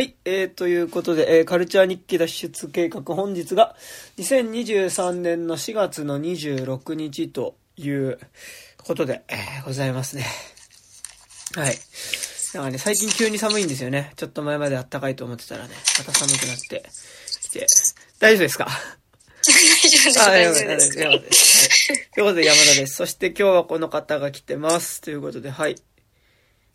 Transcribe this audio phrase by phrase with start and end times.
[0.00, 3.74] はい、えー、ということで、えー、カルチャー日記脱出計画、本日が
[4.18, 8.20] 2023年の4月の26日という
[8.84, 10.24] ことで、えー、ございますね。
[11.56, 11.74] はい。
[12.54, 14.12] なんかね、最近急に寒いんですよね。
[14.14, 16.84] ちょっと前まで暖かいと思ってたらね、また寒くなって
[17.42, 17.66] きて。
[18.20, 18.68] 大丈夫ですか？
[19.48, 20.16] 大丈夫です。
[20.16, 20.98] 大丈夫です。
[21.00, 21.18] はい。
[22.14, 22.94] ということで山田です。
[22.94, 25.00] そして今日はこの方が来てます。
[25.00, 25.74] ということで、はい。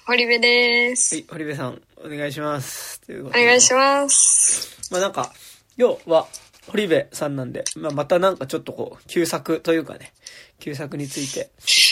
[0.05, 1.15] 堀部です。
[1.15, 2.99] はい、堀部さん、お願いします。
[3.01, 4.91] というおことで願いします。
[4.91, 5.33] まあなんか、
[5.77, 6.27] 要は、
[6.67, 10.13] 堀部さんなんで、まあまたなんかちょっとこう、旧作というかね、
[10.59, 11.49] 旧作について、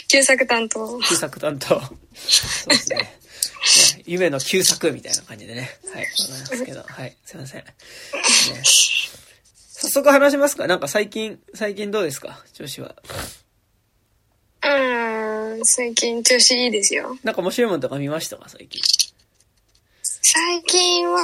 [0.10, 1.00] 旧作担当。
[1.00, 1.76] 旧作担当、そ
[2.66, 2.98] うですね。
[2.98, 5.70] ね夢の旧作みたいな感じでね。
[5.94, 7.64] はい、ございますけど、はい、すいません。
[7.64, 7.72] ね、
[8.64, 10.68] 早速話しますか？
[10.68, 12.44] なんか最近、最近どうですか？
[12.54, 12.96] 調子は。
[14.64, 17.18] うーん、最近調子いいですよ。
[17.24, 18.48] なんか面白いものとか見ましたか？
[18.48, 18.82] 最近。
[20.22, 21.20] 最近は、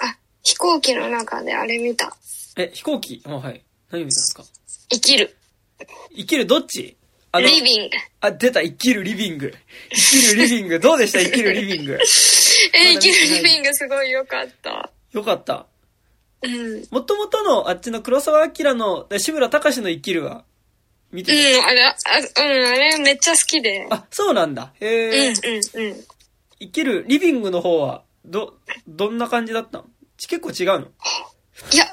[0.00, 2.14] あ、飛行機の中であれ見た。
[2.56, 3.22] え、飛行機？
[3.26, 3.62] あ、はい。
[3.90, 4.44] 何見たんですか？
[4.90, 5.36] 生きる。
[6.16, 6.46] 生きる？
[6.46, 6.96] どっち？
[7.32, 7.96] あの、リビング。
[8.20, 9.52] あ、出た、生きるリビング。
[9.90, 10.80] 生きるリビング。
[10.80, 11.20] どうでした？
[11.20, 11.94] 生きるリビング。
[12.74, 14.90] え、生きるリビングすごい良かった。
[15.12, 15.66] よかった？
[16.42, 16.86] うん。
[16.90, 20.44] もともとのあっちの黒沢明の、で志村隆の生きるは、
[21.10, 21.94] 見うてん、あれ、あ、
[22.42, 23.86] うん、あれめっちゃ好きで。
[23.88, 23.96] た。
[23.96, 24.72] あ、そうなんだ。
[24.80, 25.28] へうん、え、
[25.76, 26.04] うん、うん。
[26.60, 29.84] 生きるリビングの方は、ど、どんな感じだったの？
[30.16, 30.86] ち結構違うの？
[31.72, 31.92] いや、か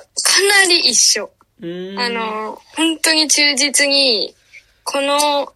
[0.63, 1.31] なり一緒。
[1.61, 4.35] あ、の、本当に忠実に、
[4.83, 5.53] この、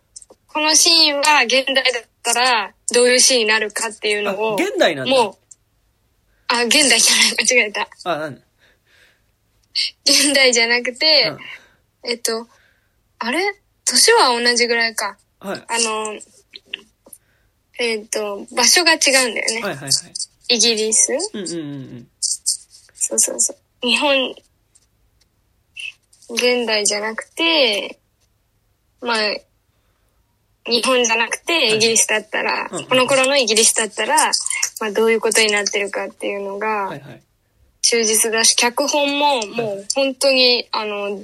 [0.47, 1.83] このシーンは現代だっ
[2.23, 5.11] たら、どういうシーンになるかっていうあ、のを、現代なんだ。
[5.11, 5.35] もう、
[6.47, 7.89] あ、現代じゃない、間違えた。
[8.05, 8.41] あ、なん
[10.05, 11.33] 現代じゃなくて、
[12.03, 12.47] えっと、
[13.19, 13.41] あれ？
[13.85, 15.17] 年は同じぐらいか。
[15.39, 15.59] はい。
[15.59, 16.19] あの、
[17.79, 19.61] えっと、場所が違うんだよね。
[19.61, 19.91] はいはいはい。
[20.49, 21.11] イギリス？
[21.33, 21.63] うんうんうんう
[21.99, 22.07] ん。
[22.19, 23.57] そうそうそう。
[23.87, 24.35] 日本、
[26.29, 27.99] 現代じゃなくて、
[29.01, 29.17] まあ、
[30.65, 34.31] 日本じゃなくてイギリスだったら、うんうんこの頃のイギリスだったら、
[34.81, 37.21] まあどういうことになってるかっていうのがはいはい。
[37.81, 41.23] 忠実だし、脚本ももう本当に、あの、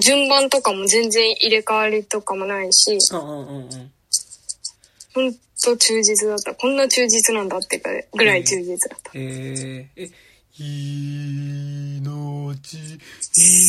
[0.00, 3.92] 順番とかも全然入れ替わりとかもないし、うんうんうんうん。
[5.14, 6.54] 本当忠実だった。
[6.54, 9.10] こんな忠実なんだってかぐらい忠実だった。
[9.14, 10.10] えー、え、
[10.58, 12.52] 命、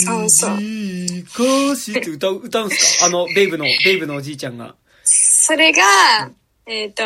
[0.05, 3.05] そうそうかしって歌う、歌うんすか？
[3.05, 4.75] あの、ベイブの、ベイブのおじいちゃんが。
[5.03, 5.81] それが、
[6.65, 7.03] えっ、と、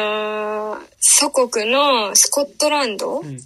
[1.00, 3.40] 祖国のスコットランド、うん。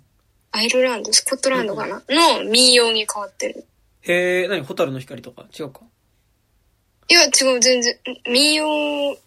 [0.54, 1.14] アイルランド？
[1.14, 3.66] スコットランドかな、の民謡に変わってる。
[4.02, 4.66] へえ、何？
[4.66, 5.46] ホタルの光とか？
[5.58, 5.80] 違うか
[7.08, 7.98] いや、違う、全然。
[8.30, 9.18] 民謡、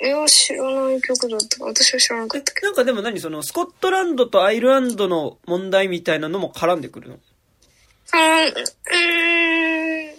[0.00, 1.64] いや、知らない曲だったか。
[1.66, 2.68] 私は知らなかったけど。
[2.68, 3.20] なんかでも何？
[3.20, 7.18] その、スコットランドとアイルランドの問題みたいなのも絡んでくるの？
[8.12, 10.14] あーうーん。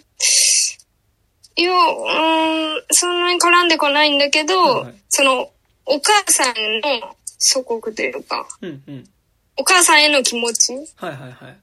[1.58, 5.50] いや、うーん、そんなに絡んでこないんだけど、はいはいその、
[5.86, 9.10] お母さんの祖国というか、うんうん。
[9.58, 11.58] お母さんへの気持ちはいはいはい。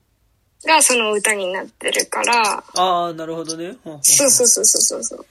[0.67, 3.77] がその歌になってるから、ああ、なるほどね。
[3.85, 5.27] ほんほんそうそうそうそうそう。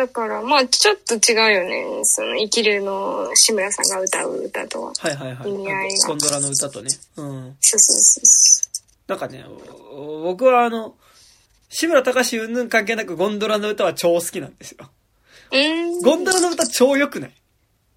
[0.00, 2.04] だから、まあ、ちょっと違うよね。
[2.04, 4.92] その、生きるの志村さんが歌う歌とは。
[4.98, 5.50] はいはいはい。
[5.50, 6.90] 意味合いがゴンドラの歌とね。
[7.16, 7.56] うん。
[7.60, 8.70] そうそうそうそ
[9.08, 9.44] なんかね、
[9.92, 10.94] お僕はあの、
[11.68, 14.88] 志村隆云々関係なくゴンドラの歌は超好きなんですよ。
[15.52, 15.56] う。
[15.58, 16.00] ん。
[16.00, 17.32] ゴンドラの歌超良くない？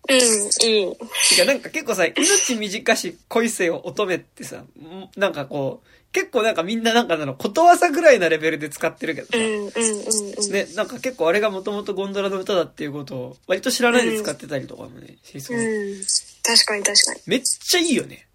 [0.09, 0.95] うん、いい。
[1.29, 4.67] てかなんか結構さ、命短し恋せよ乙女ってさ、ん
[5.15, 10.51] なんかこう、結構なんかみんななんかなの、ことわざぐらいなレベルで使ってるけどさうん、うん、うん、うん。
[10.51, 15.57] ね、なんか結構あれがもともとゴンドラの歌だっていうことを割と知らないで使ってたりとかもね、しそう。
[15.57, 16.03] うん。
[16.43, 18.27] 確かに確かめっちゃいいよね。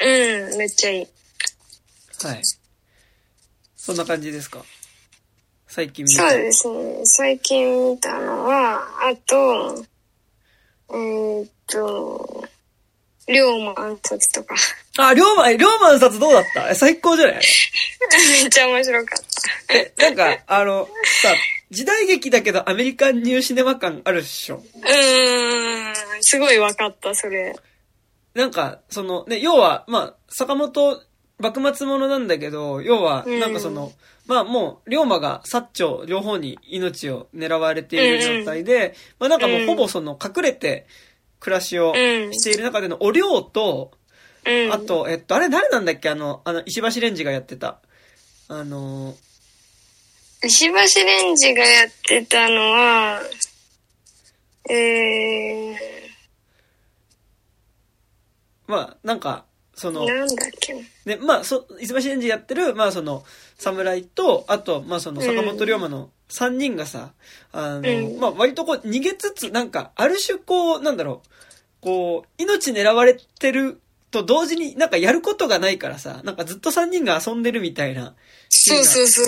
[0.00, 0.06] に。
[0.06, 1.06] うん、めっちゃいい。
[2.24, 2.42] はい。
[3.76, 4.64] そんな感じですか？
[5.68, 6.30] 最近見た。
[6.30, 7.00] そうですね。
[7.04, 9.84] 最近見たのは、あと、
[10.90, 12.44] えーっと、
[13.28, 14.54] 龍馬暗殺とか。
[14.98, 16.70] あ、龍馬、え龍馬の札どうだった？
[16.70, 17.34] え最高じゃない？
[18.42, 19.20] めっちゃ面白かっ
[19.68, 19.74] た。
[19.74, 20.88] え、なんか、あの、
[21.22, 21.34] さ、
[21.70, 24.56] 時代劇だけどアメリカンニューシネマ感あるっしょ？
[24.56, 27.56] うーん、すごい分かった、それ。
[28.34, 31.02] なんか、その、ね、要は、まあ、坂本、
[31.38, 33.40] 幕末ものなんだけど、要は、うん。
[33.40, 33.92] なんかその、
[34.26, 40.86] まあもう、龍馬が薩長両方に命を狙われている状態で、まあなんかもうほぼその隠れて
[41.38, 43.20] 暮らしをうんしている中でのお龍
[43.52, 43.92] と、
[44.46, 44.72] うん。
[44.72, 46.08] あと、えっと、あれ誰なんだっけ？
[46.08, 47.80] あの、あの、石橋レンジがやってた。
[48.48, 49.14] あの、
[50.42, 50.72] 石橋
[51.04, 53.20] レンジがやってたのは、
[54.70, 55.76] えー、
[58.66, 59.44] まあ、なんか、
[59.76, 60.80] その、なんだっけな。
[61.04, 63.24] で、まあ、そ、忙しいエンジンやってる、まあ、その、
[63.58, 67.12] 侍と、あと、まあ、その、坂本龍馬の3人がさ、
[67.52, 71.28] あの、うんまあ、割とこう、逃げつつ、なんか、ある種こう、なんだろう、
[71.82, 73.80] こう、命狙われてる
[74.10, 78.14] と同時になんかやることがないからさ、なんかずっと3人が遊んでるみたいな、
[78.48, 79.26] そうそうそう。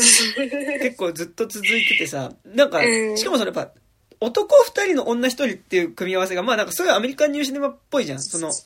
[0.81, 3.73] 結構ずっと続いててさ、なんかう、んしかもそれやっぱ、
[4.21, 8.21] 男2人の女1人っていう組み合わせが、まあなんかすごいアメリカンニューシネマっぽいじゃん。
[8.21, 8.65] その、確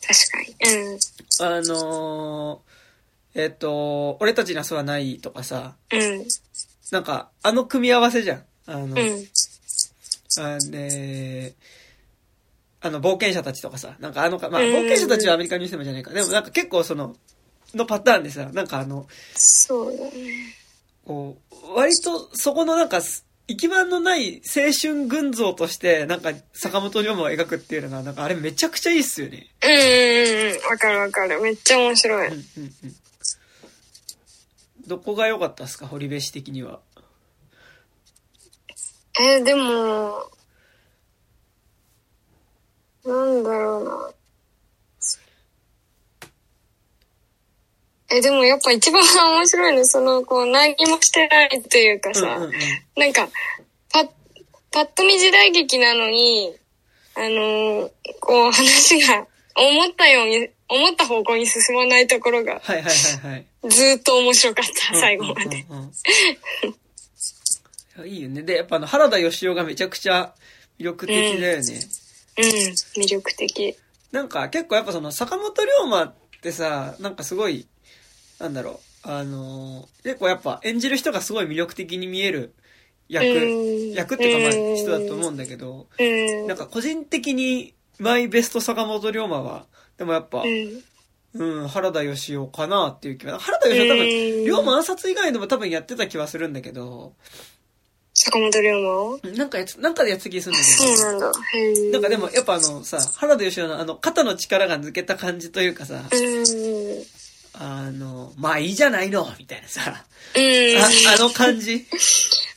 [0.60, 0.76] かに。
[0.76, 0.98] うん。
[1.40, 2.72] あのー
[3.34, 6.24] えっ、と、俺たちにはそうはないとかさ、うん。
[6.90, 8.44] なんか、あの組み合わせじゃん。
[8.66, 8.94] あの、うん。
[10.38, 11.54] あね
[12.80, 16.12] あの、冒険者たちとかさ、なんかあのか、まあ、うん冒険者たちはアメリカンニューシネマじゃないか。
[16.12, 17.16] でもなんか結構その、
[17.74, 20.10] のパターンでさ、なんかあの、そうだね。
[21.06, 23.00] こう、割とそこのなんか、
[23.48, 29.48] 行き場のない青春群像として、なんか坂本龍馬を描くっていうのが、なんかあれめちゃくちゃいいっすよね。
[29.62, 30.70] うんうんうんうん。
[30.70, 31.40] わかるわかる。
[31.40, 32.28] めっちゃ面白い。
[32.28, 32.72] うんうんうん。
[34.86, 35.86] どこが良かったっすか？
[35.86, 36.80] 堀部氏的には。
[39.20, 40.30] えーでも、
[43.04, 44.10] なんだろうな。
[48.12, 52.52] え、でもやっぱ一番面白いの、その、こう、何もしてないっていうかさ、うんうんうん。
[52.96, 53.28] なんか、
[53.92, 54.08] パッ、
[54.70, 56.54] パッと見時代劇なのに、
[57.14, 59.26] あのーこう、話が
[59.56, 63.46] 思ったように、思った方向に進まないところが、はいはいはいはい。
[63.68, 65.44] ずーっと面白かった、最後まで。
[65.44, 65.92] うんうんうんうん
[67.94, 68.42] いやいいよね。
[68.42, 70.34] で、やっぱあの、原田義雄がめちゃくちゃ
[70.78, 71.88] 魅力的だよね。
[72.38, 72.44] うん、
[73.02, 73.76] 魅力的。
[74.10, 77.66] なんか結構やっぱその坂本龍馬ってさ、なんかすごい、
[78.42, 82.54] なんだろう、あのー結構やっぱ演じる人がすごい魅力的に見える
[83.08, 86.46] 役、うん役っていうかまうんあ人だと思うんだけど、うん。
[86.46, 89.66] なんか個人的にマイベスト坂本龍馬は、
[89.96, 90.82] でもやっぱ、うん。
[91.34, 97.14] うん、原田義雄かなっていう気は、原田義雄多分、うん龍馬暗殺以外でも多分やってた気はするんだけど、
[98.14, 98.90] 坂本龍馬？
[99.02, 101.32] をなんかやつ、なんかでやってた気がするんだけど、そうなんだ。
[101.54, 101.90] へえ。
[101.90, 106.02] なんかでも、やっぱあのさ、原田義雄のあの肩の力が抜けた感じというかさ、うん。
[107.54, 110.04] あの、まあいいじゃないの、みたいなさ、
[110.34, 110.82] うん。
[110.82, 111.86] ああの感じ。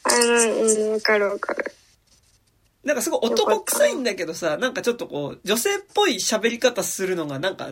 [0.04, 1.76] あの、うん、わかるわかる。
[2.84, 7.72] なんかすごい男臭いんだけどさ、なんかちょっとこう、女性っぽい喋り方するのがなんか、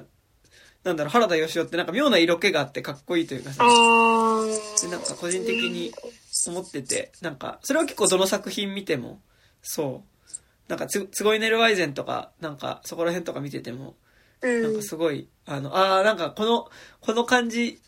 [0.83, 3.63] なんだろう、原田義雄ってなんか妙な色気があってかっこいいというかさ。
[4.81, 5.93] でなんか個人的に
[6.47, 9.21] 思ってて、なんか、それは結構どの作品見ても、
[9.61, 10.29] そう。
[10.67, 13.93] なんかつ、つごいネルワイゼンとか、なんか、そこら辺とか見てても、うん。
[14.43, 16.69] なんかすごい、あの、ああ、なんかこの、
[16.99, 17.79] この感じ、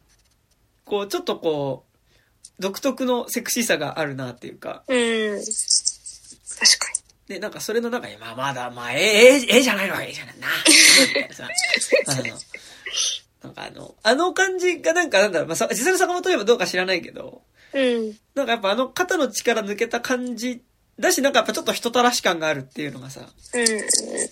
[0.86, 5.40] こう、ちょっとこう、独特のセクシーさがあるなっていうか、うん。
[5.40, 6.96] 確か
[7.28, 10.48] で、なんかそれの中に、まあまだ、まあ、ええ、ええ、ええじゃないの、ええじゃないな、
[12.08, 12.24] あの、
[13.44, 17.42] なんかあの、あの感じがなんかなんだろう、まあ、さ実際の坂本龍馬どうか知らないけど、
[17.74, 17.82] に。
[17.82, 18.18] うん。
[18.36, 20.62] なんかやっぱあの肩の力抜けた感じ
[21.00, 23.22] だし、なんかやっぱちょっと人たらし感があるっていうのがさ、
[23.54, 23.68] うん。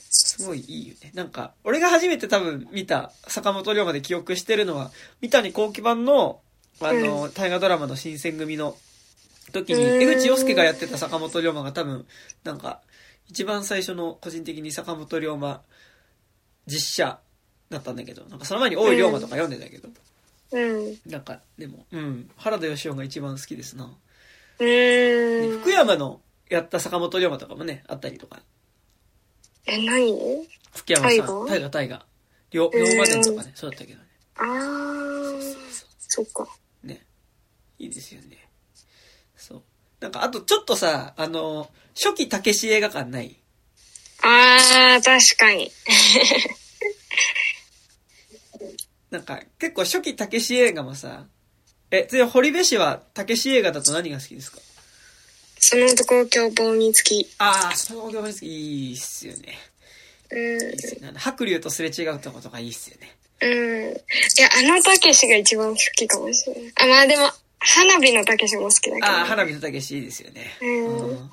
[0.10, 1.12] すごいいいよね。
[1.13, 6.39] なんか、俺が初めて多分見た坂本龍馬で記憶してるのは、三谷幸喜版の、
[6.80, 8.77] あの、大河ドラマの新選組の
[9.51, 12.06] 時に、うん江口洋介がやってた坂本龍馬が多分、
[12.44, 12.81] なんか、
[13.27, 15.62] 一番最初の個人的に坂本龍馬
[16.66, 17.19] 実写
[17.69, 19.89] だったんだけど、なんかその前に大井龍馬とか読んでたけど、
[20.54, 20.98] うん。
[21.07, 23.85] なんか、でも、うん、原田義雄が一番好きですな。
[24.59, 25.59] うでん。
[25.59, 28.42] 福山のやった坂本龍馬とかもね、あったりとか。
[29.66, 32.06] え、何福山さん、大河大河。
[32.52, 34.06] 龍龍馬伝とかね、そうだったけどね。
[34.35, 35.56] あー。
[36.00, 36.47] そっか。
[36.83, 37.06] ね。
[37.80, 38.38] いいですよね。
[39.35, 39.64] そう。
[40.00, 43.38] なんか、あとちょっとさ、あの、初期たけし映画館ない？
[44.21, 45.71] あー、確かに。
[49.09, 51.28] なんか、結構初期たけし映画もさ、
[51.92, 54.59] え、つい堀部氏はたけし映画だと何が好きですか？
[55.65, 57.25] その男凶暴見つき。
[57.37, 59.57] ああ、その業界いいっすよね。
[60.29, 60.39] うん。
[60.39, 61.07] いいっすよね。
[61.07, 63.15] あの白龍とすれ違うとことかいいっすよね。
[63.41, 63.91] うん。
[63.91, 63.93] い
[64.41, 66.73] や、あのたけしが一番好きかもしれない。
[66.75, 67.29] あ、まあでも、
[67.59, 69.07] 花火のたけしも好きだけど。
[69.07, 70.47] ああ、花火のたけしいいですよね。
[70.61, 71.31] うんうん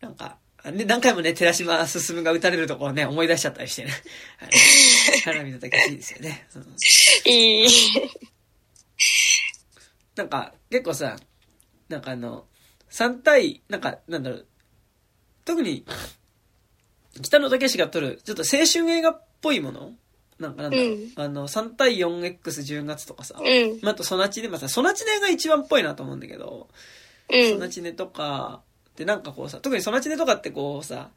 [0.00, 3.92] なんか、ね、何回もね、寺島進が撃たれるところね、思い出しちゃったりしてね。
[4.38, 4.50] はい
[5.24, 6.46] 花火のたけしいいですよね。
[6.54, 6.76] うん
[7.24, 7.68] いい。
[10.16, 11.16] なんか、結構さ、
[11.88, 12.46] なんかあの、
[12.90, 14.46] 3対、なんか、なんだろう、
[15.44, 15.84] 特に、
[17.22, 19.92] 北野武が撮る、ちょっと青春映画っぽいもの？
[20.38, 23.80] なんかなんだろう、うんあの、3対 4X10 月とかさ、うん。
[23.82, 26.68] まああとソナチネ、まあさ、ソナチネが一番っぽいなと思うんだけど、
[27.32, 27.52] うん。
[27.54, 28.62] ソナチネとか、
[28.96, 31.10] でなんかこうさ、特にソナチネとかってこうさ、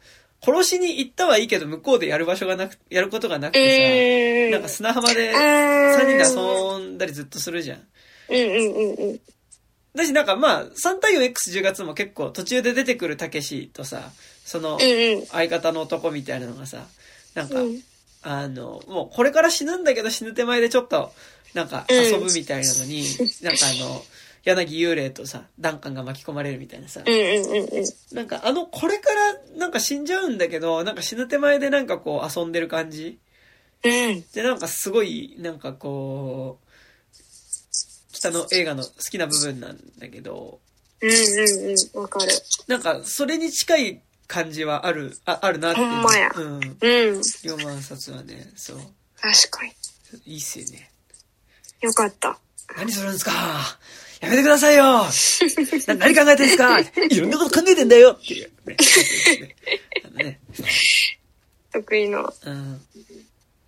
[0.43, 4.51] 殺しに行ったはいいけど、向こうでやる場所がなく、やることがなくうてさ、ん。
[4.53, 7.79] なんか砂浜であ3人でー遊んだりずっとするじゃん。
[8.29, 9.19] うんうんうんうん。
[9.95, 14.11] だしなんかまあ、3対 4X10 月も結構途中で出てくるたけしとさ、
[14.45, 14.79] その。
[15.31, 16.85] 相方の男みたいなのがさ、
[17.35, 17.81] なんか、うん
[18.23, 21.11] あの、もうこれから死ぬんだけど死ぬ手前でちょっと、
[21.53, 23.03] なんか遊ぶみたいなのに、
[23.41, 24.05] なんかあの、
[24.43, 27.01] 柳幽霊とさ、ダンカンが巻き込まれるみたいなさ。
[28.11, 33.19] なんかあの、これからなんか死んじゃうんだけど、なんか死ぬ手前でなんかこう遊んでる感じ
[33.83, 34.23] うん。
[34.33, 36.70] で、なんかすごい、なんかこう、
[38.21, 40.59] 北の映画の好きな部分なんだけど、
[41.01, 42.01] うんうんうん。
[42.01, 42.31] わかる。
[42.67, 45.79] なんかそれに近い感じはある、ああるなって。
[45.79, 46.53] ほんまやうん。
[46.53, 47.21] うん。
[47.43, 48.77] 龍馬暗殺はね、そう。
[49.19, 49.71] 確かに。
[50.25, 50.91] いいっすよね。
[51.81, 52.37] よかった。
[52.77, 53.31] 何するんですか？
[54.21, 54.83] やめてくださいよ
[55.87, 56.79] な何考えてんすか？
[56.79, 58.77] いろんなこと考えてんだよっていう、ね。
[60.13, 60.39] ね、
[61.73, 62.31] 得意の。
[62.45, 62.81] うん。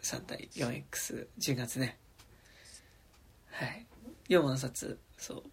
[0.04, 1.98] 3対 4X、10月ね。
[3.52, 3.86] はい。
[4.30, 5.44] 4万冊、そう。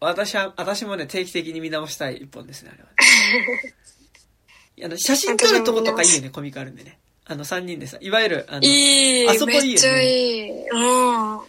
[0.00, 4.84] 私は、私もね、定期的に見直したい一本ですね、あれは、ね。
[4.84, 6.98] あの、写真撮るとことかいいよね、コミカルでね。
[7.24, 9.28] あの、3人でさ、いわゆる、あの、いい。
[9.28, 10.68] あそこいいよねめっちゃいい。
[10.70, 11.40] うん。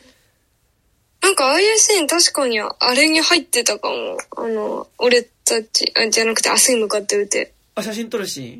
[1.21, 4.17] なんかああいうシーン確かにあれに入ってたかも。
[4.37, 7.53] あの、俺たち、あじゃなくて明日に向かって打て。
[7.75, 8.55] あ、写真撮るシー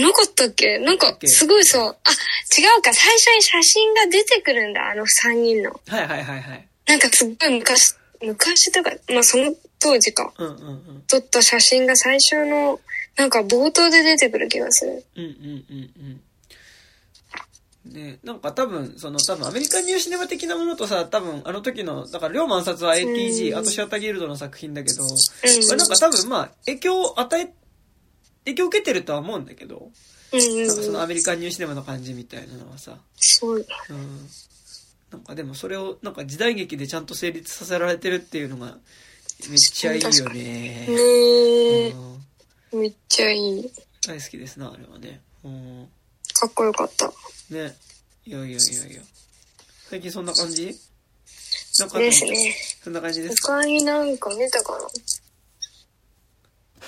[0.00, 0.02] ン？
[0.02, 0.78] なかったっけ？
[0.78, 5.78] なんかすごいさ、あ、違うか、最初に写真が出てくるんだ、あの3人の。
[5.86, 6.68] はいはいはいはい。
[6.90, 10.32] なんかすっごい昔、昔とか、まあその当時か。
[10.36, 11.02] うんうんうん。
[11.06, 12.80] 撮った写真が最初の、
[13.16, 15.04] なんか冒頭で出てくる気がする。
[15.16, 15.30] うんうん
[15.70, 16.20] うん
[17.86, 17.92] うん。
[17.92, 25.08] ね、なんか多分、その多分アメリカンニューシネマ的なものとさ、多分あの時の、だから、龍馬暗殺は ATG、うんあとシアターギルドの作品だけど、うん。
[25.10, 27.52] まあなんか多分まあ、影響を与え、
[28.46, 29.90] 影響を受けてるとは思うんだけど、
[30.32, 31.04] うんうんなんかそのうん。
[31.04, 33.56] アメリカンニューシネマの感じみたいなのはさ、そう。
[33.56, 34.28] うん。
[35.10, 38.76] なんかでもそれをなんか時代劇でちゃんと成立させられてるっていうのが、
[39.48, 40.34] めっちゃいいよね。
[40.34, 43.72] ねえ、うんめっちゃいい。
[44.06, 45.20] 大好きですな、あれはね。
[45.42, 45.88] うん。
[46.34, 47.12] かっこよかった。
[47.50, 47.76] ね。
[48.24, 48.56] いやいやいやい
[48.94, 49.02] や。
[49.88, 50.72] 最近そんな感じ？
[51.80, 52.54] なんかですね。
[52.84, 53.54] そんな感じですか？
[53.54, 54.78] 他になんか見たかな？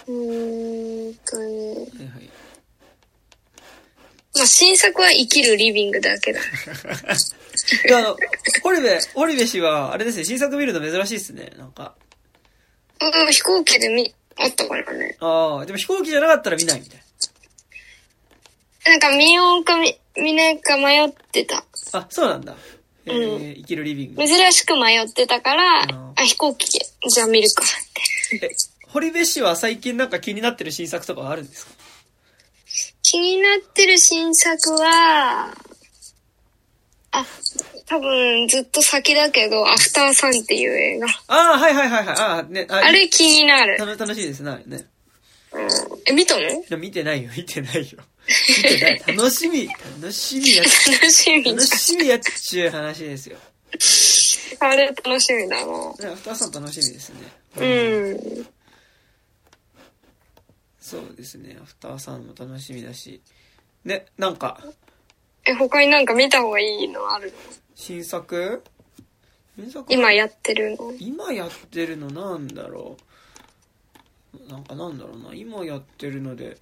[0.07, 1.45] うーんとね。
[1.45, 2.31] はいはい。
[4.35, 6.41] まあ、新作は生きるリビングだけだ。
[7.89, 8.17] いや、あの、
[8.63, 11.95] 堀部、堀部氏は、あれですね、新作見るの珍しいっすね、なんか。
[13.01, 15.17] うん、飛行機で見、あったからね。
[15.21, 17.01] ああ、でも飛行機じゃなかったら見ないみたい
[18.85, 21.57] なんか見ようか見、見ないか迷ってた。
[21.57, 21.65] な。
[22.01, 22.55] あ、そうなんだ。
[23.05, 24.25] えーう生きるリビング。
[24.27, 28.47] 珍しく迷ってたから、うんあ、飛行機、じゃあ見るかって。
[28.47, 28.51] え、
[28.89, 31.73] 堀部氏は最近なんか気になってる新作とかあるんですか？
[33.03, 35.53] 気になってる新作は、
[37.13, 37.27] あ、
[37.87, 41.07] 多分ずっと先だけど、アフターサンっていう映画。
[41.29, 42.17] ああ、はいはいはいはい。
[42.17, 43.77] ああ、ね、ああれ気になる。
[43.77, 44.87] 楽楽しいですね、あれね。
[45.53, 45.69] うん、
[46.07, 46.41] え、見たの？
[46.43, 47.99] いや見てないよ、見てないよ。
[48.49, 49.03] 見てない。
[49.15, 49.69] 楽しみ、
[50.01, 53.37] 楽しみやっ楽しみ楽しみやっちゅう話ですよ。
[54.59, 54.69] だ。
[54.69, 55.67] あれ楽しみだな。
[55.67, 57.17] ね、アフターさん楽しみですね。
[57.57, 58.47] うん。
[60.81, 61.59] そうですね。
[61.61, 63.21] アフターさんも楽しみだし。
[63.85, 64.63] ね、なんか、
[65.45, 67.33] え、他になんか見た方がいいのあるの？
[67.75, 68.63] 新作？
[69.89, 70.93] 今やってるの？
[70.99, 74.51] 今やってるのなんだろう？
[74.51, 75.35] なんかなんだろうな。
[75.35, 76.57] 今やってるので、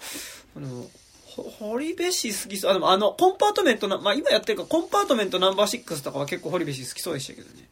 [0.56, 0.86] あの、
[1.24, 2.70] ほ堀部氏好きそう。
[2.72, 7.68] あ、でもあの、コンパートメントな、まあ今やってるか、コンパートメントナンバー6とかは結構堀部氏好きそうでしたけどね。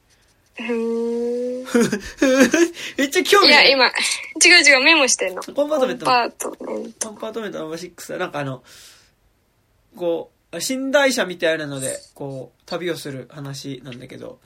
[0.61, 1.65] うーん。
[2.99, 5.43] めっちゃ興味いや、今、違う違う、メモしてんの。
[5.43, 7.09] コンパートメントコンパートメント。
[7.09, 8.63] コンパートメントナンバー6はなんかあの、
[9.97, 14.41] こう、寝台車みたいなので、こう、旅をする話なんだけど。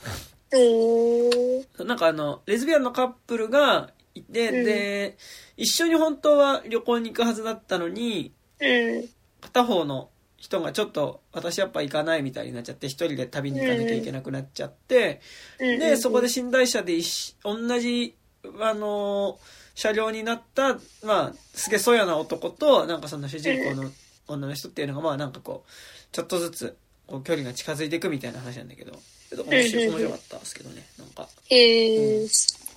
[1.84, 5.16] なんかあの、レズビアンのカップルがいて、うんで、
[5.56, 9.08] 一緒に本当は旅行に行くはずだったのに、うん。
[9.40, 15.20] 片方の人がちょっと、私やっぱ行かないみたいになっちゃって、一人で旅に行かなきゃいけなくなっちゃって、
[15.60, 15.78] うん。
[15.78, 16.98] で、そこで寝台車で
[17.44, 18.16] 同じ、
[18.60, 23.90] あのー車両になった、まあ、すげえそやな男と、なんかその主人公の
[24.32, 25.70] 女の人っていうのが、まあなんかこう、
[26.12, 28.98] ちょっとずつ、こう距離が近づいていくみたいな話なんだけど、ちょ
[29.42, 31.28] っと面白い面白かったですけどね、なんか。
[31.46, 32.28] へえ、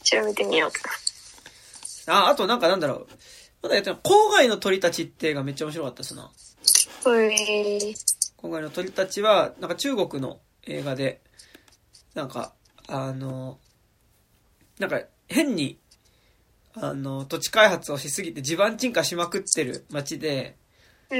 [0.03, 0.89] 調べてみようか。
[2.07, 3.07] あ、あとなんかなんだろう。
[3.61, 3.99] まだやってない。
[4.03, 6.31] 郊外の鳥たちって映画めっちゃ面白かったですな。
[7.07, 7.95] へえ。
[8.37, 11.21] 郊外の鳥たちは、なんか中国の映画で、
[12.13, 12.53] なんか、
[12.87, 13.59] あの、
[14.79, 15.79] なんか変に、
[16.73, 20.57] あの、土地開発をしすぎて地盤沈下しまくってる街で、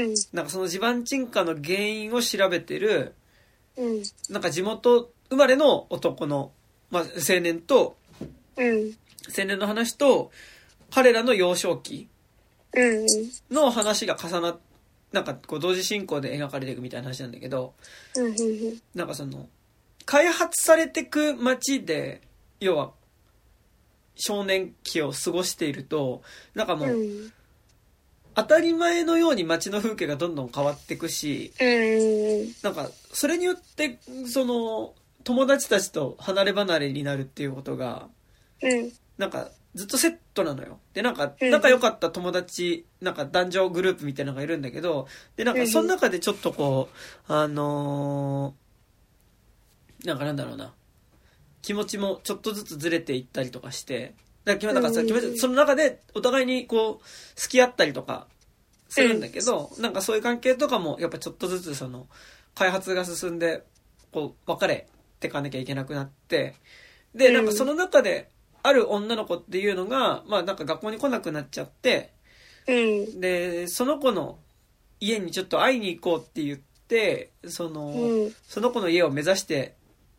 [0.03, 0.15] ううん。
[0.33, 3.13] なんかその地盤沈下の原因を調べてる、
[3.77, 4.03] うん。
[4.29, 6.51] なんか地元生まれの男の、
[6.91, 7.97] まあ、青年と、
[8.57, 8.93] うん。
[9.37, 10.31] 青年の話と、
[10.91, 12.07] 彼らの幼少期
[12.73, 13.05] うん。
[13.51, 14.59] の話が重なっ、
[15.11, 17.73] なんかこう同時進行で描かれていくみたいな話なんだけど。
[18.93, 19.47] なんかその、
[20.05, 22.21] 開発されてく街で、
[22.59, 22.91] 要は、
[24.15, 26.21] 少年期を過ごしていると、
[26.53, 27.33] なんかもう、うん。
[28.35, 32.53] 当たり前のように街の風景がどんどん変わっていくし、うん。
[32.61, 38.09] なんか、それによって、その、友達たちと離れ離れになるっていうことが、
[38.61, 38.91] うん。
[39.17, 40.79] なんか、ずっとセットなのよ。
[40.93, 46.89] で、なんか、うん仲良かった友達、なんか男女グループみたいなのがいるんだけど、で、なんか、その中でちょっとこ
[47.29, 48.65] う、あのー
[50.05, 50.73] なんかなんだろうな、
[51.61, 54.13] 気持ちもちょっとずつずれていったりとかして、
[54.45, 58.27] だから、なんかさ、うん気持ちその中でお互いにこう、付き合ったりとか
[58.87, 62.07] するんだけど、なんかそういう関係とかも、やっぱちょっとずつその、
[62.53, 63.63] 開発が進んで、
[64.11, 64.87] こう、別れ
[65.19, 66.55] てかなきゃいけなくなって、
[67.13, 68.29] で、なんかその中で、
[68.61, 72.11] ある女の子っていうのが、まあなんか学校に来なくなっちゃって、
[72.67, 73.21] うん。
[73.21, 74.39] で、その子の
[74.99, 78.35] 家にちょっと会いに行こうって言って、その、うん。
[78.47, 79.75] その子の家を目指して、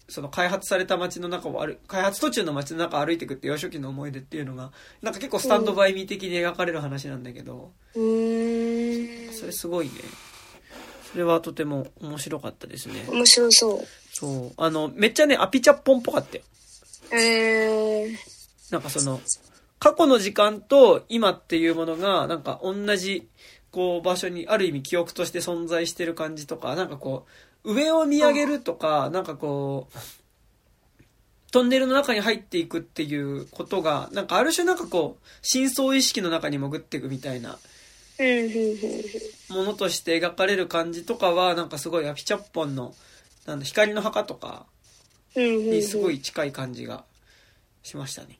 [0.08, 4.70] その開発された街の中を歩開発途中の街の中を歩いていくって幼少期の思い出っていうのが、
[5.02, 9.32] なんか結構スタンドバイミー的に描かれる話なんだけど、うん。
[9.32, 9.92] それすごいね。
[11.10, 13.04] それはとても面白かったですね。
[13.08, 13.86] 面白そう。
[14.12, 14.52] そう。
[14.56, 16.44] あの、めっちゃね、アピチャッポンっぽかったよ。
[17.12, 18.16] えー。
[18.70, 19.20] なんかその、
[19.78, 23.28] 過去の時間と今っていうものが、なんか同じ、
[23.70, 27.30] こう場所にある意味記憶として存在してる感じとか、なんかこう、
[27.66, 29.98] 上を見上げるとか、なんかこう、
[31.50, 37.58] トンネルの中に入っていくっていうことが、なんかある種なんかこう、深層意識の中に潜っていくみたいな。
[39.50, 42.94] ものとして描かれる感じとかは、なんかすごいアピチャッポンの、
[43.46, 44.66] なんだ、光の墓とか
[45.34, 45.70] うん。
[45.70, 47.04] にすごい近い感じが
[47.82, 48.38] しましたね。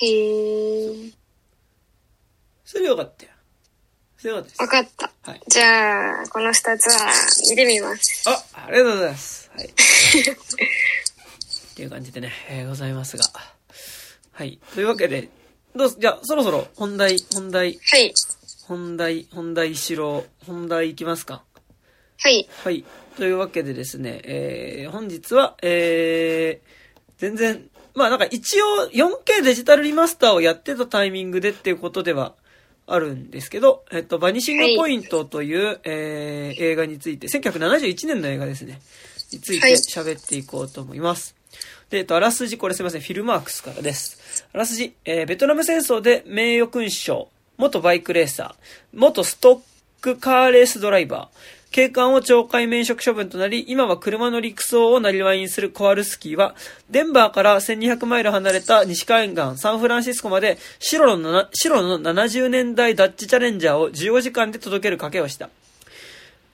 [0.00, 1.12] へー。
[2.64, 3.31] それよかったよ。
[4.22, 4.68] それよかったですわ。
[4.68, 5.10] かった。
[5.22, 5.40] はい。
[5.48, 7.10] じゃあ、この二つは
[7.50, 8.24] 見てみます。
[8.28, 9.50] あ、ありがとうございます。
[9.52, 9.66] はい。
[9.66, 9.70] っ
[11.74, 13.24] ていう感じでね、えーございますが。
[14.30, 14.60] はい。
[14.74, 15.28] というわけで、
[15.74, 18.14] どうす、じゃあ、そろそろ本題、本題、はい。
[18.68, 21.42] 本題、本題しろ、本題いきますか。
[22.20, 22.48] はい。
[22.62, 22.84] はい。
[23.16, 32.36] というわけでですね、えー、本日は、えー、全然、まあなんか一応 4K デジタルリマスターをやってたタイミングでっていうことでは
[32.94, 38.80] あるんですけど、えっと、バニシングポイントという、えー映画について、1971年の映画ですね。
[39.32, 41.34] についてはい喋っていこうと思います。
[41.88, 44.46] で、えっと、あらすじ、これすいません、フィルマークスからです。
[44.52, 48.54] あらすじ、えーベトナム戦争で名誉勲章、元バイクレーサー、
[48.92, 49.60] 元ストッ
[50.02, 56.54] クカーレースドライバー、警官を懲戒免職処分となり、今は車の陸送をなりわいにするコアルスキーは、
[56.90, 65.48] デンバーから1200マイル離れた西海岸サンフランシスコまで白の白の70年代ダッチチャレンジャーを15時間で届ける賭けをした。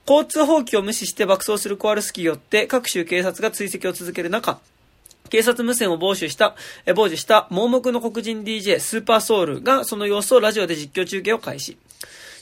[0.09, 4.61] 交通法規を無視して爆走するコアルスキーよって各州警察が追跡を続ける中、
[5.31, 6.55] 警察無線を傍受した、
[6.87, 11.77] え傍受した盲目の黒人 DJ スーパーソウルがその様子をラジオで実況中継を開始。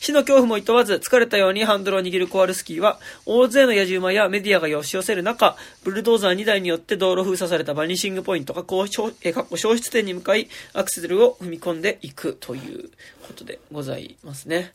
[0.01, 12.91] 死の恐怖も厭わず疲れたようにハンドルを握るコアルスキーは大勢の野じ馬やメディアが押し寄せる中、ブルドーザー2台によって道路封鎖されたバニシングポイントがこう消えかっこ消失点に向かいアクセルを踏み込んでいくという
[13.27, 14.75] ことでございますね。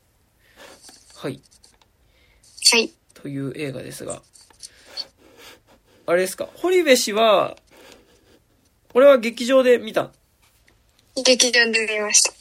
[1.16, 1.40] はい。
[2.72, 2.92] はい。
[3.14, 4.22] という映画ですが。
[6.08, 6.50] あれですか？
[6.56, 7.56] 堀部氏は、
[8.92, 10.12] これは劇場で見た
[11.16, 12.34] 劇場で見ました。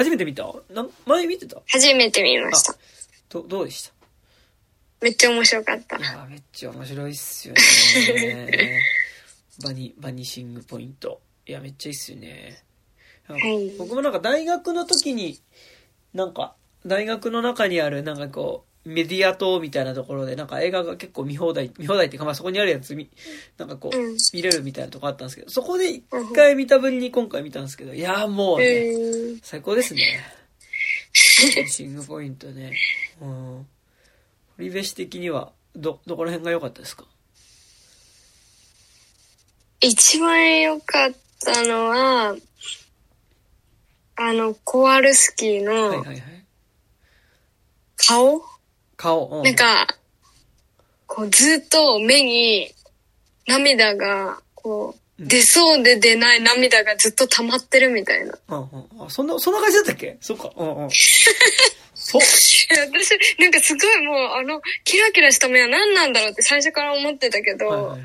[0.00, 0.50] 初めて見た？
[0.72, 1.60] なん前見てた？
[1.68, 2.74] 初めて見ました。
[3.28, 3.92] どどうでした？
[5.02, 6.00] めっちゃ面白かったい。
[6.00, 8.80] やーめっちゃ面白いっすよね。
[9.62, 11.20] バニ、バニシングポイント。
[11.46, 12.62] いや、めっちゃいいっすよね。
[13.28, 15.38] い僕もなんか大学の時に、
[16.14, 23.10] なんか、大学の中にある、なんかこう、メディア棟みたいなところで、なんか映画が結構見放題、見放題っていうか、まあそこにあるやつ見、
[23.58, 30.00] なんかこう、うん見れるみたいなとこあったんですけど、そこで一回見たぶりに今回見たんですけど、いやーもうね、えー、最高ですね。
[31.68, 32.72] シングポイントね。
[33.20, 33.66] うん。
[34.56, 37.04] 堀部氏的には、ど、どこら辺が良かったですか？
[39.80, 41.12] 一番良かっ
[41.44, 42.36] たのは、
[44.16, 46.22] あの、コアルスキーのはいはいはい。
[47.96, 48.42] 顔、
[49.00, 49.28] 顔。
[49.28, 49.86] うんなんか、
[51.06, 52.72] こうずっと目に
[53.46, 58.38] 涙が、こう、出そうで出ない涙がずっと溜まってるみたいな。
[58.48, 59.06] うんうん。
[59.06, 60.16] あ、そんな、そんな感じだったっけ？
[60.20, 60.50] そっか。
[60.56, 60.90] うんうん。
[61.94, 62.20] そう。
[62.22, 62.68] 私、
[63.38, 68.00] なんかすごいもう、あの、キラキラした目は何なんだろうって最初から思ってたけど、はいはいはい。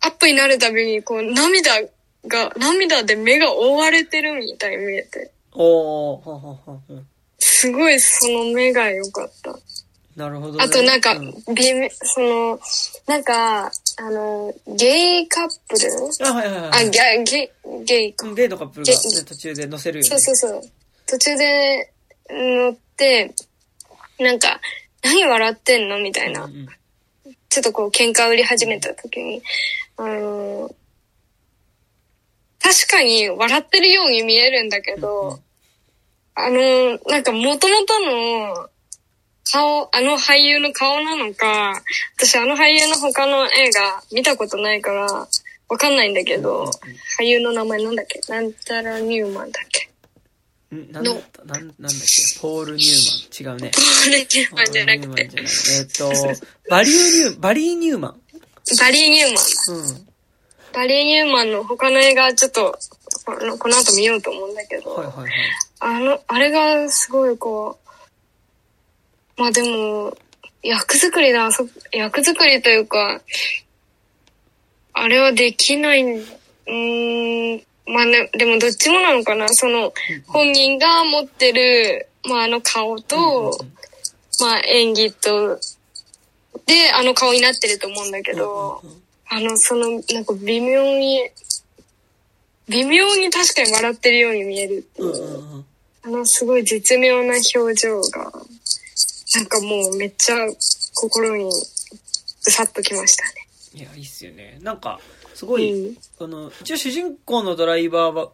[0.00, 1.82] アップになるたびに、こう、涙
[2.26, 6.80] が、涙で目が覆われてるみたいに見えて、おー、はははは。
[7.38, 9.58] すごいその目が良かった。
[10.16, 10.64] なるほど、ね。
[10.64, 12.60] あとなんかう、微妙、その、
[13.06, 13.70] なんか、あ
[14.10, 16.26] の、ゲイカップル？
[16.28, 16.86] あ、はいはいはい。
[16.88, 18.32] あ、ゲイ、ゲイか。
[18.34, 20.08] ゲイのカップルが、途中で乗せるよね。
[20.08, 20.62] そうそうそう。
[21.06, 21.92] 途中で
[22.30, 23.34] 乗って、
[24.18, 24.60] なんか、
[25.02, 25.98] 何笑ってんの？
[25.98, 26.54] みたいなうん。
[26.54, 26.68] うん
[27.48, 29.42] ちょっとこう喧嘩売り始めた時に、
[29.98, 30.74] あのー
[32.62, 35.38] 確かに笑ってるように見えるんだけど、
[36.34, 37.84] あのーなんか元々
[38.54, 38.70] の
[39.50, 41.82] 顔、あの俳優の顔なのか、
[42.16, 45.28] 私あの俳優の他の映画見たことないから、
[45.68, 46.70] わかんないんだけど、
[47.18, 48.20] 俳優の名前なんだっけ？
[48.30, 49.88] なんたらニューマンだっけ？
[50.70, 50.92] うん？
[50.92, 51.44] なんだった？
[51.44, 52.40] なん、なんだっけ？
[52.40, 53.56] ポール・ニューマン？
[53.56, 53.70] 違うね。
[53.74, 55.22] ポール・ニューマンじゃなくて。
[55.22, 56.10] えっ、と、
[56.70, 58.20] バリュー・ニュー、バリー・ニューマン？
[58.78, 59.40] バリー・ニューマンだ。
[59.68, 60.06] うん。
[60.72, 62.78] バリー・ニューマンの他の映画ちょっと、
[63.26, 65.30] このこの後見ようと思うんだけど、はいはいはい。
[65.80, 67.81] あの、あれがすごいこう、
[69.36, 70.16] まあでも、
[70.62, 73.20] 役作りだ、そ役作りというか、
[74.92, 79.92] あれはできない、うーん、まあね、でもどっちもなのかな、その、
[80.26, 83.58] 本人が持ってる、まああの顔と、
[84.40, 85.58] まあ演技と、
[86.66, 88.82] で、あの顔になってると思うんだけど、
[89.28, 91.30] あの、その、なんか微妙に、
[92.68, 95.64] 微妙に確かに笑ってるように見えるっていう。
[96.04, 98.32] あのすごい絶妙な表情が、
[99.34, 100.36] なんかもうめっちゃ
[100.94, 103.30] 心にうさっときましたね。
[103.74, 104.58] いや、いいっすよね。
[104.62, 105.00] なんか、
[105.34, 108.30] すごい、うんこの、一応主人公のドライバーは、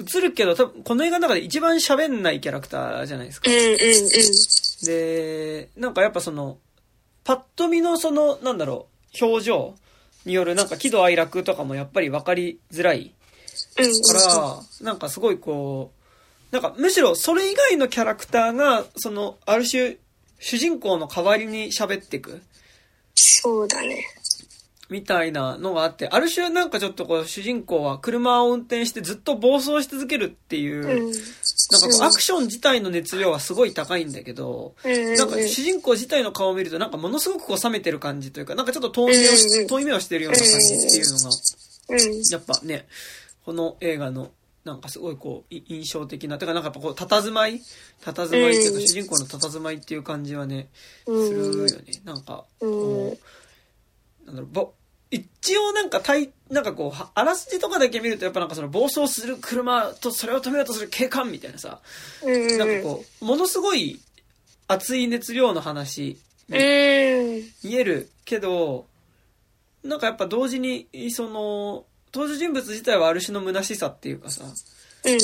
[0.00, 3.56] 映るけど、多分この映画の中で一番喋んないキャラクターじゃないですかうん。
[3.56, 4.86] うんうん。
[4.86, 6.58] で、なんかやっぱその、
[7.22, 8.88] パッと見のその、なんだろ
[9.20, 9.74] う、表情
[10.24, 13.12] によるなんか喜怒哀楽とかもやっぱり分かりづらい。
[13.76, 15.92] から、なんかすごいこ
[16.50, 19.96] う、なんかむしろそれ以外のキャラクターが、その、ある種、
[20.40, 22.42] 主人公の代わりに喋ってく？
[23.14, 24.04] そうだね。
[24.88, 31.12] みたいなのがあって、ある種なんかちょっとこう主人公は車を運転してずっと暴走し続けるっていう、うん。
[31.12, 41.30] なんかこうアクション自体の熱量はすごい高いんだけど、うんなんか主人公自体の顔を見るとなんかものすごくこう冷めてる感じというか、なんかちょっと遠い目をしうんうん遠い目をしてるような感じっていうのが、
[41.90, 42.22] うん。
[42.32, 42.86] やっぱね、
[43.44, 44.30] この映画の
[44.64, 47.60] なんかすごいこうい印象的な、てかなんかやっぱこう佇まい
[48.02, 50.68] 佇まいっていうかうん主人公の佇まいっていう感じはね、
[51.06, 52.00] うんするよね。
[52.04, 53.18] なんか、うんこ
[54.24, 54.72] う、なんだろう、ぼ
[55.10, 61.80] 一応なんか対、なんかこう、はあらすじとかだけ見るとやっぱなんかその暴走する車とそれを止めようとする警官みたいなさ、
[62.22, 62.58] うん。
[62.58, 64.00] なんかこう、ものすごい
[64.68, 66.18] 熱い熱量の話
[66.48, 66.56] うん。
[66.56, 68.86] に見えるけど、
[69.82, 75.12] なんかやっぱ同時に、その、登場人物自体はある種の虚しさっていうかさ、うん。
[75.12, 75.18] うん。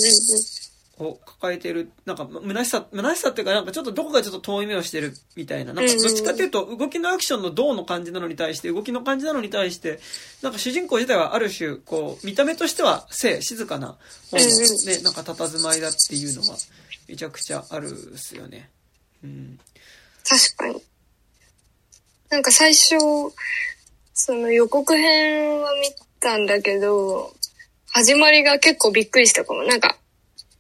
[0.99, 5.75] を抱えてる、なんか、虚しさ、虚しさっていうか、なんかちょっとどこかちょっと遠い目をしてるみたいな。
[5.75, 10.01] なんか、どっちかっていうと、動きのアクションの銅の感じなのに対して、動きの感じなのに対して、
[10.41, 13.99] なんか主人公自体はある種、こう、見た目としては、静、静かな
[14.31, 16.57] 方の、うんうんね、なんか佇まいだっていうのが、
[17.09, 18.71] めちゃくちゃあるっすよね。
[19.23, 19.59] うん。
[20.27, 20.83] 確かに。
[22.31, 22.97] なんか最初、
[24.15, 27.33] その予告編は見たんだけど、
[27.89, 29.63] 始まりが結構びっくりしたかも。
[29.63, 29.97] なんか、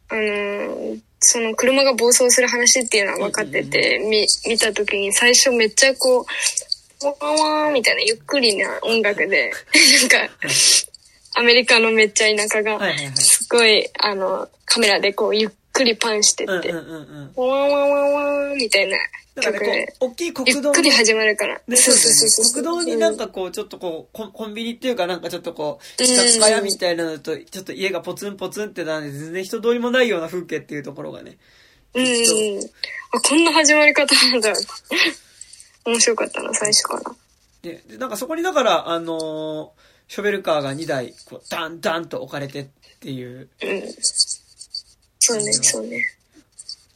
[0.08, 9.50] あのーその車が暴走する話っていうのは分かってて、見、見た時に最初めっちゃこう、ワンワーンみたいなゆっくりな音楽で、
[10.00, 10.34] なんか、
[11.34, 12.78] アメリカのめっちゃ田舎が。
[13.16, 16.72] すごい、あの、カメラでこうゆっくりパンしてって、
[18.56, 18.96] みたいな
[19.36, 21.60] なんかね、こう、大きいゆ国道のっくり始まるから。
[21.68, 22.50] で、そうですね。
[22.54, 31.36] 国道になんかこう、ちょっとこう、コンビニっていうかなんかちょっとこう、うん雑貨屋みたいなのと、ちょっと家がポツンポツンってなんで、全然人通りもないような風景っていうところがね。
[31.92, 32.10] うんうん。
[33.12, 34.54] あ、こんな始まり方なんだ。
[35.84, 37.02] 面白かったな、最初から。
[37.60, 42.66] で、でなんかそこにだから、あのーショベルカーが2台、こう、ダンダンと置かれてっ
[43.00, 43.48] ていう。
[43.60, 43.82] うん。
[45.18, 46.00] そうね、そうね。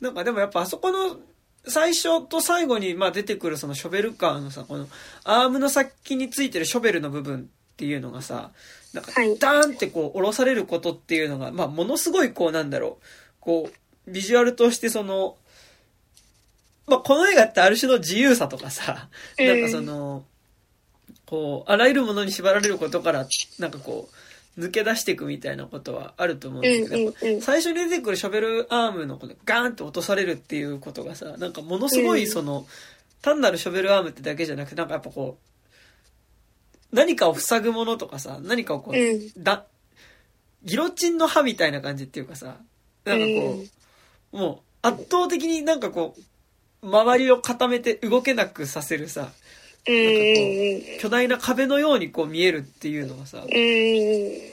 [0.00, 1.18] なんかでもやっぱあそこの、
[1.66, 4.88] 最初と最後にまあ出てくるそのショベルカーのさ、この
[5.24, 8.50] アームの先についてるショベルの部分っていうのがさ、
[8.92, 9.38] なんかはい。
[9.38, 13.04] ダーンってこう下ろされることっていうのが、まあものすごいこうなんだろう、
[13.40, 13.70] こ
[14.06, 15.36] う、ビジュアルとしてその、
[16.86, 19.46] まあこの映画ってある種の自由さとかさ、うん。
[19.46, 20.24] なんかその、
[21.26, 23.26] こう、あらゆるものに縛られることから、
[23.58, 24.14] なんかこう、
[24.58, 27.42] 抜け出していくみたいなことはあると思うんだけど、うんうんうん。
[27.42, 32.66] 最初に出てくるショベルアームのこのガーンって落とされるっていうことがさ、なんかものすごいその、
[33.22, 35.38] 単なるショベルアームってだけじゃなくて、なんかやっぱこ
[36.92, 39.42] う、何かを塞ぐものとかさ、何かをこう、うん。
[39.42, 39.66] だ、
[40.64, 42.56] ギロチンの刃みたいな感じっていうかさ、
[43.04, 43.64] なんかこ
[44.32, 46.16] う、もう圧倒的になんかこ
[46.82, 49.32] う、周りを固めて動けなくさせるさ、うんうん
[49.84, 53.44] 巨大な壁のようにこう見えるっていうのはさ、うん。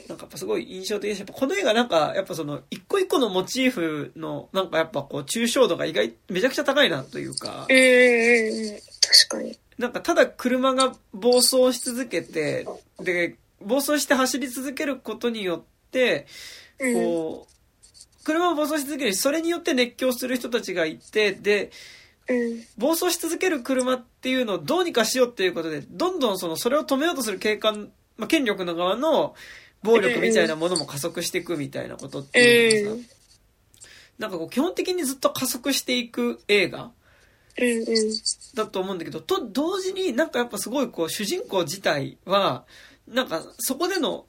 [0.08, 1.20] なんかやっぱすごい印象的でした。
[1.20, 8.78] やっぱこの映画なんか、やっぱその、一個一個のモチーフの、なんかやっぱこう、抽象度が意外、めちゃくちゃ高いなというかうん、うんうん。
[9.00, 9.58] 確かに。
[9.78, 12.66] なんかただ車が暴走し続けて、
[13.00, 16.26] で、暴走して走り続けることによって、
[16.80, 16.94] うん。
[16.94, 21.70] こう、車を暴走し続けるし、それによって熱狂する人たちがいて、で、
[22.28, 22.64] うん。
[22.76, 29.34] 暴走し続ける車っていうのをどうにかしようっていうことで、どんどんその、それを止めようとする警官、まあ、権力の側の
[29.82, 33.08] 暴力みたいなものも加速していくみたいなことっていうのがさ、
[34.18, 36.90] なんかこう、基本的にずっと加速していく映画。
[38.54, 42.64] だと思うんだけど、と同時になんかやっぱすごいこう、主人公自体は、
[43.08, 44.26] なんかそこでの、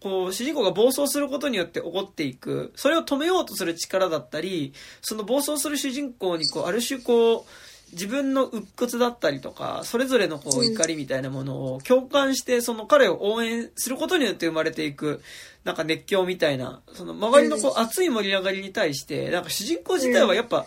[0.00, 4.72] こう、主人公が暴走することによって起こっていく、それを止めようとする力だったり、
[5.02, 7.50] その暴走する主人公にこう、ある種こう、
[7.92, 15.22] 自分の鬱屈だったりとか、それぞれのこう、うん怒りみたいなものを共感して、その彼を応援することによって生まれていく、
[15.64, 20.66] なんか熱狂みたいな、その周りのこう、熱い盛り上がりに対して、なんか主人公自体はやっぱ、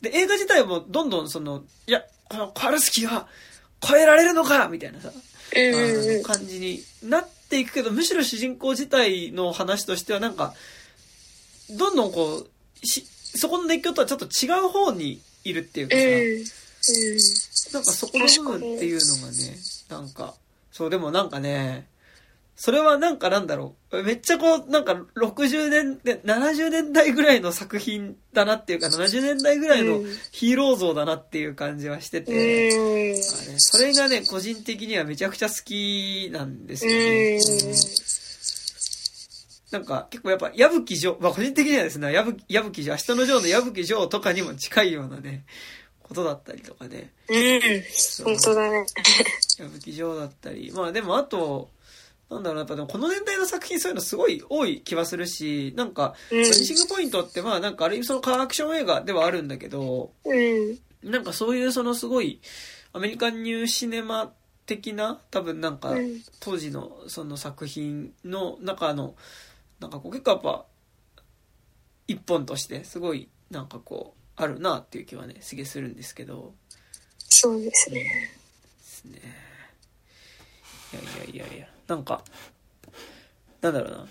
[0.00, 3.26] で、映画自体もどんどんその、いや、このカルスキーは
[3.80, 5.10] 超えられるのかみたいなさ、
[6.24, 10.54] 感じになっていくけど、むしろ主人公自体の話としてはなんか、
[11.70, 17.74] どんどんこう、し、そこの熱狂とはちょっと違う方にいるっていうかさ、うん。
[17.74, 19.58] なんかそこの部分っていうのがね、
[19.88, 20.34] なんか、
[20.72, 21.88] そう、でもなんかね、
[22.58, 24.02] それはなんかなんだろう。
[24.02, 32.72] めっちゃこう、なんか60年で、70年代ぐらいの作品だなっていうか、70年代ぐらいのうんヒーロー像だなっていう感じはしてうて、ん。
[32.72, 33.22] あれ
[33.58, 37.36] それがね、個人的にはめちゃくちゃ好きなんですようね。
[37.36, 37.40] ん。
[39.70, 45.44] なんか結構やっぱ矢吹城、まあ個人的にはですね、矢吹矢吹城、明日の城の矢吹城とかにも近いようなね、
[46.02, 47.12] ことだったりとかね。
[47.28, 47.60] うん。
[48.24, 48.86] 本当だね。
[49.58, 50.72] 矢吹城だったり。
[50.72, 51.70] まあでもあと、
[52.30, 60.78] なんだろうな、やっぱでもこの年代の作品そういうのすごい多い気はするし、なんか、うんシングポイントってまあなんかある意味そのカーアクション映画ではあるんだけど、うん。
[61.02, 62.40] なんかそういうそのすごい
[62.92, 64.32] アメリカンニューシネマ
[64.66, 69.14] 的な多分なんかうん当時のその作品の中の
[69.80, 70.64] なんかこう結構やっぱ
[72.06, 76.54] 一本としてすごいなんかこうあるなっていう気はねすげえするんですけど。
[77.28, 78.00] そうですね。
[78.00, 78.08] で
[78.82, 79.18] すね
[80.92, 81.02] いや
[81.34, 81.66] いやいやいや。
[81.86, 82.22] なんか
[83.60, 84.06] なんだろうな。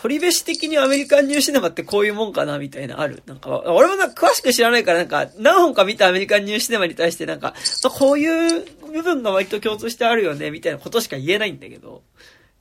[0.00, 3.22] 鳥飯的にアメリカンニューシネマってこういうもんかなみたいなある？
[3.26, 7.54] なんか、俺もなんか詳しく知らないからなんか何本か見たアメリカンニューシネマに対してなんか、
[7.98, 12.02] こういう部分が割と共通してあるよねみたいなことしか言えないんだけど、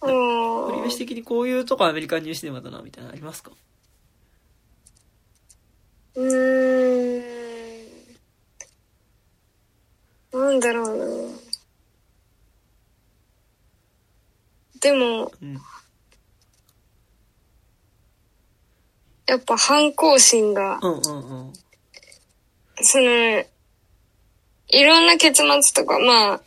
[0.02, 3.52] 鳥飯う的にこういうとこアメリカンニューシネマだなみたいなのありますか？
[6.16, 7.20] ーん。
[10.32, 11.06] なんだろうな。
[14.80, 15.60] でも、うん。
[19.28, 21.54] やっぱ反抗心が、うんうんうん。
[22.82, 23.44] その、
[24.70, 26.42] いろんな結末とか、まあ、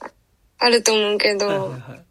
[0.00, 0.10] あ
[0.58, 2.03] あると思うけど、はいはいはい。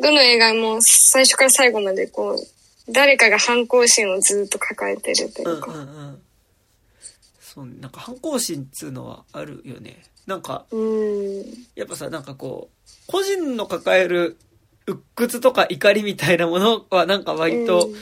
[0.00, 5.72] どの映画も最初から最後までこう、誰かが反抗心をずっと抱えてるといううんか。
[5.72, 6.22] うんうん。
[7.40, 10.02] そう、なんか反抗心っつうのはあるよね。
[10.26, 11.44] なんか、うん。
[11.74, 14.38] やっぱさ、なんかこう、個人の抱える
[14.86, 17.94] 鬱屈とか怒りみたいなものはなんか割とうん、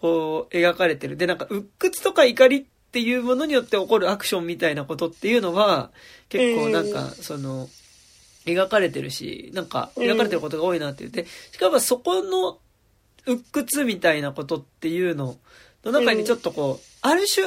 [0.00, 1.16] こう、描かれてる。
[1.16, 5.90] で、なんか鬱屈とか怒りっていうものによって起こるアクションみたいなことっていうのは、
[6.28, 7.68] 結構なんか、その、
[8.46, 12.58] 描かれてるし、なんか、描かれてることが多いなって言って、しかもそこの
[13.26, 15.36] 鬱屈みたいなことっていうの
[15.84, 17.46] の中にちょっとこう、ある種、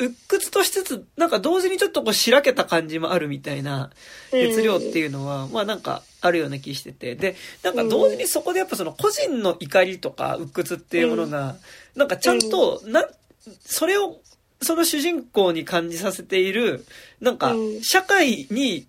[0.00, 3.90] 鬱屈としつつ、なんか同時にちょっとこう、しらけた感じもあるみたいな、
[4.32, 7.16] 熱量っていうのは、まあなんかあるような気してて。
[7.16, 11.56] で、なんか同時にそこでやっぱその個人の怒りとか鬱屈っていうものが、
[11.96, 13.04] なんかちゃんと、な、
[13.64, 14.20] それを、
[14.62, 16.84] その主人公に感じさせている、
[17.20, 17.82] なんかうん。
[17.82, 18.86] 社会に、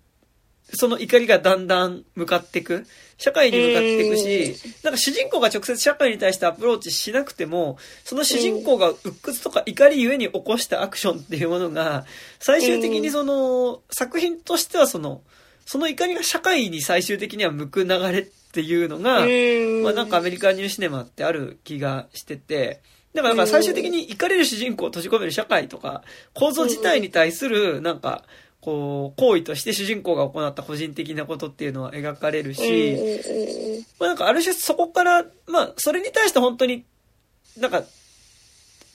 [0.74, 2.86] その怒りがだんだん向かっていく。
[3.18, 12.06] 社会に向かっていくし、なんか主人公が直接社会に対してアプローチしなくても、その主人公が鬱屈とか怒りゆえに起こしたアクションっていうものが、
[12.38, 15.20] 最終的にその、作品としてはその、
[15.66, 19.82] その怒りが社会に最終的には向く流れっっていうのが、うん。
[19.84, 22.82] まあなんかアメリカニューシネマってある気がしてて、
[23.14, 26.02] だから最終的に怒れる主人公を閉じ込める社会とか、
[26.34, 28.24] 構造自体に対する、なんか、
[28.60, 36.84] こう、行為として主人公が行った個人的なことっていうのは描かれるうんし、まあなんかある種そこから、まあそれに対して本当に、
[37.58, 37.82] なんか、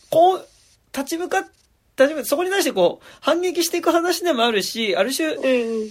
[0.09, 0.47] こう、
[0.95, 1.43] 立ち向かっ、
[1.97, 5.35] 立ち向かそこに対してこう、反撃していく話でもあるし、ある種、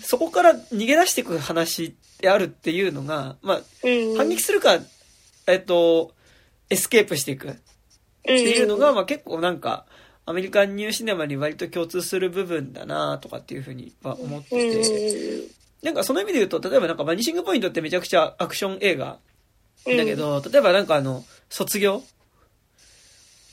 [0.00, 4.16] そこから逃げ出していく話であるっていうのが、まあ、うん。
[4.16, 4.78] 反撃するか、
[5.46, 6.12] えっと、
[6.70, 7.54] エスケープしていくっ
[8.22, 9.87] ていうのが、まあ結構なんか、
[10.26, 14.70] アメリカンニューシネマに割と共通する部分だなとかっていうふうには思ってうん。
[14.70, 15.48] て、
[15.82, 19.18] なんかその意味で言うと、例えばなんかバニシングポイントってめちゃくちゃアクション映画
[19.87, 19.96] うん。
[19.98, 22.02] だけど、例えばなんかあの、卒業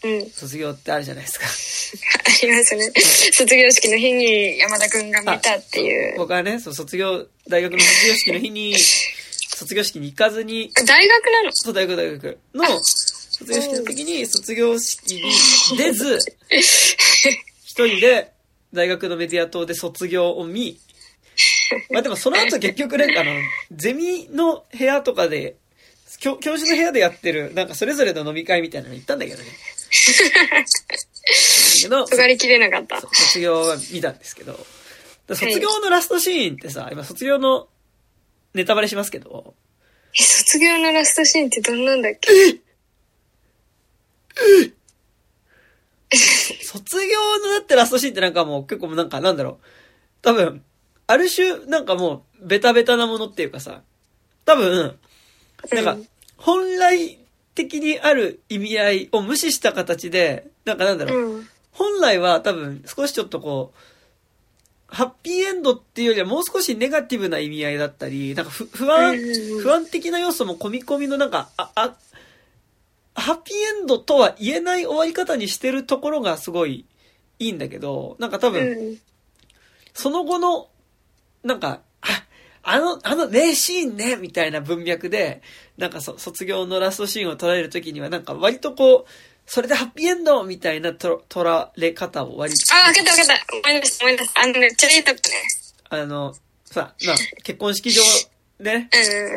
[0.04, 0.30] うん。
[0.30, 1.46] 卒業ってあるじゃないですか。
[1.46, 2.92] ありますね。
[3.34, 6.18] 卒業式の日に山田くんが見たっていう。
[6.18, 8.76] 僕はね、そう卒業、大学の卒業式の日に、
[9.56, 11.52] 卒業式に行かずに、大学なの？
[11.54, 12.82] そう、大学大学の
[13.46, 18.32] 卒業式の時に卒業式に出ず、一人で
[18.74, 20.80] 大学のメディア棟で卒業を見、
[21.92, 23.32] まあでもその後結局なんかあの、
[23.72, 25.56] ゼミの部屋とかで、
[26.20, 29.46] 教教授の部屋でやってる、なんかそれぞれの飲み会みたいなの行ったんだけどね。
[30.62, 30.66] だ
[31.82, 33.02] けど、尖りきれなかった。
[33.02, 34.66] 卒業は見たんですけど、
[35.28, 37.68] だ卒業のラストシーンってさ、今卒業の
[38.54, 39.56] ネタバレしますけど、
[40.20, 42.30] え、卒業のラストシーンってどんなんだっけ？
[46.62, 49.66] 卒業のだってラストシーンってなんかもう結構なんかなんだろう。
[50.22, 50.64] 多分、
[51.08, 53.82] ある種なんかもうベタベタなものっていうかさ、
[54.46, 55.00] 多分、
[55.72, 56.08] なんかうん
[56.42, 57.20] 本来
[57.54, 61.20] 的にある意味合いを無視した形で、なんかなんだろう。
[61.20, 61.48] うん。
[61.72, 71.96] 本来は多分少しちょっとこう、ハッピーエンドっていうよりはもう少しネガティブな意味合いだったり、なんか不不安、うん不安的な要素も込み込みのなんか、あ、あ、
[73.14, 76.86] ハッピーエンドとは言えない終わり方にしてるところがすごい
[77.40, 78.98] いいんだけど、なんか多う分、ん。
[79.94, 80.70] その後の、
[81.44, 82.24] なんか、あ、
[82.64, 85.42] あの、あの名シーンね、みたいな文脈で、
[85.78, 89.12] なんかそ卒業のラストシーンを捉えるときには、なんか割とこう、
[89.46, 93.34] それでハッピーエンドみたいなと捉れ方を割と、あ、わかったわかった。
[93.58, 94.42] 思い出した思い出した。
[94.42, 95.22] あのね、ちょいとこね。
[95.90, 96.34] あの、
[96.66, 98.02] さ、まあ、結婚式場
[98.62, 98.90] でね、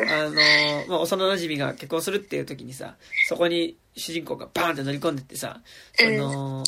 [0.03, 0.09] うん。
[0.09, 2.95] あの、まあ、幼馴染が結婚するっていう時にさ、
[3.27, 5.61] そこに主人公がバーンって乗り込んでってさ、
[5.97, 6.63] その、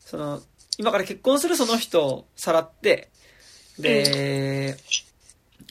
[0.00, 0.42] その、
[0.78, 3.10] 今から結婚するその人をさらって、
[3.78, 4.76] で、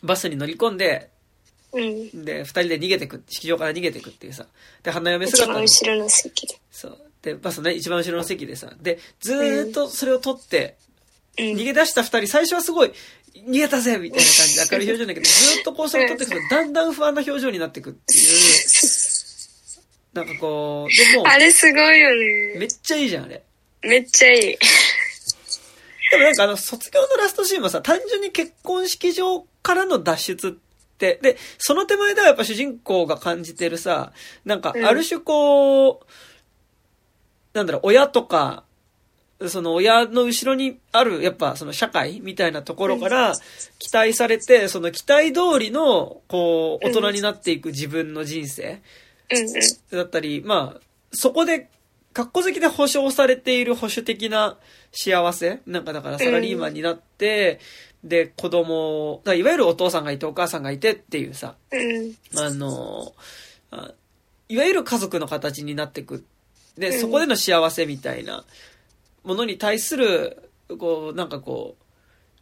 [0.04, 1.10] バスに乗り込んで、
[1.74, 2.26] うん。
[2.26, 4.46] で、二人で逃げてく、式場から逃げてくっていうさ、
[4.84, 6.60] で、花嫁一姿の、番後ろの席で。
[6.72, 6.98] そう。
[7.22, 10.78] で、バスね、一番後ろの席でさ、で、ずーっとそれを撮って、
[11.38, 11.46] うん。
[11.56, 12.94] 逃げ出した二人、最初はすごい、
[13.36, 18.20] 逃げたぜみたいな感じで明るい表情だけど、 ずっとこうそれを撮っていくと、だんだん不安な表情になっていくっていう、
[20.14, 22.60] なんかこう、でも、あれすごいよね。
[22.60, 23.44] めっちゃいいじゃん、あれ。
[23.82, 24.58] めっちゃいい。
[26.12, 30.52] でもなんかあの、卒業のラストシーンもさ、単純に結婚式場からの脱出っ
[30.98, 34.14] て、で、その手前ではやっぱ主人公が感じてるさ、
[34.46, 36.06] なんか、うんある種こう、
[37.54, 38.65] なんだろう、親とか、
[39.48, 43.36] その親の後ろにある、やっぱその社会みたいなところから
[43.80, 48.82] 期待されて、その期待通りの、こう、大人になっていく自分の人生。
[49.92, 51.70] だったり、まあ、そこで、
[52.14, 54.58] 格好好きで保障されている保守的な
[54.94, 57.60] 幸せなんかだからサラリーマンになって、
[58.06, 62.16] で、子供、いわゆるお父さんがいてお母さんがいてっていうさ、うん。
[62.40, 63.14] あの、
[63.72, 63.92] あ
[64.48, 66.24] いわゆる家族の形になっていく。
[66.78, 68.46] で、うんそこでの幸せみたいな
[69.26, 71.78] ものに対する、こう、なんかこ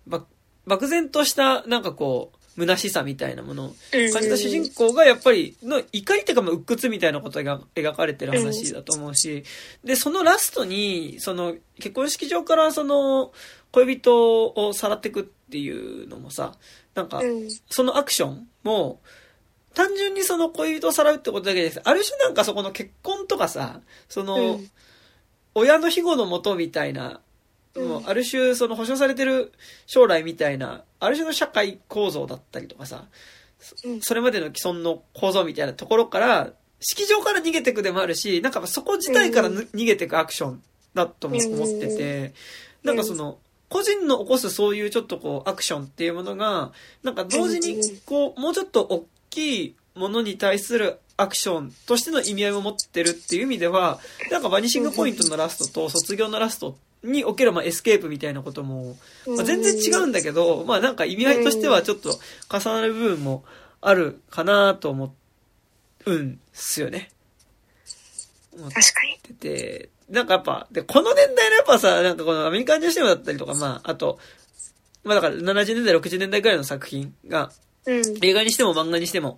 [0.08, 0.26] う、ば
[0.66, 9.44] 漠然とした、なんかこう、虚しさみたいなものを感じた主人公がやっぱりの怒りっていうかまあ鬱屈みたいなことが描かれてる話だと思うし、
[9.84, 13.32] で、そのラストに、その結婚式場からその
[13.72, 16.54] 恋人をさらっていくっていうのもさ、
[16.94, 17.48] なんかうん。
[17.70, 19.02] そのアクションも、
[19.74, 21.82] 単純にその恋人をさらうってことだけです。
[21.84, 24.70] ある種なんかそこの結婚とかさ、その、うん
[25.56, 27.22] 親の庇護のもとみたいな、
[27.76, 27.88] うん。
[27.88, 29.52] もうある種その保障されてる
[29.86, 33.06] 将来みたいな、ある種の社会構造だったりとかさ、
[33.86, 34.02] うん。
[34.02, 42.34] それまでの既存の構造みたいなところから、式場から逃げていくでもあるし、なんかそこ自体からぬ逃げていくアクションだとも思ってて、
[42.84, 43.40] なんかその、
[43.70, 54.00] 個人の起こすそういうちょっとこうアクションっていうものが、なんか同時にこう、もうちょっと大きいものに対するアクションとしての意味合いも持ってるっていう意味では、
[54.32, 58.96] なんかバニシングポイントのラストと卒業のラストにおけるまあエスケープみたいなことも、
[59.28, 62.18] まあ、全然違うんだけど、まあなんか意味合いとしてはちょっと
[62.50, 63.44] 重なる部分も
[63.82, 65.14] あるかなと思
[66.06, 67.12] うんすよね。
[68.58, 68.80] 確か
[69.24, 74.20] てて、なんかやっぱ、で、この年代のやっぱさ、なんかこのアメリカンジャシテムだったりとか、まあ、あと、
[75.04, 77.52] まあだから70年代、60年代くらいの作品が、
[77.86, 78.02] うん。
[78.22, 79.38] 映画にしても漫画にしても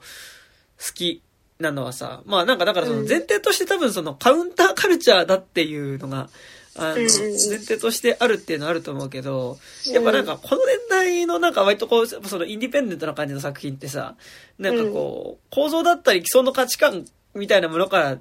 [0.78, 1.24] 好き
[1.60, 6.30] なのはさ、まあなんかだからその前提として多分そのカウンターカルチャーだっていうのが、
[6.78, 14.16] あの、前提としてあるっていうのはあると思うけど、やっぱなんかこの年代のなんか割とこう、そのインディペンデントな感じの作品ってさ、
[14.60, 18.18] なんかこう、構造だったり既存の価値観みたいなものから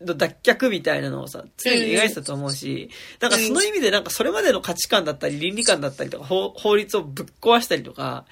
[0.00, 8.24] の脱却みたいなのをさ、常に描いてたと思うし、なんかその意味でなんかそれまでの価値観だったり倫理観だったりとか法法律をぶっ壊したりとか、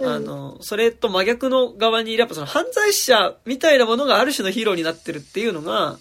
[0.00, 5.98] うんあの、それと真逆の側にいるやっぱその犯罪者みたいなものがある種のヒーローになってるっていうのが、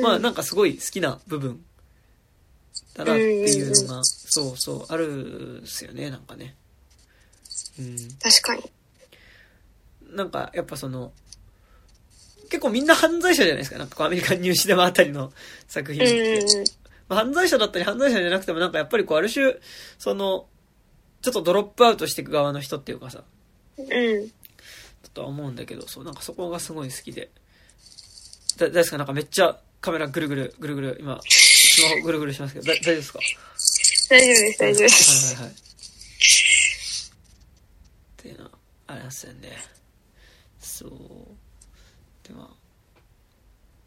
[0.00, 1.64] まあなんかすごい好きな部分
[2.96, 6.54] だなっていうのが、そうそう、あるっすよね、なんかね。
[7.78, 7.96] うん。
[8.22, 8.70] 確かに。
[10.10, 11.12] なんかやっぱその、
[12.50, 13.78] 結構みんな犯罪者じゃないですか。
[13.78, 15.32] なんかこうアメリカンニューシネマあたりの
[15.66, 16.64] 作品うんって。
[17.08, 19.56] まあ犯罪者だったり犯罪者じゃなくてもなんかやっぱりこうある種、
[19.98, 20.46] その、
[21.24, 23.24] ちょっとドロップアウトしていく側の人っていうかさ、
[23.78, 24.22] うんうん。
[24.22, 24.30] うん。
[25.14, 27.30] とは思うんだけど、そう、なんかそこがすごい好きで。
[28.58, 28.98] だ、大ですか？
[28.98, 33.20] なんかめっちゃカメラぐるぐる、ぐるぐる、今、スマホぐるぐるしますけど、だ大丈夫ですか？
[34.10, 35.34] 大丈夫です、大丈夫です。
[35.36, 35.54] はいはいはい。
[35.54, 35.56] っ
[38.18, 38.50] ていうのは、
[38.88, 39.48] ありますよね。
[40.60, 40.90] そう。
[42.28, 42.50] でも、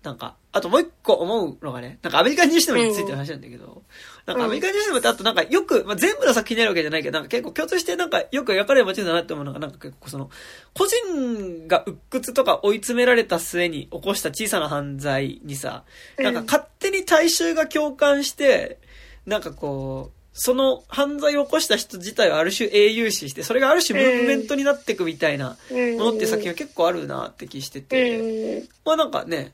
[0.04, 3.84] なんか、あともう一個思うのがね、なんかアメリカンニューシネマについての話なんだけど、
[4.26, 10.30] なんかアメリカンニューシネマってあとなんかよく、まあ、全部の作品になるわけじゃないけど、なんか結構共通してなんかよく描かれる街だなって思うのが、なんか結構その、
[10.74, 15.84] 個人が鬱屈とか追い詰められた末に起こした小さな犯罪にさ、
[16.18, 18.80] なんか勝手に大衆が共感して、
[19.26, 25.98] なんかこう、その犯罪を起こした人自体をある種英雄視して、それがある種ムーブメントになっていくみたいなうん。
[25.98, 28.70] ものっていう作品は結構あるなって気してうんて、うん。
[28.86, 29.54] まあなんかね、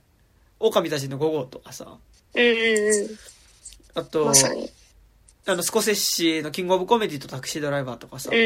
[0.64, 1.98] 狼たちの午後とかさ、
[2.36, 3.18] うんうんうん。
[3.96, 4.70] あと、まさに。
[5.46, 8.46] あの、スコセッシのキングオブコメディとタクシードライバーとかさうん、うん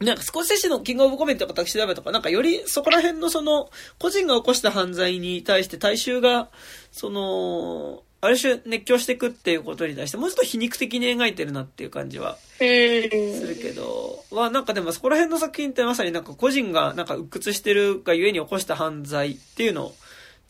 [0.00, 0.06] うん。
[0.06, 6.50] なんかスコセッシのキングオブコメディとかタクシードライバーとか、なんかよりそこら辺のその、個人が起こした犯罪に対して大衆が、
[6.92, 19.94] その、ある種熱狂していくっていうことに対して、もうちょっと皮肉的に描いてるなっていう感じはうんするけど、は、なんかでもそこら辺の作品ってまさになんか個人がなんか鬱屈してるがゆえに起こした犯罪っていうのを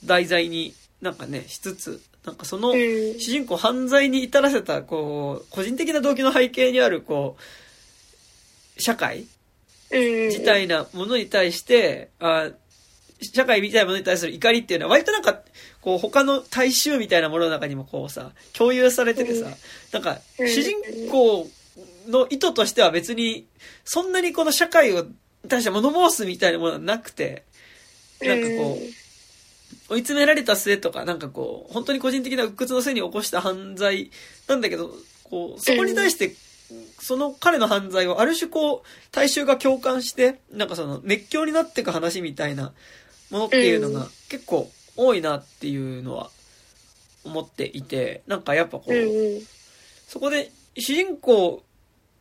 [0.03, 7.37] 題材になんかね、しつつ、なんかそのうん主人公犯罪に至らせた、こう、個人的な動機の背景にある、こ
[8.77, 9.27] う、社会
[9.91, 10.27] うん。
[10.29, 12.51] 自体なものに対して、あ
[13.21, 15.41] 社会みたいなものに対する怒りっていうのは割となんか、
[15.81, 19.51] こう他の大衆みたいなものの中にもこうさ、共有されててさ、
[19.93, 20.49] なんかうん。
[20.49, 20.77] 主人
[21.11, 21.49] 公
[22.09, 23.47] の意図としては別に、
[23.85, 25.07] そんなにこの社会を
[25.49, 27.45] 対して物申すみたいなものはなくて、
[28.21, 29.04] なんかこう、
[29.89, 34.11] 追い詰められた末とか、なんかこう、本当に個人的な鬱屈の末に起こした犯罪
[34.49, 34.91] なんだけど、
[35.25, 36.35] こう、そこに対して、
[36.99, 42.73] その彼の犯罪をある種こう、大衆が共感して、なんかその熱狂になっていく話みたいな
[43.31, 46.31] ものっていうのが結構多いなっていうのは
[47.25, 48.93] 思っていて、なんかやっぱこう。
[50.09, 51.63] そこで主人公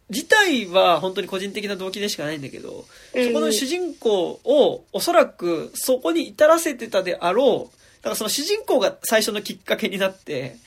[0.10, 2.86] 自体は本当に個人的な動機でしかないんだけど、
[3.16, 10.58] うんそこの主人公をおそらくそこに至らせてたであろう、だからその主人公が最初のきっかけになって。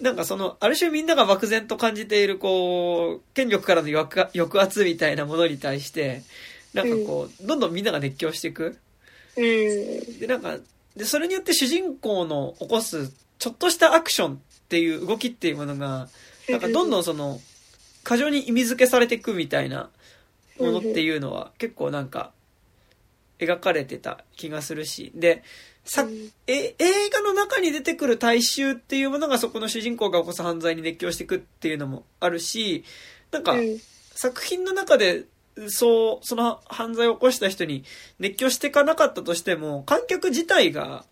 [0.00, 6.22] なんかその、ある種みんなが漠然と感じている、こう、権力からの抑抑圧みたいなものに対して、
[6.72, 8.76] なんかこう、どんどんみんなが熱狂していく。
[9.36, 10.18] うん。
[10.18, 10.58] で、なんか、
[10.96, 14.38] で、それによって主人公の起こす、ちょっとしたアクションっ
[14.68, 16.08] ていう動きっていうものが、
[16.48, 17.40] なんかどんどんその、
[18.04, 19.90] 過剰に意味付けされていくみたいな
[20.60, 22.32] ものっていうのは結構なんか、
[23.38, 25.42] 描かれてた気がするし、で、
[25.84, 26.32] さうん。
[26.46, 32.84] え映画の中に出てくる大衆っていうものがそこの主人公が起こす犯罪に熱狂していくっていうのもあるし、
[33.30, 33.78] なんか、うん。
[34.14, 35.24] 作品の中で、
[35.68, 37.84] そう、その犯罪を起こした人に
[38.18, 41.04] 熱狂していかなかったとしても、観客自体が、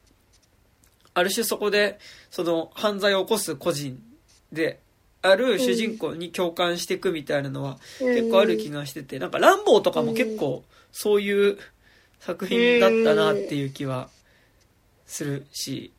[1.15, 1.99] ある種そこで、
[2.31, 4.03] その犯罪を起こす個人
[4.53, 4.81] で、
[5.23, 11.59] ある主人公に共感していくみたいなのは結構ある気がしてて、なんかランボーとかも結構そういう
[12.21, 14.09] 作品だったなっていう気は
[15.07, 15.93] するし、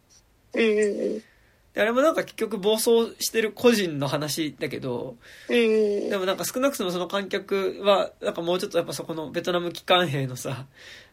[0.53, 5.15] であれもなんか結局暴走してる個人の話だけど、
[5.47, 10.65] でもなんか少なくともその観客は、なんかもうちょっとやっぱそこのベトナム機関兵のさ、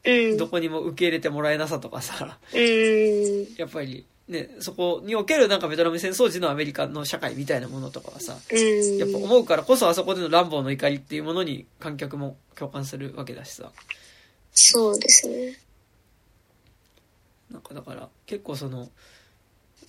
[0.05, 0.37] うん。
[0.37, 3.55] どこにも受け入れてもらえなさとかさ、うん。
[3.57, 8.97] やっぱりね、そこにおけるなんかベトナム戦争時のアメリカの社会みたいなものとかはさ、うん。
[8.97, 13.72] やっぱ思うからこそあそこでの乱暴の怒りっていうものに観客も共感するわけだしさ。
[14.53, 15.59] そうですね。
[17.51, 18.89] なんかだから、結構その、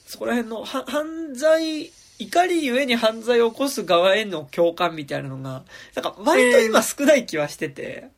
[0.08, 5.64] そこら辺のは犯罪、怒りゆえに犯罪を起こす側への共感みたいなのが、
[5.94, 8.10] なんか割と今少ない気はしてて、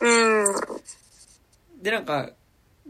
[0.00, 0.46] うん。
[1.82, 2.30] でなんか、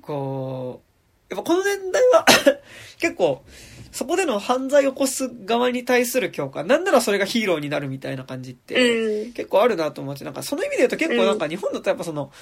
[0.01, 0.92] こう、
[1.35, 2.27] やっぱこの年代は
[3.01, 3.43] 結構、
[3.91, 9.33] そこでの犯罪を起こす側に対する共感、なんならそれがヒーローになるみたいな感じって、うん。
[9.33, 12.33] 結構あるなと思って、なんかその意味で言うと結構なんか日本だとやっぱその、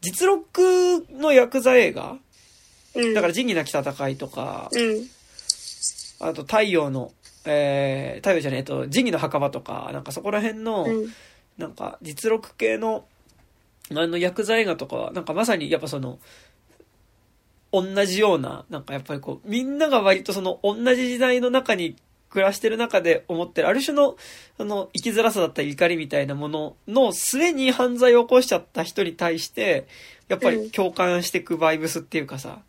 [0.00, 2.18] 実録のヤクザ映画？
[2.94, 3.14] うん。
[3.14, 5.08] だから仁義なき戦いとか、うん。
[6.20, 7.12] あと太陽の、
[7.44, 11.14] えー、太陽じゃねえと、仁義の墓場とか、なんかそこら辺の、うん。
[11.58, 13.06] なんか実録系の、
[13.90, 16.18] あの、ヤクザ映画とかは、なんかまさにやっぱその、
[17.82, 21.96] 同じような、なんかやっぱりこう、みんなが割とその同じ時代の中に
[22.30, 24.16] 暮らしてる中で思ってる、ある種の、
[24.58, 29.86] あの、生きづらさだったり怒りみたいなものの末に犯罪を起こしちゃった人に対して、
[30.28, 32.60] やっぱり共感していくバイブスっていうかさ、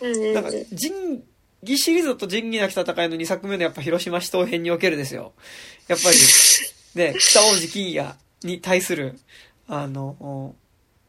[0.00, 0.34] うん。
[0.34, 1.22] なんか、仁
[1.62, 5.32] 義シリーズと仁義なき戦いの2作目のやっぱ広島市東編におけるですよ。
[5.88, 6.16] やっぱり、
[6.94, 9.18] ね、北王子金也に対する、
[9.66, 10.54] あの、お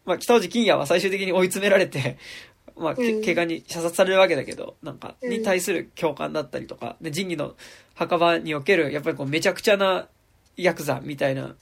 [0.03, 2.17] まあ、北王子金也は最終的に追い詰められて、
[2.77, 7.55] まあ、けうん怪我に射殺されるわけだけど、なんか、うんに対する共感だったりとか、で、仁義の
[7.95, 10.07] 墓場における、やっぱりこう、めちゃくちゃな
[10.57, 11.55] ヤクザみたいな、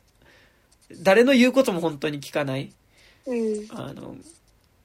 [1.01, 2.71] 誰の言うことも本当に聞かない、
[3.25, 3.67] うん。
[3.71, 4.15] あの、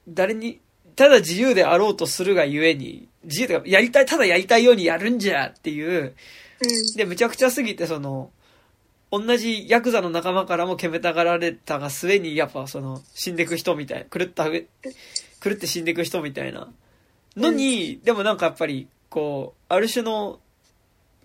[0.07, 0.59] 誰に、
[0.95, 6.15] ただ自由であろうとするがゆえに、自由とか、やりたい、ただやりたいようにやるんじゃっていう、
[6.61, 6.95] うん。
[6.95, 8.31] で、むちゃくちゃすぎて、その、
[9.11, 14.65] 同じヤクザの仲間からも煙たがられたが末に、やっぱその、死んでく人みたい、狂った上、
[15.45, 16.67] 狂って死んでく人みたいな。
[17.37, 20.39] のに、でもなんかやっぱり、こう、ある種の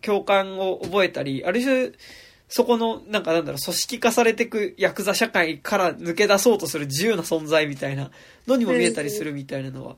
[0.02, 1.92] 共感を覚えたり、ある種、
[2.48, 8.10] そこの、なんかなんだろう、組織化されていくヤクザ社会から抜け出そうとする自由な存在みたいな
[8.46, 9.96] のにも見えたりするみたいなのは、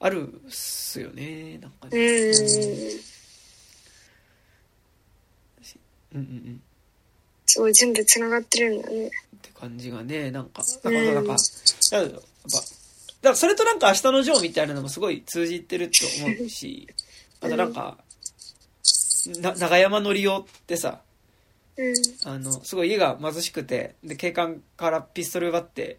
[0.00, 2.30] あるっすよね、なんかうね。
[2.30, 2.32] ん。
[6.14, 6.62] うんうんうん。
[7.46, 9.06] すごい全部繋がってるんだね。
[9.06, 11.36] って感じがね、なんか、なんか、なんか、
[11.92, 12.18] やっぱ、だ
[13.26, 16.88] からそれとなんか明日のジョーみたいなのもすごい通じてると思うし、
[17.40, 17.98] あとなんか、
[19.40, 21.00] な、長山のりおってさ、
[21.76, 21.94] うん。
[22.24, 25.98] あの、すごい家が貧しくて、で、警官からピストル奪って、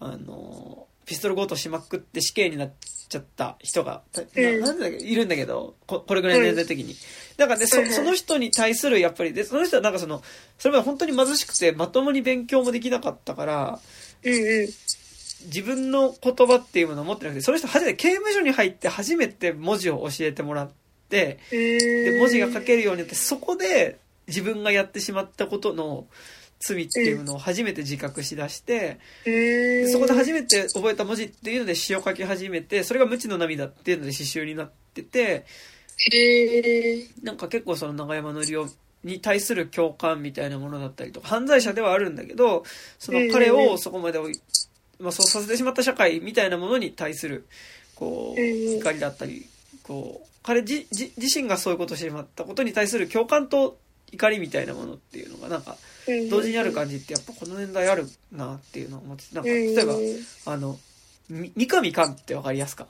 [0.00, 2.72] あの、ピストル強盗しまくって死刑になっ
[3.08, 6.96] ちゃった人が、たなうんなんだっけいるんだけど、ここれぐらいの年代的に。
[7.36, 10.22] なんかで、そうんうんその人に対する、やっぱり、で、その人はなんかその、
[10.58, 13.80] それまで本当に貧しくて、まともに勉強もできなかったから、
[14.22, 14.68] うんうん。
[15.46, 20.70] 自分の言葉っていうものを持ってなくて、その人初めて刑務所に入って初めて文字を教えてもらっ
[21.08, 26.06] て、で、で文字が書けるようになって、そこで自分がやってしまったことの
[26.60, 35.44] 罪っていうのを初めて自覚しだして、でそこで初めて覚えた文字っていうので詩を書き始めて、それが無知の涙っていうので詩集になってて。
[37.22, 38.66] なんか結構その長山のりお
[39.04, 42.64] に対する共感みたいなものだったりとか、犯罪者ではあるんだけど、
[42.98, 44.40] その彼をそこまで追い、
[45.04, 47.46] まあそうさせてしまった社会みたいなものに対する、
[47.94, 49.46] こう、うん怒りだったり、
[49.82, 50.86] こう、彼自
[51.34, 53.78] 身がそういうことをしてしまったことに対する共感と
[54.12, 55.76] 怒りみたいなものっていうのがなんか
[56.30, 60.02] 同時にある感じってやっぱこの年代あるなっていうのを思っててなんか例えばうん。
[60.44, 60.78] あの
[61.30, 62.86] み三上寛ってわかりやすか？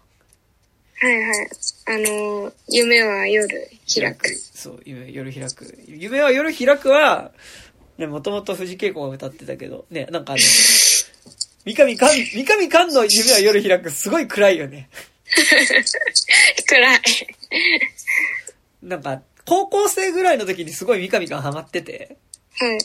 [1.01, 1.49] はいはい。
[1.87, 3.49] あの、夢は夜
[3.93, 4.29] 開く。
[4.35, 5.79] そう夢夜開く。
[5.87, 7.31] 夢は夜開くは
[7.99, 10.41] ねもともと藤恵子が歌ってたけどねなんかあの
[11.65, 14.89] 三上寛三上寛の夢は夜開くすごい暗いよね
[16.67, 17.01] 暗い。
[18.83, 22.17] なんか高校生ぐらいの時にすごい三上寛ハマってて
[22.59, 22.79] はい。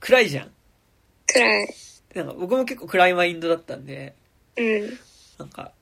[0.00, 0.52] 暗いじゃん
[1.26, 1.74] 暗い。
[2.14, 4.14] なんか僕も結構暗いマインドだったんで
[4.56, 4.98] うん。
[5.38, 5.72] なんか、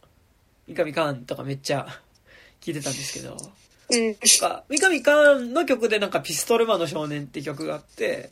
[0.69, 1.87] 三上寛とかめっちゃ
[2.61, 3.37] 聞いてたんですけど、
[3.91, 4.05] うん。
[4.05, 8.31] なんか、三上寛の曲でなんかピストルマンの少年って曲があって、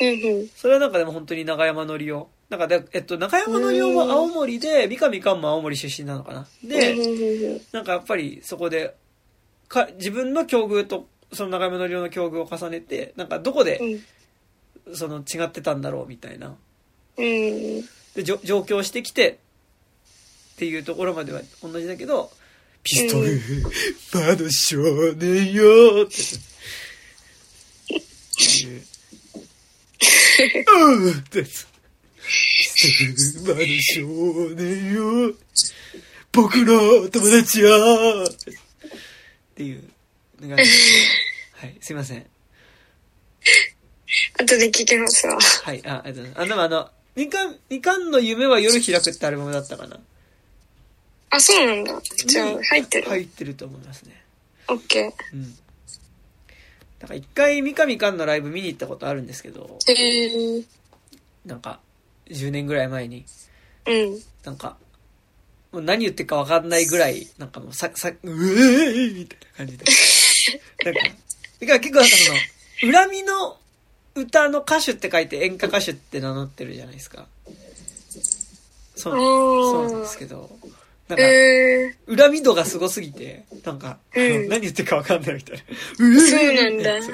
[0.00, 0.48] うんうん。
[0.56, 2.28] それはなんかでも本当に長山のりお。
[2.50, 6.46] なんかで、えっと、中山のりおも青森で、三上寛も青森出身なのかな。
[6.64, 8.96] で、うんなんかやっぱりそこで、
[9.68, 14.96] か、自分の境遇と、その長山のりおの境遇を重ねて、なんかどこでう、ん。
[14.96, 16.56] その違ってたんだろうみたいな。
[17.18, 17.82] うん。
[18.14, 19.38] で、じょ上京してきて、
[20.54, 22.30] っていうところまでは同じだけど、
[22.82, 23.40] ピストル、
[24.14, 24.78] マの少
[25.14, 26.14] 年よって。
[30.72, 31.44] うんって。
[32.28, 35.34] ピストル、マの少年よ
[36.32, 37.70] 僕の友達よ
[38.24, 39.90] っていう
[40.40, 42.26] はい、すいません。
[44.40, 45.36] 後で聞きますわ。
[45.64, 46.40] はい、あ、ありがとうございます。
[46.42, 49.98] あ、でもあの、みかん、みかんの夢は夜開くってアルバムだったかな。
[51.30, 52.00] あ、そうなんだ。
[52.00, 53.08] じゃあ、入ってる。
[53.08, 54.22] 入ってると思いますね。
[54.68, 55.54] オッケうん。
[57.00, 60.62] だから一回三上かんのライブ見に行ったことあるんですけど、え
[61.44, 61.80] なんか、
[62.30, 63.24] 10年ぐらい前に、
[63.86, 64.18] うん。
[64.44, 64.76] なんか、
[65.72, 69.84] もう何言ってるかわかんないぐらい、なんかもうさ、さ、うえーみたいな感じで。
[70.84, 71.00] なんか、
[71.60, 72.32] だから結構なんかそ
[72.86, 73.58] の、恨みの
[74.14, 77.26] 歌の歌手って書いて演歌歌手って名乗ってるじゃないですか。
[78.96, 80.50] そう、そうなんですけど、
[81.08, 85.62] なんか、へえ恨み度がすごすぎて、なんか、うん 何言ってるかわかんないみたいな。
[86.20, 86.98] そうなんだ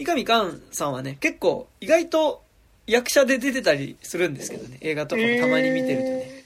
[0.00, 2.42] 三上寛さんはね、結構意外と
[2.86, 6.44] 役者で出てたりするんですけどね、映画とかもたまに見てるとね。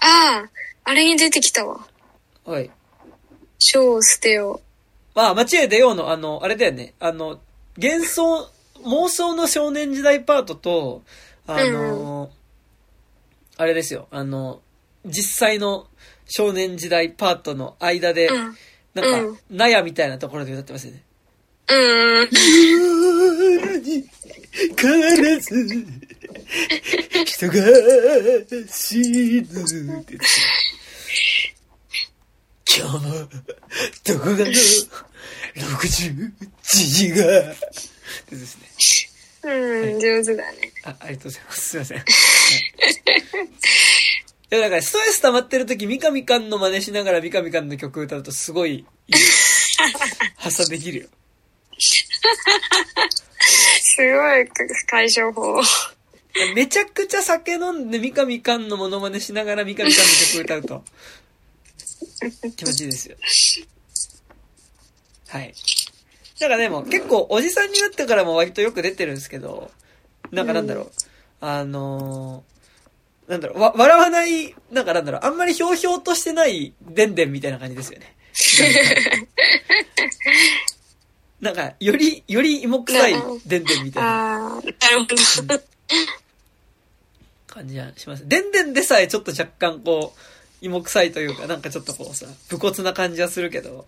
[0.00, 0.50] ああ、
[0.84, 1.84] あれに出てきたわ。
[2.44, 2.70] はい。
[3.58, 4.60] 書を捨てよ
[5.16, 7.40] まあ、街へ出ようの、あの、あれだよね、あの、
[7.76, 8.48] 幻想、
[8.84, 11.02] 妄想の少年時代パートと、
[11.48, 12.30] あの、
[13.56, 14.60] あれですよ、あの、
[15.04, 15.88] 実際の
[16.28, 18.32] 少年時代パートの間で、う。
[18.32, 18.56] うん。
[18.92, 21.02] なんかうん、納屋みたいなところで歌ってますよね。
[21.70, 22.28] うん。
[23.62, 24.04] 夜に
[24.76, 25.86] 必ず
[27.24, 27.54] 人が
[28.68, 30.18] 死ぬって言って
[32.76, 33.12] 今日も
[34.04, 34.44] どこかの
[35.78, 36.32] 60
[36.70, 38.66] 時がですね。
[39.42, 40.72] うん、上手だね。
[40.84, 41.68] あ、ありがとうございます。
[41.68, 41.98] すいません。
[41.98, 42.06] はい
[44.52, 48.84] いや、だからストレス溜まってる時、三上寛の真似しながら三上寛の曲歌うとすごいいい
[50.38, 51.08] 発散できるよ。
[53.80, 54.48] すごい
[54.86, 55.60] 解消法。
[56.54, 59.92] めちゃくちゃ酒飲んで三上寛のモノマネしながら三上寛の
[60.32, 60.84] 曲歌うと
[62.56, 63.16] 気持ちいいですよ。
[65.28, 65.54] はい。
[66.38, 69.70] だからでも結構おじさんになってからも割とよく出てるんですけど、
[70.30, 70.90] なんかなんだろう、
[71.40, 72.50] あのー
[73.30, 78.16] なんだろう、わ、笑わない、なんかなんだろう、あんまりひょうひょうとしてないでんでんみたいな感じですよね。
[81.40, 83.14] なんか、より、より芋臭い
[83.46, 84.10] でんでんみたいな。
[84.10, 84.66] ああ、なる
[85.00, 85.06] ほ
[85.46, 85.60] ど。
[87.46, 88.28] 感じはします。
[88.28, 90.18] でんでんでさえちょっと若干こう、
[90.64, 93.86] 芋臭いというか、なんかちょっとこうさ、武骨な感じはするけど、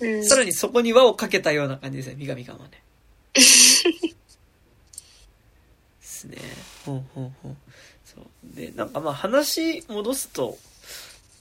[0.00, 0.24] うん。
[0.24, 2.82] さらにそこに輪をかけたような感じですね、三上感はね。
[3.34, 3.42] で
[6.00, 6.38] すね。
[6.84, 7.56] ほんほんほん。
[8.04, 8.24] そう。
[8.56, 10.58] で、なんかまあ話戻すと、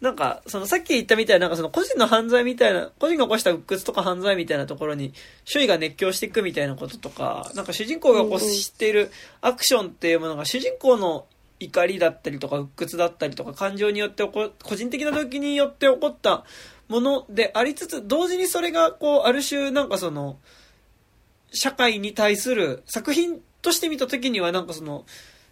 [0.02, 11.26] なんか、そのさっき言ったみたいな、なんかその個人の犯罪みたいな、個人が起こした鬱屈とか犯罪みたいなところに、周囲が熱狂していくみたいなこととか、なんか主人公が起こしているアクションっていうものが主人公の
[11.60, 16.46] 怒りだったりとか鬱屈だったりとか感情によって起こ、個人的な動機によって起こった
[16.88, 20.38] ものでありつつ、同時にそれがこう、ある種なんかその、
[21.52, 25.06] 社会に対する作品として見た時にはなんかその、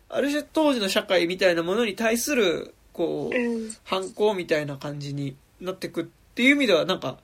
[0.10, 3.76] ある種当時の社会みたいなものに対する、こう、うん。
[3.84, 7.18] 反抗みたいな感じになってくっていう意味ではなんか、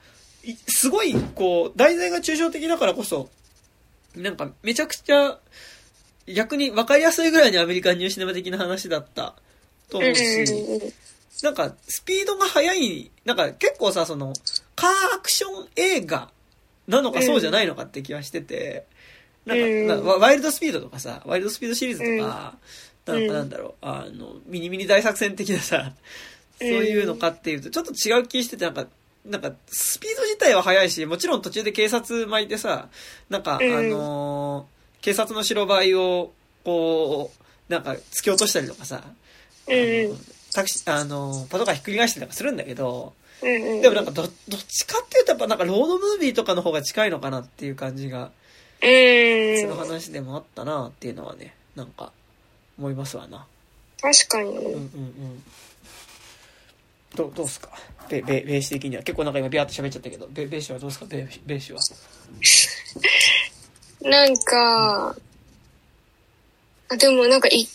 [0.44, 3.30] いすごい、こう、題材が抽象的だからこそ、
[4.16, 5.40] なんかめちゃくちゃ、
[6.28, 9.36] 逆に分かりやすいぐらいにアメリカンニューシネマ的な話だった
[9.90, 10.94] と思うし、
[11.44, 14.34] なんかスピードが速い、なんか結構さ、その、
[14.76, 16.30] カーアクション映画
[16.88, 18.86] なのかそうじゃないのかって気はしてて、
[19.46, 22.58] なんか、ワイルドスピードとかさ、ワイルドスピードシリーズとか、
[23.06, 25.92] なんかなんだろう、あの、ミニミニ大作戦的なさ、
[26.60, 28.88] そういうのかっていうと、ちょっと違う気してて、なんか、
[29.26, 32.90] なんか、スピード自体は速いし、もちろん途中で警察巻いてさ、
[33.30, 36.32] なんか、うんあのー警察の白バイを、
[36.64, 37.32] こ
[37.70, 39.04] う、なんか、突き落としたりとかさ、
[39.68, 39.76] うん。
[39.76, 40.18] うん。
[40.54, 43.48] タクシー、あのーパトカーひっくり返したりとかするんだけど、う
[43.80, 43.82] ん。
[43.82, 44.32] でもなんかど、どっ
[44.68, 48.32] ちかっていうとやっぱなんかロードムービーとかの方が近いのかなっていう感じが、
[48.84, 48.86] う
[49.60, 49.78] そのん。
[49.78, 52.12] 話でもあったなっていうのはね、なんか、
[52.78, 53.46] 思いますわな。
[54.02, 54.50] 確かに。
[54.50, 55.44] うんうんうん。
[57.16, 57.70] どう、どうすか？
[58.10, 59.04] ベ、ベ、ベース的には。
[59.04, 61.06] 結構なんか今ビャーって喋っちゃったけど、ベ、ベーシはどうですか？
[61.06, 61.80] ベ、ベーシは？
[64.10, 65.16] なんか、
[66.90, 67.68] あでもなんかい、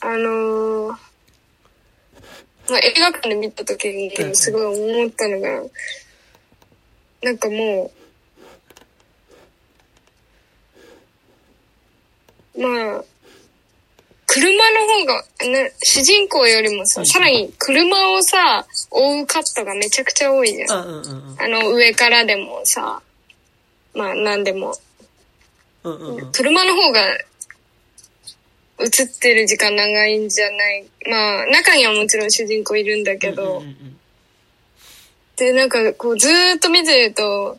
[0.00, 0.96] あのー
[2.68, 4.64] まあ、映画館で見た時にすごい
[5.00, 5.62] 思ったのが、
[7.22, 7.90] なんかも
[12.54, 13.04] う、まあ、
[14.32, 20.70] 車の方が、な主人公よりもさ、うんさらに車をさ、追うカットがめちゃくちゃ多いじゃん。
[20.70, 21.42] あ、うんうんうん。
[21.42, 23.02] あの、上からでもさ、
[23.92, 24.76] まあ、なんでも。
[25.82, 26.32] うんうんうん。
[26.32, 27.00] 車の方が
[28.78, 30.84] 映ってる時間長いんじゃない？
[31.08, 33.96] まあ、中にはもちろん主人公いるんだけど、うんうんうん
[35.36, 37.58] で、なんかこうずーっと見てると、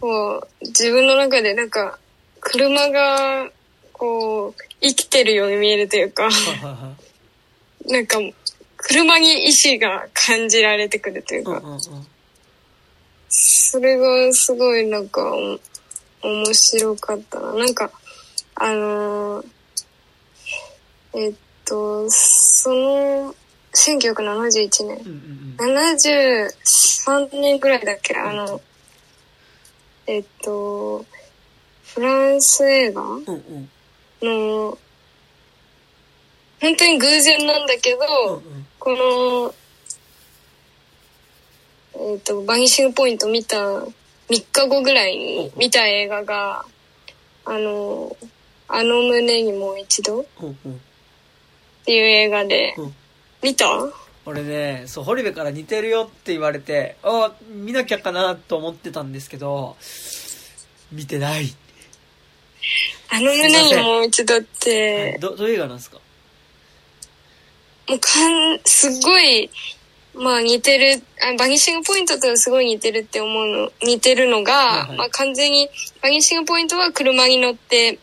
[0.00, 1.98] こう、自分の中でなんか、
[2.40, 3.50] 車が
[3.92, 6.28] こう、生きてるように見えるというか、
[7.86, 8.18] なんか、
[8.76, 11.62] 車に意志が感じられてくるというか、
[13.28, 15.58] それがすごいなんか、お
[16.28, 17.54] 面白かったな。
[17.54, 17.90] なんか、
[18.54, 19.46] あのー
[21.14, 23.34] えっと、その、
[23.74, 24.96] 1971年。
[24.98, 28.16] うんうん73年ぐらいだっけ？
[28.16, 28.60] あの、
[30.06, 31.04] えっと、
[31.94, 33.02] フランス映画？
[33.02, 33.70] うんうんうん
[34.22, 34.78] の、
[36.60, 37.98] 本当に偶然なんだけど、
[38.28, 39.54] うんうんこ
[41.94, 43.86] の、えっと、バニシングポイント見た3
[44.28, 46.64] 日後ぐらいに見た映画が、
[47.44, 48.16] あの、
[48.66, 50.68] あの胸にもう一度っうんう。
[50.70, 50.80] ん
[51.84, 52.86] ていう映画でう。
[52.86, 52.94] ん、
[53.42, 53.66] 見た？
[54.24, 59.76] 俺ねそう堀部から似てるよって言われてあ見なきゃかなと思ってたんですけど
[60.92, 61.52] 見てない
[63.14, 65.98] あの胸にもう一度って、どどういう映画なんですか？
[67.88, 68.08] もうか
[68.54, 69.50] ん、すっごい、
[70.14, 74.96] まあ似てる、あバニシングポイントとすごい似てるって思うの、似てるのが、はいはい。
[74.96, 75.68] まあ完全に、
[76.00, 77.98] バニシングポイントは車に乗って、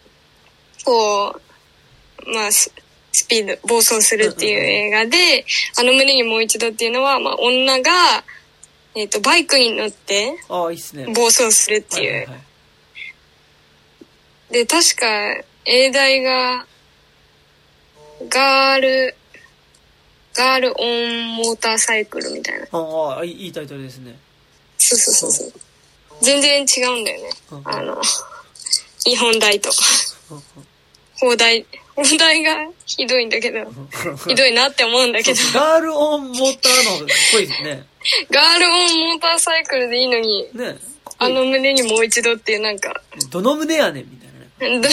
[0.86, 2.72] こう、まあス
[3.12, 5.44] スピード、暴走するっていう映画で、
[5.80, 7.92] あの胸にもう一度っていうのは、まあ女が、
[8.94, 12.28] えっ、と、バイクに乗って暴走するっていう。
[14.52, 16.66] で、確か、英題が、
[18.30, 19.16] ガール、
[20.34, 22.68] ガールオンモーターサイクルみたいな。
[22.72, 24.18] ああいいタイトルですね
[24.78, 25.54] そうそうそうそう。
[26.22, 27.30] 全然違うんだよね。
[27.52, 28.02] うんあの、
[29.06, 29.70] 日本大と。
[31.20, 31.66] 放題。
[31.96, 33.60] 放題がひどいんだけど、
[34.28, 37.84] ひどいなって思うんだけど、ガールオンモーターのかっこいいですね
[38.32, 40.78] ガールオンモーターサイクルでいいのに、ね
[41.22, 44.29] あの胸にもう一度っていうなんか、どの胸やねんみたいな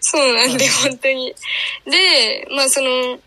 [0.00, 1.34] そうなんで、本当に。
[1.84, 3.18] で、まあその、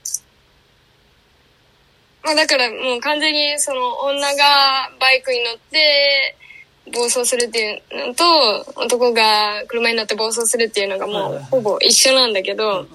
[2.23, 6.35] まあだからもう完全にその女がバイクに乗って
[6.93, 12.87] 暴走するっていうのと、男が車に乗って暴走するっていうのがもうほぼ一緒なんだけど、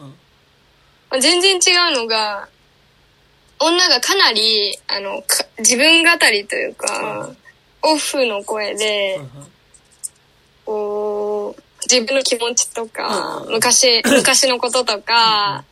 [1.10, 2.48] まあ全然違うのが、
[3.60, 7.30] 女がかなり、あの、か自分語りというか、
[7.82, 9.20] オフの声で、
[11.90, 13.52] 自分の気持ちとか、うん。
[13.52, 15.64] 昔、 昔のこととか、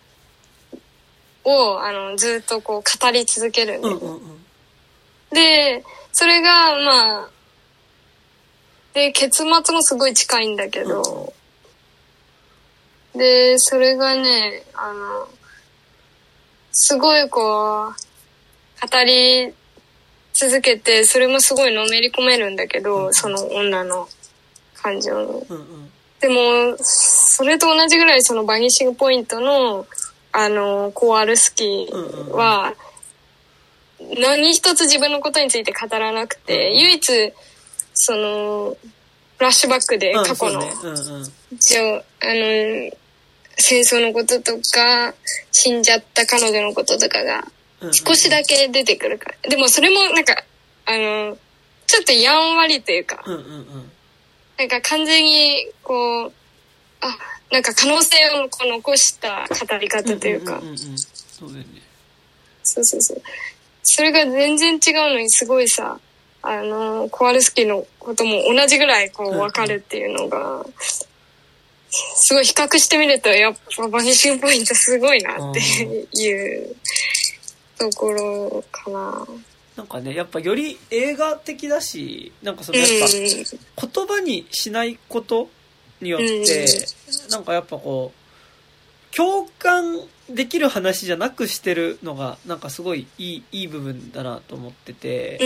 [1.44, 3.78] を、あの、ずっとこう語り続ける。
[3.78, 3.82] ん
[5.30, 7.30] で、で、それが、まあ、
[8.94, 11.32] で、結末もすごい近いんだけど、
[13.14, 15.28] で、それがね、あの、
[16.70, 19.52] すごいこう、語り
[20.32, 24.08] 続けて、それもすごいのめり込めるんだけど、その女の
[24.74, 25.26] 感情に。
[25.48, 25.91] うんうん
[26.22, 29.86] でも、それと同じぐらいそのバニッシングポイントの、
[30.30, 32.74] あの、コアルスキーは、
[34.18, 37.32] 何一つ自分のことについて語らなくて、うん唯一、
[37.92, 38.76] その、
[39.36, 40.62] フラッシュバックでうん過去の、
[41.58, 42.92] じゃあ、あの、
[43.58, 45.14] 戦争のこととか、
[45.50, 47.44] 死んじゃった彼女のこととかが、
[47.90, 49.50] 少しだけ出てくるから。
[49.50, 50.44] でもそれもなんか、
[50.86, 51.36] あの、
[51.88, 53.24] ちょっとやんわりというか、
[54.58, 56.32] なんか完全に、こう、
[57.00, 57.16] あ、
[57.50, 61.82] なんか可能性をこう残した語り方というか、んんんんそうだよね
[62.62, 63.22] そうそうそう。
[63.82, 65.98] それが全然違うのにすごいさ、
[66.42, 70.64] あの、コワルスキーのことも同じぐらいこうわかるっていうのが、
[71.90, 76.76] すごい比較してみると、やっぱバニッシングポイントすごいなっていう
[77.78, 79.26] ところかな。
[79.76, 82.84] なんかねやっぱより映画的だしなんかそのうん。
[82.84, 83.08] やっ
[83.76, 85.48] ぱ言葉にしないこと
[86.00, 86.66] によって、
[87.30, 95.38] なんかやっぱこう共感できる話じゃなくしてるのがなんかすごいいいいい部分だなと思ってて、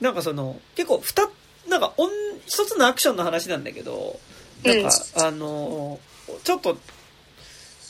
[0.00, 1.28] なんかその結構二
[1.68, 2.10] なんかおん
[2.46, 4.18] 一つのアクションの話なんだけど
[4.64, 6.00] なんか、あの
[6.44, 6.78] ちょっと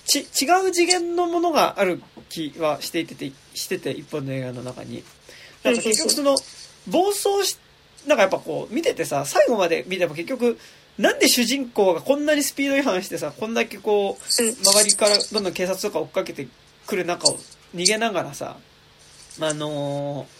[0.08, 5.04] ち違う次元のものがある気はしていててしてて一本の映画の中に。
[5.62, 6.36] なんか結局その
[6.88, 7.58] 暴走し
[8.06, 10.58] なんかやっぱこう見ててさ最後まで見ても結局
[10.96, 14.50] なんで主人公がこんなにスピード違反してさこんだけこううん。
[14.54, 16.48] 周りからどんどん警察とか追っかけて
[16.86, 17.38] くる中を
[17.74, 18.56] 逃げながらさ
[19.40, 20.38] あのー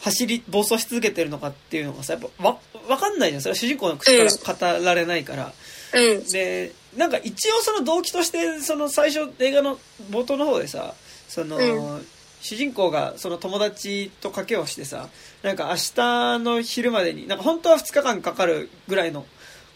[0.00, 3.42] 走り暴走し続けてるのかっていうのがさやっぱわ分かんないじゃん。
[3.42, 5.52] それは主人公の口から語られないから、
[5.94, 6.24] うん。
[6.28, 9.78] でなんか一応その動機としてその最初映画の
[10.10, 10.94] 冒頭の方でさ
[11.28, 12.04] その、う
[12.40, 15.08] 主人公がその友達と賭けをしてさ
[15.42, 19.26] なんか明日の昼までになんか本当は2日間かかるぐらいの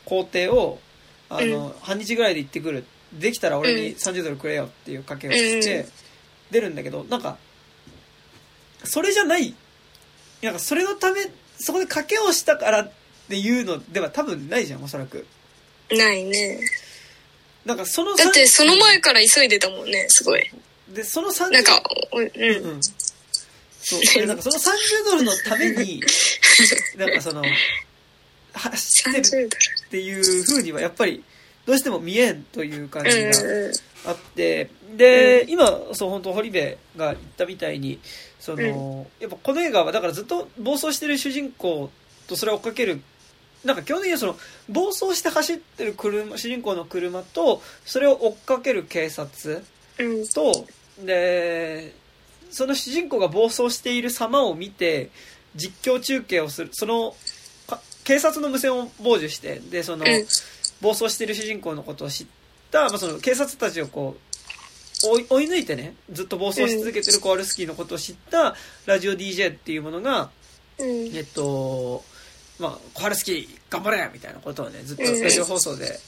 [0.04, 0.80] 工程を、
[1.28, 2.84] あの、半日ぐらいで行ってくる。
[3.12, 5.86] できたら俺に30ドルくれよっていう賭けをしてうん、
[6.50, 7.36] 出るんだけど、なんか、
[8.84, 9.54] それじゃない、
[10.42, 11.20] なんかそれのため、
[11.58, 12.92] そこで賭けをしたからっ
[13.28, 15.26] ていうのでは多分ないじゃん、おそらく。
[15.90, 16.60] ないね。
[17.64, 20.42] なんかそのだってその前から急いでたもんね、すごい。
[20.92, 21.82] で、その30なんか、
[22.12, 22.30] ううん。
[22.34, 22.80] うんうん。
[23.80, 24.00] そう。
[24.20, 26.02] で、なんかその30ドルのために、
[26.96, 27.42] なんかその、
[28.52, 29.46] 走ってる30ドル。
[29.46, 29.48] っ
[29.90, 31.22] ていう風にはやっぱり、
[31.66, 33.42] どうしても見えんという感じが
[34.06, 38.00] あって、で、今、そう、本当堀部が言ったみたいに、
[38.40, 41.90] その、やっぱこの映画は、だからずっと暴走してる主人公
[42.26, 43.00] とそれを追っかける、
[43.64, 44.36] なんか基本的にはその、
[44.68, 49.64] 暴走して走ってる車、主人公の車と、それを追っかける警察
[49.98, 50.26] うん。
[50.28, 50.66] と、
[51.04, 51.94] で、
[52.50, 55.10] その主人公が暴走している様を見て、
[55.54, 57.14] 実況中継をする、その、
[57.66, 60.26] か警察の無線を傍受して、で、その、うん
[60.82, 62.26] 暴走している主人公のことを知っ
[62.70, 64.16] た、まあ、その警察たちをこ
[65.04, 68.54] う、追い追い抜いてね、ずっと暴走し続けてるコワルスキーのことを知った
[68.86, 70.30] ラジオ DJ っていうものが、
[70.78, 71.16] うん。
[71.16, 72.04] えっと、
[72.62, 75.98] まあ、コワルスキー頑張れみたいなことをね、ずっとうんラジオ放送で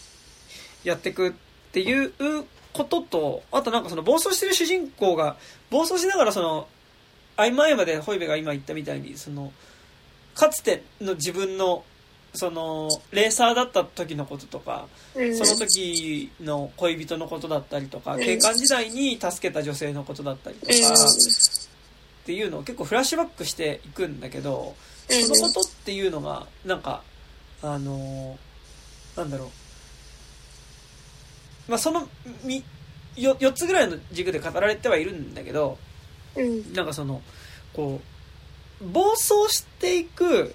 [0.85, 1.33] やっていくっ
[1.73, 2.13] ていう
[2.73, 5.37] ことと、あとなんかその暴走してる主人公が、
[5.71, 6.69] 暴走しながらその、
[7.37, 9.53] 合間合間でホイベが今言ったみたいに、その、
[10.35, 11.85] かつての自分の、
[12.35, 15.37] その、レーサーだった時のこととか、うん。
[15.37, 24.94] その時の恋人のことだったりとか、うん警官時代に助けた女性のことだったりとか、っていうのを結構フラッシュバックしていくんだけど、うん。
[25.09, 27.03] そのことっていうのが、なんか、
[27.63, 29.49] あのーなんだろう。
[31.71, 32.09] まあ、その、
[32.43, 32.63] み、
[33.17, 35.79] よ、4つぐらいの軸で語られてはいるんだけど、
[36.37, 36.73] うん。
[36.73, 37.23] なんかその、
[37.73, 38.01] こ
[38.81, 40.55] う、暴走していく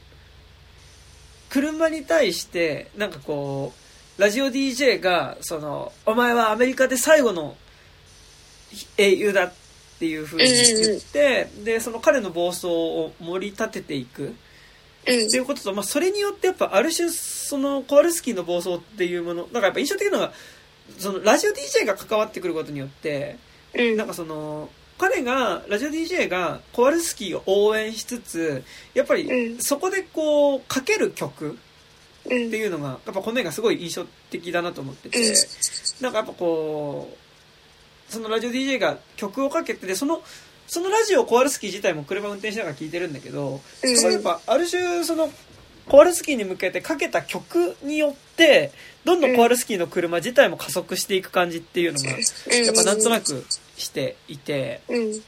[1.49, 3.73] 車に対して、なんかこ
[4.17, 7.55] う、ラジオ DJ が、その、お前はアメリカで最後の
[8.97, 9.68] 英雄だって
[10.05, 14.35] いう風に言って、で、その彼の暴走を盛り立てていく。
[15.07, 15.27] うん。
[15.27, 20.33] っていうことと、まあ、それによってやっぱある種そのコワルスキーの暴走っていうものだからやっぱ印象的なのが
[20.97, 23.37] そのラジオ DJ が関わってくることによって
[23.73, 23.97] うん。
[23.97, 29.61] なんかその彼がラジオ DJ がコワルスキーを応援しつつやっぱりうん。
[29.61, 31.57] そこでこうかける曲
[32.25, 32.47] うん。
[32.47, 35.33] っていうのがやっぱこの映画すごい印象的だなと思っててうん。
[36.01, 37.28] なんかやっぱこう
[38.09, 40.21] そのラジオ DJ が曲をかけてでその
[40.67, 45.31] そのラジオをコワルスキー自体も車運転しながら聴いてるんだけどやっぱある種その
[45.87, 48.71] コワルスキーに向けてかけた曲によって
[49.03, 52.15] どんどんコワルスキーの車自体も加速していく感じっていうのがや
[52.71, 53.43] っぱなんとなく
[53.77, 55.21] していてうん。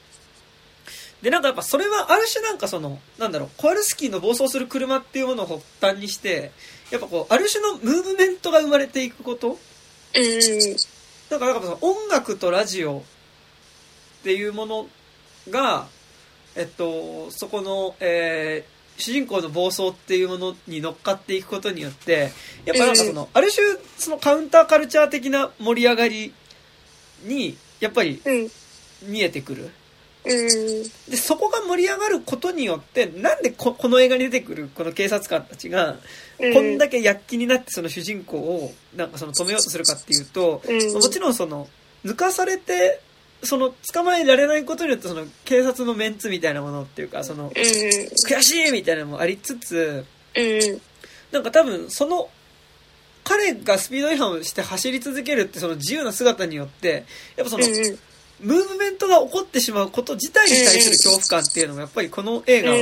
[1.24, 6.52] でなんかやっぱそれはある種なんかそのなんだろうコワルスキーの暴走する車っていうものを発端にして
[6.92, 9.58] やっぱこうある種のムーブメントが生まれていくことうん。
[11.32, 13.02] だからなんか音楽とラジオっ
[14.24, 14.88] ていうもの
[15.50, 15.88] が、
[16.58, 22.32] えっと、そこの、えー主人公の暴走っていうものに乗っかっていくことによって、
[22.66, 23.66] やっぱなんかその、ある種、
[23.98, 26.34] そのカウンターカルチャー的な盛り上がり
[27.24, 28.52] に、やっぱりうん。
[29.04, 29.72] 見えてくる。
[30.24, 30.84] うん。
[31.10, 35.98] で、そこが盛り上がることによって、なんでここの映画に出てくるこの警察官たちが、
[36.40, 36.54] うん。
[36.54, 41.68] こんだけ躍起になってその主人公をなんかその止めようとするかっていうと、うんもちろんその
[42.04, 43.00] 抜かされて
[43.44, 47.52] その捕まえられないことによってその警察のメンツみたいなものっていうかそのうん。
[47.52, 50.06] 悔しいみたいなのもありつつ
[50.36, 50.82] うん。
[51.32, 52.30] なんか多分その
[53.24, 57.06] 彼がスピード違反をして走り続けるってその自由な姿によって
[57.36, 58.00] やっぱそのうん。
[58.42, 62.78] ムーブメントが起こってしまうこと自体に対する恐怖感っていうのがやっぱりこの映画は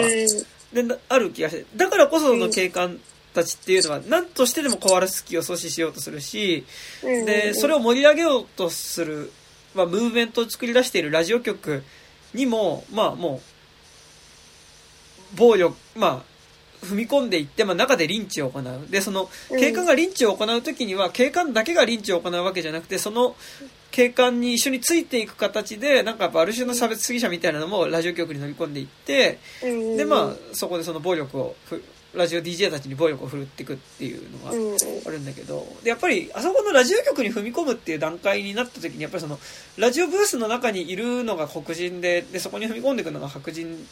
[0.73, 2.99] でなある気がしてだからこそその警官
[3.33, 6.65] たちっていうのは何としてでもコワルスキーを阻止しようとするし
[7.03, 7.25] うん。
[7.25, 9.31] でそれを盛り上げようとする、
[9.75, 11.83] まあ、ムーブメントを作り出しているラジオ局
[12.33, 13.41] にもまあも
[15.33, 18.87] う暴力まあ踏み込んでいって、まあ、中でリンチを行う。
[18.89, 23.35] でその警官がリンチを行う時には警官だけがリンチを行うわけじゃなくてその
[23.91, 29.97] 警官に一緒についていく形でなんかやっぱある種の差別主義者みたいなのもラジオ局に乗り込んでいってうん。
[29.97, 31.83] でまあそこでその暴力をふ
[32.13, 34.77] ラジオ DJ たちに暴力を振るっていくっていうのがうん。
[35.07, 39.39] あるんだけどでやっぱりあそこのラジオ局に踏み込むっていう段階になった時にやっぱりその
[39.77, 43.87] ラジオブースの中にいるのが黒人ででそこに踏み込んでいくのが白人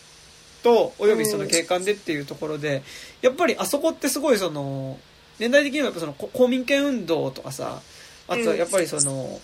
[0.64, 2.84] とおよびその警官でっていうところで
[3.22, 5.00] やっぱりあそこってすごいその
[5.40, 7.82] 年代的にはやっぱそのこ公民権運動とかさ
[8.28, 9.40] あとはやっぱりその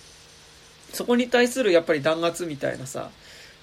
[0.93, 3.09] そこに対するやっぱり弾圧みたいなさ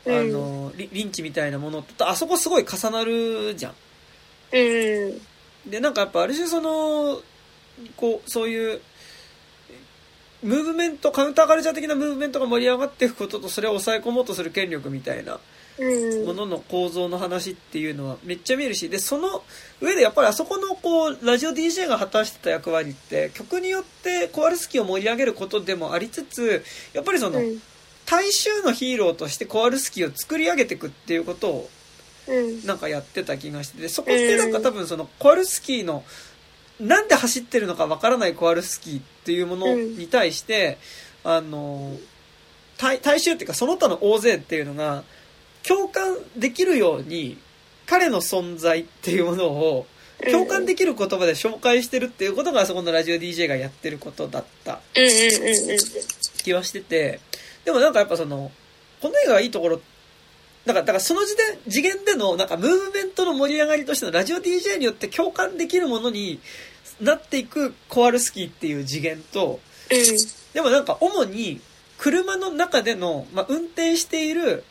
[0.06, 3.74] あのリリンチみたいなものとあそこすごい重なるじゃん。
[4.52, 5.16] う
[5.66, 5.70] ん。
[5.70, 7.20] で、なんかやっぱある種その、
[7.96, 8.80] こう、そういう、
[10.42, 15.40] ムーブメント、カウンターカルチャー的なムーブメントが盛り上がっていくことと、それを抑え込もうとする権力みたいなうん。
[16.26, 19.42] ものの構造の話っていうのはめっちゃ見るし、で、その
[19.80, 27.62] 上でやっぱりあそこのこう、ラジオ DJ が果たしてた役割って、曲によってコワルスキーを盛り上げることでもありつつ、やっぱりその、うん。
[28.06, 31.70] 大衆のヒーローとしてコワルスキーを作り上げていくっていうことを
[32.28, 32.66] うん。
[32.66, 36.04] なんかやってた気がしてて、そこってなんか多分そのコワルスキーの、
[36.78, 40.78] なんで走ってるのかわからないコワルスキーっていうものに対して、
[41.24, 41.96] あの、
[42.78, 45.04] 大大衆っていうかその他の大勢っていうのが
[45.66, 47.38] 共感できるように
[47.86, 49.86] 彼の存在っていうものを
[50.30, 54.80] 共感できる言葉で紹介してるっていうことがあそこのラジオ DJ がやってることだった。
[56.42, 57.20] 気はしてて、
[57.64, 58.50] でもなんかやっぱその、
[59.00, 59.80] この映画がいいところ、
[60.66, 66.40] なんか、だからその時点、次元での、なんかムーブメントの盛り上がりとしてのラジオ DJ によって共感できるものに
[67.00, 69.98] なっていくコワルスキーっていう次元と、うん。
[70.52, 71.60] でもなんか主に
[71.98, 74.64] 車の中での、まあ、運転している、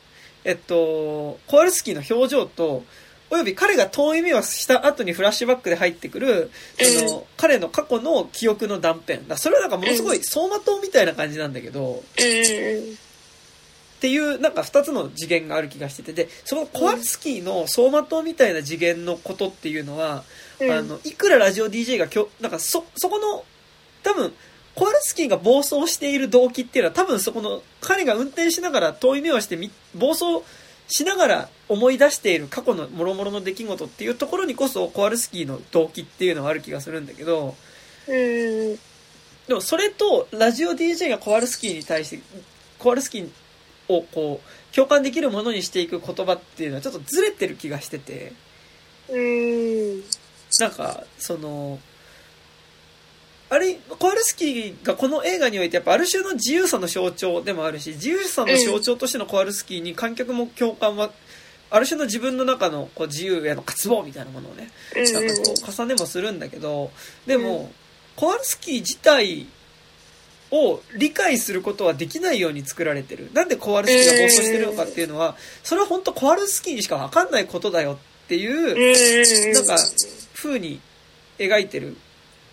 [0.44, 2.84] えっと、コワルスキーの表情と、
[3.32, 9.20] および彼が遠い目をした後にフラッシュバックで入ってくる、その、彼の過去の記憶の断片。
[9.28, 12.04] だそれはなんかものすごい走馬灯みたいな感じなんだけど、
[14.00, 20.24] っていうなんか二つの次元がある気がしててでそのコワルスキーの走馬灯みたいな次元のことっていうのは、
[20.60, 20.72] うん。
[20.72, 23.44] あのいくらラジオ DJ がきょなんかそそこの
[24.02, 24.34] 多分
[24.80, 30.42] コワルスキーが暴走している動機っていうのは多分そこの彼が運転しながら遠い目をしてみ暴走
[30.88, 37.58] しながら思い出している過去の諸々の出来事っていうところにこそコワルスキーの動機っていうのはある気がするんだけど
[38.08, 38.76] うん。
[39.50, 42.22] でもそれとラジオ DJ がコワルスキーに対して
[42.78, 43.30] コワルスキー
[43.90, 48.32] をこう共感できるものにしていく言葉っていうのはちょっとずれてる気がしてて
[49.10, 50.04] うん。
[50.62, 51.80] なんかその
[53.52, 61.10] あれコワルスキーがこの映画においてやっぱある種の自由さの象徴でもあるし自由さの象徴としてのコワルスキーに観客も共感は
[61.72, 65.28] ある種の自分の中のこう自由への渇望みたいなものをねうんなん。
[65.28, 66.92] かこう重ねもするんだけど
[67.26, 67.72] でも、
[68.16, 69.48] コワルスキー自体
[70.52, 73.30] を理解することはできないように作られてる。
[73.34, 77.94] なんでコワルスキーが暴走してるのかっていうのはそれは本当コワルスキーにしか分かんないことだよ
[78.26, 79.54] っていううん。
[79.54, 79.78] なんか
[80.36, 80.80] 風に
[81.38, 81.96] 描いてる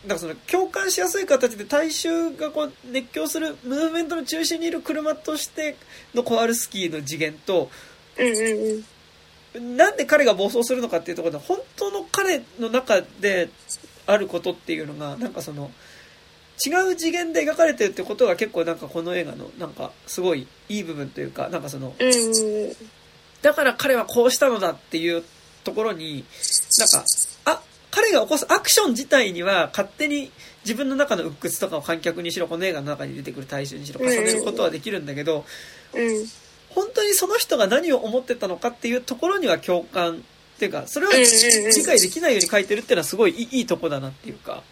[0.03, 5.77] だからその共感しやすい形で大衆がこう熱狂するムーブメントの中心にいる車として
[6.15, 7.71] のコワルスキーの次元と
[8.19, 8.85] うんうん
[9.57, 9.77] うん。
[9.77, 13.49] なんで彼が暴走するのかっていうところで本当の彼の中で
[14.07, 15.71] あることっていうのがなんかその
[16.65, 22.77] 違う次元で描かれてるってことが結構なんかこの映画のなんかすごいいい部分というかなんかそのうんうん。
[23.43, 25.23] だから彼はこうしたのだっていう
[25.65, 26.25] ところに
[26.79, 27.05] なんかあ
[27.97, 30.31] 彼が起こすアクション自体には勝手に
[30.67, 35.47] 自分の中の鬱屈とかを観客にしろこの映画の中に出てくる大衆にしろ重ねることはできるんだけど
[35.95, 36.27] うん。
[36.75, 41.17] 本当にその人が何を思ってたのかっていうところには共感っていうかそれを理
[41.85, 44.63] 解できないように書いてるっていうのはすごいいいとこだなっていうか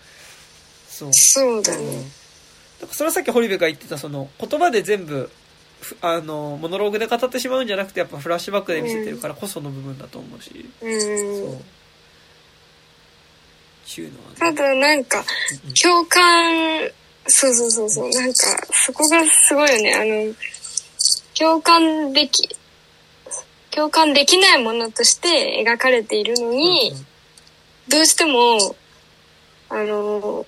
[0.87, 1.97] そうそうだうんね。
[2.79, 5.31] だからそれはさっき堀部が言ってたその言葉で全部
[5.81, 11.07] ふあのモノローグで語ってしまうんじゃなくてやっぱフラッシュバックで見せてるからこその部分だと思うし、うんそ
[11.53, 11.63] う。
[13.85, 15.25] ちゅうのはたねだなんか、
[15.67, 16.91] うん共感、
[17.27, 18.37] そうそうそうそう、なんか、
[18.73, 19.95] そこがすごいよね。
[19.95, 20.35] あの、
[21.39, 22.49] 共感でき、
[23.71, 26.93] 共感できないものとして描かれているのに、
[27.89, 28.77] どうしても、
[29.69, 30.47] あの、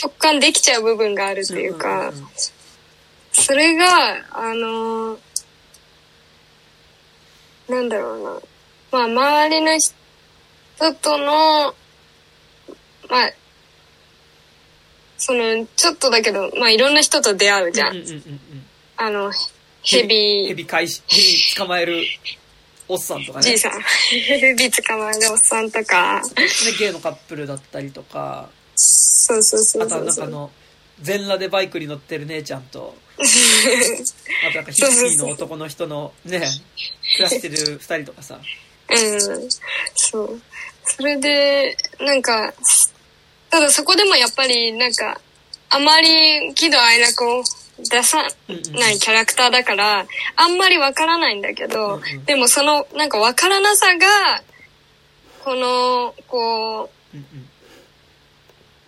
[0.00, 2.28] 共感できちゃう部分があるっていうか、んんん
[3.32, 3.86] それが、
[4.30, 5.18] あの、
[7.68, 8.40] なんだろうな。
[8.90, 9.94] まあ、周りの人
[11.00, 11.74] との、
[13.12, 13.32] まあ、
[15.18, 17.96] その、ちょっとだけど、まあ、いろんな人と出会うじゃん。
[17.96, 18.40] うんうんうんうん
[18.96, 19.32] あの、
[19.82, 22.04] ヘビヘビ返しヘビ捕まえる
[22.88, 23.72] おっさんとかねじいさん。
[23.82, 30.24] ヘビ捕まえるおっさんとか、ねゲイのカップルだったりとかそうそうそあとはうそうそう。
[30.24, 30.50] なんかあの
[31.00, 36.38] 全裸でバイクに乗ってる姉ちゃんと あとなんかヒッピーの男の人のね
[37.16, 38.38] 暮らしてる二人とかさ
[38.88, 39.48] うん。
[39.96, 40.40] そう。
[40.84, 42.52] それで、なんか、
[43.52, 45.20] ただそこでもやっぱり、なんか、
[45.68, 47.44] あまり喜怒哀楽を
[47.78, 48.26] 出さ
[48.72, 52.24] ないキャラクターだから、あんまりわからないんだけど、うんうん。
[52.24, 54.42] でもその、なんかわからなさが、
[55.44, 57.48] この、こう、うんうん。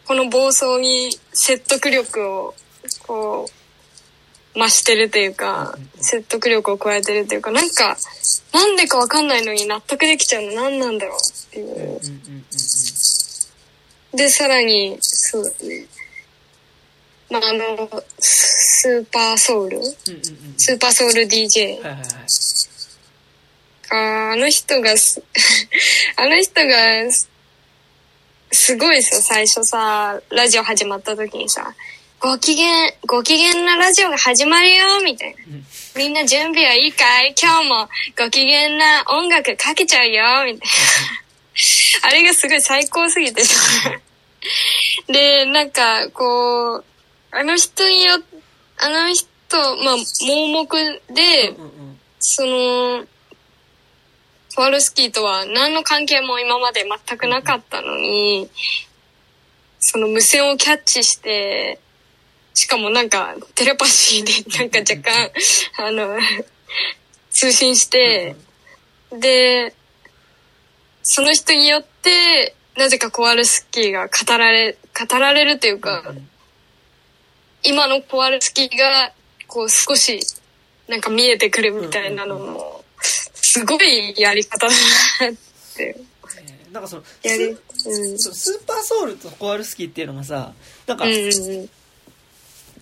[0.07, 2.55] この暴走に説得力を、
[3.07, 3.51] こ
[4.55, 7.99] う、増してるというか、説得力を加えてるというか、なんか、
[8.55, 11.67] なんでかわかんないのに納得できちゃうの何なんだろうっていう。
[11.67, 12.84] うんうんうんうん
[14.17, 15.87] で、さらに、そうだね。
[17.31, 19.79] まあ、あの、スーパーソウル？
[19.79, 20.55] うんうんうん。
[20.59, 22.05] スーパーソウル DJ はいはいはい。
[23.91, 25.23] ああの人がす、
[26.17, 27.29] あの人がす、
[28.53, 31.75] すごいですよ、最初さ、ラジオ始まった時にさ、
[32.21, 35.57] ご機嫌、ご機嫌なラジオが始まるよ、みたいな。
[35.57, 37.35] んみんな準備はいいかい？
[37.41, 37.89] 今日も
[38.19, 41.24] ご機嫌な音楽かけちゃうよ、みたいな。
[42.02, 43.55] あれがすごい最高すぎてさ。
[45.09, 46.84] で、なんか、こう、
[47.30, 48.22] あの人によ、
[48.76, 49.28] あの人、
[49.78, 49.96] まあ、
[50.26, 53.05] 盲目で、うんうんその、
[54.57, 58.48] コワルスキーとは何の関係も今まで全くなかったのに、
[59.78, 61.78] その無線をキャッチして、
[62.55, 65.30] しかもなんかテレパシーでなんか若干、
[65.86, 66.18] あの、
[67.30, 68.36] 通信して、
[69.12, 69.74] で、
[71.05, 74.76] その人によって、なぜかコワルスキーが語られ、
[75.09, 76.28] 語られるというか、うん
[77.66, 79.11] 今のコワルスキーが、
[79.46, 80.20] こう少し、
[80.86, 84.72] なんか見えてくるみたいなのも、すごいやり方だ
[85.26, 85.34] なっ
[85.74, 86.14] て、えー
[86.74, 88.18] なんかその、やうん。
[88.18, 90.52] スーパーソウルとコアルスキーっていうのがさ、
[90.88, 91.70] なんかうん、うんうん。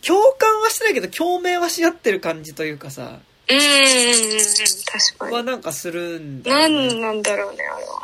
[0.00, 4.38] 共感はしてないけど共鳴はし合ってる感じというかさ、うんうんうんうん。
[4.84, 5.34] 確かに。
[5.36, 8.00] はなんかするんだなよねんなんだろうね、あれは。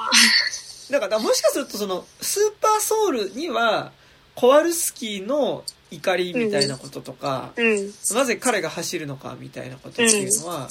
[0.91, 3.93] だからもしかするとそのスーパーソウルには
[4.35, 7.93] コワルスキーの怒りみたいなこととか、うん。
[8.15, 10.69] なぜ彼が走るのかみたいなことっていうのは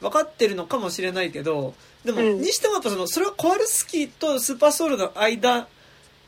[0.00, 5.68] 分かってるのかもしれないけどでも、うんにしてもやっぱそのそれはコワルスキーとスーパーソウルの間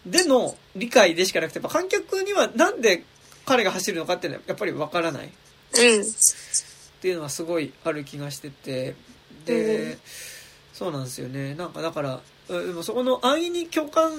[0.05, 3.05] での理解でしかなくてやっぱ観客にはなんで
[3.47, 6.05] 彼が走るのかっていうのはやっぱり分からないうん。
[7.03, 8.95] っていうのはすごいある気がしてて
[9.45, 9.99] で、うん
[10.73, 14.11] そうなんですよねなんかだからうんでもそこの安易に共感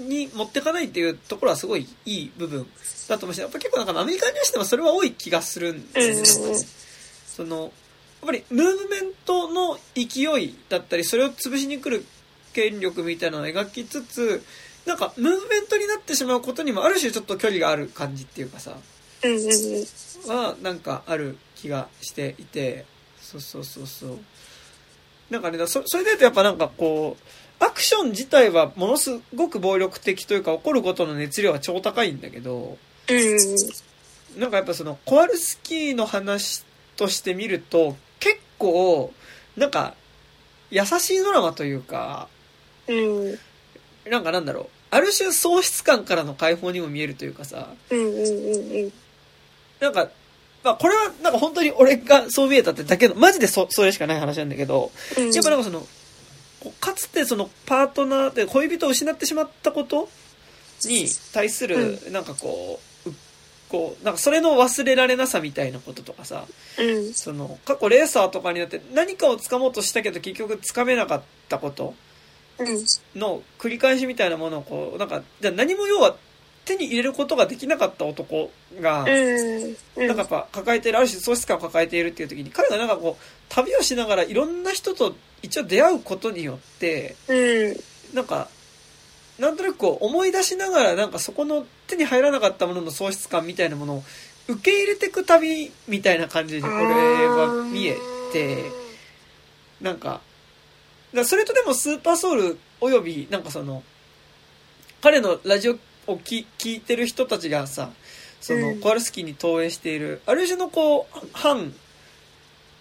[0.00, 2.66] に持ってかないっていうところはすごいいい部分
[3.08, 6.58] だと思うしやっぱ結構なんかアメリカにしてもそれは多い気がするんですよね。
[7.26, 7.70] そのやっ
[8.26, 12.04] ぱりムーブメントの勢いだったりそれを潰しに来る
[12.52, 14.42] 権力みたいなのを描きつつ
[14.86, 18.76] なんかムーブメントになってしまうことにもある種ちょっと距離がある感じっていうかさ
[19.22, 20.36] うんうんうん。
[20.36, 22.84] はなんかある気がしていて
[23.20, 24.18] そうそうそうそう
[25.30, 32.76] なんかねだそそれで言うとやっぱなんかこうアクション自体はものすごく暴力的というか起こることの熱量は超高いんだけど
[33.08, 36.64] うんうんなんかやっぱそのコワルスキーの話
[36.96, 39.12] として見ると結構
[39.56, 39.94] なんか
[40.70, 42.28] 優しいドラマというか
[42.86, 43.38] うん。
[44.10, 48.92] なんかなんだろうある種喪失感からの解放にも見えるというかさうんうんうんうん。
[49.80, 50.08] なんか、
[50.66, 55.30] まあこれはなんか本当に俺がそう見えたってだけの、マジでそ、それしかない話なんだけど、うん。
[55.30, 55.86] やっぱなんかその、
[56.80, 60.08] かつてそのパートナーで恋人を失ってしまったこと
[60.84, 63.14] に対する、なんかこう、う
[63.68, 66.44] こう、なんかそれの忘れられなさみたいなこととかさ、
[66.80, 67.14] うん。
[67.14, 71.94] その、過去レーサーとかになって何かを掴もうとしたけど結局掴めなかったこと
[72.58, 72.84] うん。
[73.14, 76.16] の繰り返しみたいなものをこう、なんか、じゃあ何も要は
[76.66, 78.50] 手に入れることができなかった男
[78.80, 79.04] が。
[79.04, 87.76] なんかやっぱ抱えている、ある種喪失感を抱えているっていう時に、彼がなんかこう、旅をしながらいろんな人と一応出会うことによって、うん。
[88.14, 88.48] なんか、
[89.38, 94.02] なんとなくこう思い出しながらなんかそこの手に入らなかったものの喪失感みたいなものを
[94.48, 97.96] 受け入れていく旅みたいな感じに俺は見え
[98.32, 98.64] て、
[99.80, 100.20] なんか、
[101.14, 103.82] だそれとでもスーパーソウルおよびなんかその、
[105.00, 105.76] 彼のラジオ
[106.06, 107.90] を聞聞いてる人たちがさ、
[108.40, 108.80] その、うん。
[108.80, 111.72] コワルスキーに投影している、ある種のこう、反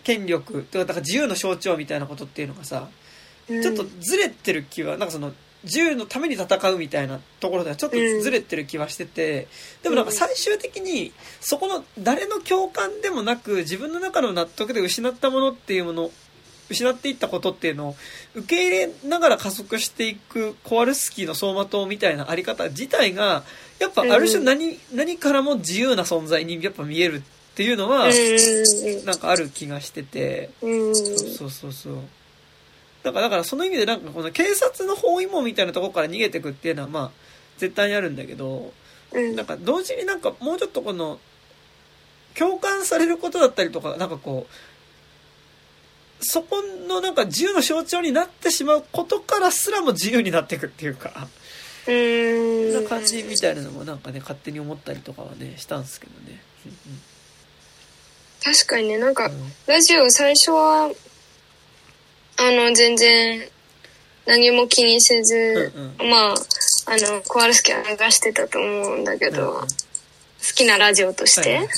[0.03, 2.87] 権力、とか、だから自由の象徴みたいなことっていうのがさ、
[3.49, 5.33] うん、ちょっとずれてる気は、なんかその、
[5.63, 9.47] 自由のために戦うみたいなところではちょっとずれてる気はしてて、
[9.81, 11.11] でもなんか最終的に、
[11.41, 16.11] そこの誰の共感でもなく、自分の中の納得で失ったものっていうもの、
[16.69, 17.95] 失っていったことっていうのを
[18.33, 23.43] 受け入れながら加速していくコワルスキーの走馬灯みたいなあり方自体が、
[23.79, 27.21] やっぱある種何、何からも自由な存在にやっぱ見えるっ
[27.55, 29.05] ていうのは、うん。
[29.05, 30.95] なんかある気がしてて、うん。
[30.95, 31.95] そうそうそうそう。
[33.03, 37.11] だから、だからその意味でなんかこの警察の包囲網みたいなところから逃げてくっていうのはまあ
[37.57, 38.73] 絶対にあるんだけど、
[39.13, 39.35] うん。
[39.35, 41.19] なんか同時になんかもうちょっとこの
[42.33, 44.53] 共感されることだったりとか、なんかこう、
[46.21, 51.27] そこのなんか自由の象徴になってしまうことからすらも自由になっていくっていうか、
[51.87, 52.73] うん。
[52.73, 56.41] そんな感じみたいなのもなんかね、勝手に思ったりとかはね、したんですけどね。
[58.43, 60.91] 確かにね、なんかうん、うんラジオ最初は、
[62.37, 63.47] あの、全然、
[64.25, 66.35] 何も気にせず、うんまあ、あ
[66.97, 69.67] の、コワルスキーは流してたと思うんだけど、うんうん
[70.47, 71.41] 好きなラジオとして。
[71.41, 71.75] はいはいはい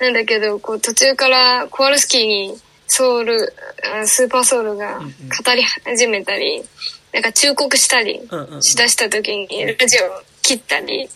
[0.00, 3.54] なんだけど、こう途中からコワルスキーにソウル、
[4.00, 5.10] あスーパーソウルがうんうん。
[5.10, 6.62] 語り始めたり、
[7.12, 8.62] なんか忠告したりうんうんうん。
[8.62, 11.08] しだした時にラジオを切ったり、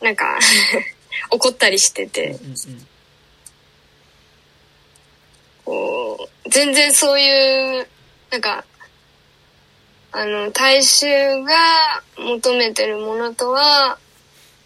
[0.00, 0.38] なんか
[1.30, 2.86] 怒ったりしてて、うんうん。
[5.64, 7.86] こう、全然そういう、
[8.30, 8.64] なんか、
[10.12, 11.06] あの、大衆
[11.42, 13.98] が求めてるものとは、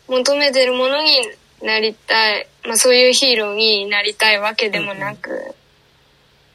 [0.08, 1.10] 求めてるものに
[1.62, 5.54] なりたい、まあそういうヒーローになりたいわけでもなく、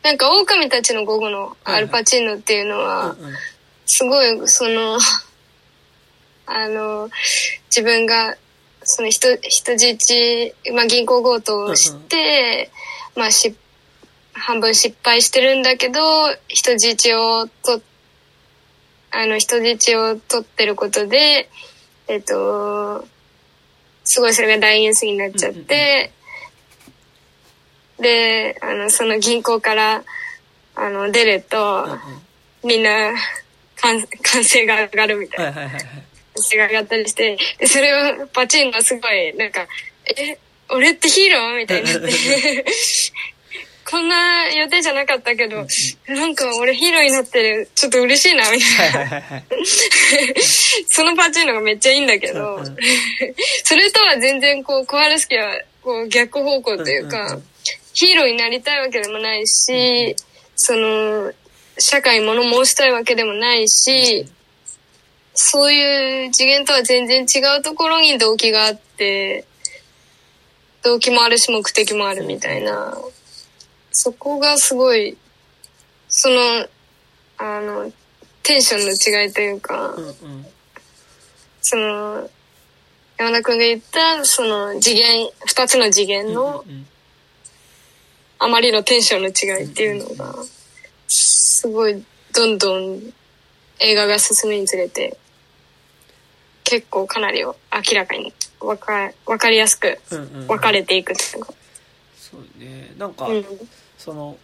[0.04, 3.16] なんか狼たちの午後のアルパチーノっていうのは、
[3.86, 4.98] すごい、その、
[6.46, 7.10] あの、
[7.70, 8.38] 自分が、
[8.84, 12.72] その人、人質、まあ銀行強盗をして、
[13.16, 13.56] まあし、
[14.34, 16.00] 半分失敗してるんだけど、
[16.48, 17.82] 人質をと、
[19.12, 21.50] あの、人質を取ってることで、
[22.08, 23.06] えっと、
[24.06, 26.14] すごいそれが大ニュースになっちゃって、
[28.00, 30.04] で、あの、その銀行から、
[30.76, 32.00] あの、出ると、うんうん
[32.64, 33.14] みんな、
[33.76, 35.62] 歓歓声が上がるみたいな。
[35.62, 35.82] はいはい
[36.58, 39.66] が上がったりして、で、それをパチンがすごい、なんか、
[40.16, 40.38] え、
[40.70, 42.66] 俺ってヒーローみたいになって。
[43.90, 45.66] こんな予定じゃなかったけど、
[46.10, 49.00] なんか俺ヒーローになってる、ちょっと嬉しいな、みたいな。
[49.00, 49.44] はいはいはい
[50.90, 52.60] そのパチンのがめっちゃいいんだけど、
[53.64, 57.44] それとは全然こう、コワルスキーはこう逆方向というか、うんうんうん
[58.00, 60.16] ヒーローになりたいわけでもないし、
[60.56, 61.34] その、
[61.80, 64.28] 社会に物申したいわけでもないし、
[65.34, 69.48] そういう次元とは全然違うところに動機があって、
[70.84, 72.96] 動機もあるし目的もあるみたいな、
[73.92, 75.18] そこがすごい、
[76.08, 76.68] その、
[77.40, 77.92] あの、
[78.44, 80.46] テンションの違いというか、うんうん。
[81.62, 82.30] その、
[83.18, 86.88] 山田くんが言った、その次元、二つの次元のうんうん
[88.40, 90.36] あまりのテンションの違いっていうのが、
[91.08, 92.04] すごい、
[92.34, 93.02] どんどん
[93.80, 95.18] 映画が進むにつれて、
[96.64, 97.54] 結構かなり明
[97.94, 101.54] らかにわか、わかりやすく分かれていくっていうか。
[102.18, 102.94] そうね。
[102.98, 103.46] なんか、うん。
[103.98, 104.38] その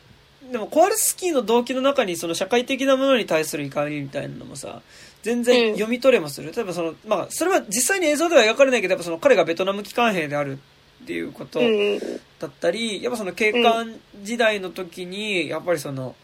[0.52, 4.82] でもコワルスキーの動機の中にその社会的なものに対する怒りみたいなのもさ
[5.22, 10.60] 全然読み取れもする、例えばそのまあそれは実際に映像では描かれないけどやっぱその彼がベトナム機関兵である
[11.04, 12.00] っていうことうん。
[12.40, 16.16] だったり、やっぱその警官時代の時にやっぱりその、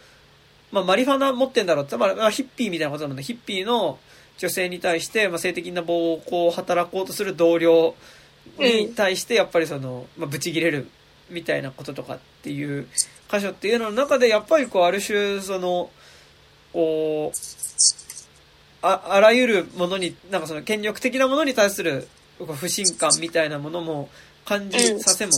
[0.72, 4.00] まあ、マリファナ持ってんだろうって、まあまあ、ヒッピーみたいなことなのでヒッピーの
[4.38, 7.96] 女性に対して、まあ、性的な暴行を働こうとする同僚
[8.58, 10.90] に対してやっぱりその、まあ、ブチギレる
[11.30, 12.88] みたいなこととかっていう
[13.32, 15.90] 箇所っていうのの中でやっぱりこうある種その
[16.74, 17.38] こう
[18.82, 22.08] ああらゆるものになんかその権力的なものに対する
[22.40, 24.10] 不信感みたいなものも
[24.50, 25.32] 感じさせも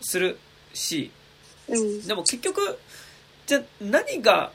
[0.00, 0.36] する
[0.74, 1.12] し、
[1.68, 2.06] うん。
[2.06, 2.78] でも結局
[3.46, 4.50] じゃあ何が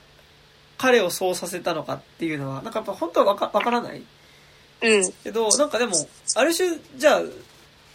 [0.78, 4.04] 彼をそうさせたのかっていうのはなんかやっぱ本当はわかわからない？
[4.82, 5.12] うん。
[5.24, 5.94] けどなんかでも
[6.36, 7.22] ある種じゃあ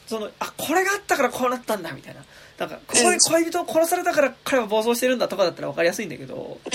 [0.07, 2.25] そのあこれがあったからこうなったんだみたいな
[2.59, 6.71] なんかここで恋人を殺されたから彼は暴走してるんだとかだったら分かりやすいんだけどうん。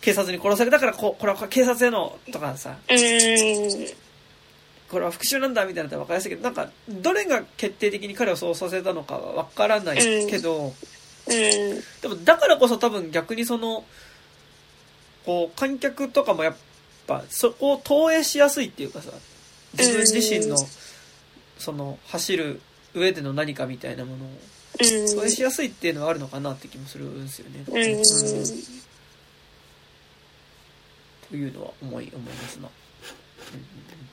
[0.00, 4.05] 警察に殺されたからここれは警察へのとかさうん。
[4.90, 10.72] これは復讐なんだみたいなのって分かりやすいけどなんかどれが決定的に彼をそうさせたのかは分からないけど、うん。
[11.32, 13.84] でもだからこそ多分逆にその
[15.24, 16.56] こう観客とかもやっ
[17.06, 19.10] ぱそこを投影しやすいっていうかさ
[19.76, 20.56] 自分自身の
[21.58, 22.60] その走る
[22.94, 24.28] 上での何かみたいなものを
[24.78, 25.08] うん。
[25.10, 27.64] 投影しやすいっていうのはあるのかなって気もするんですよね。
[27.66, 27.76] うん。
[27.76, 28.02] うん
[31.28, 32.68] というのは思い思いますな。
[32.68, 34.05] うん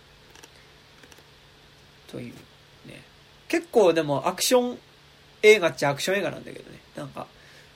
[2.14, 2.34] という
[2.88, 3.02] ね
[3.50, 4.78] 結構でもアクション
[5.42, 7.28] 映画っちゃアクション映画なんだけどねなんか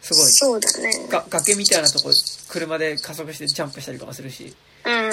[0.02, 1.08] すごいそうだね。
[1.10, 2.12] が崖みたいなとこ
[2.48, 4.56] 車で加速してジャンプしたりとかするし、
[4.86, 5.12] うん。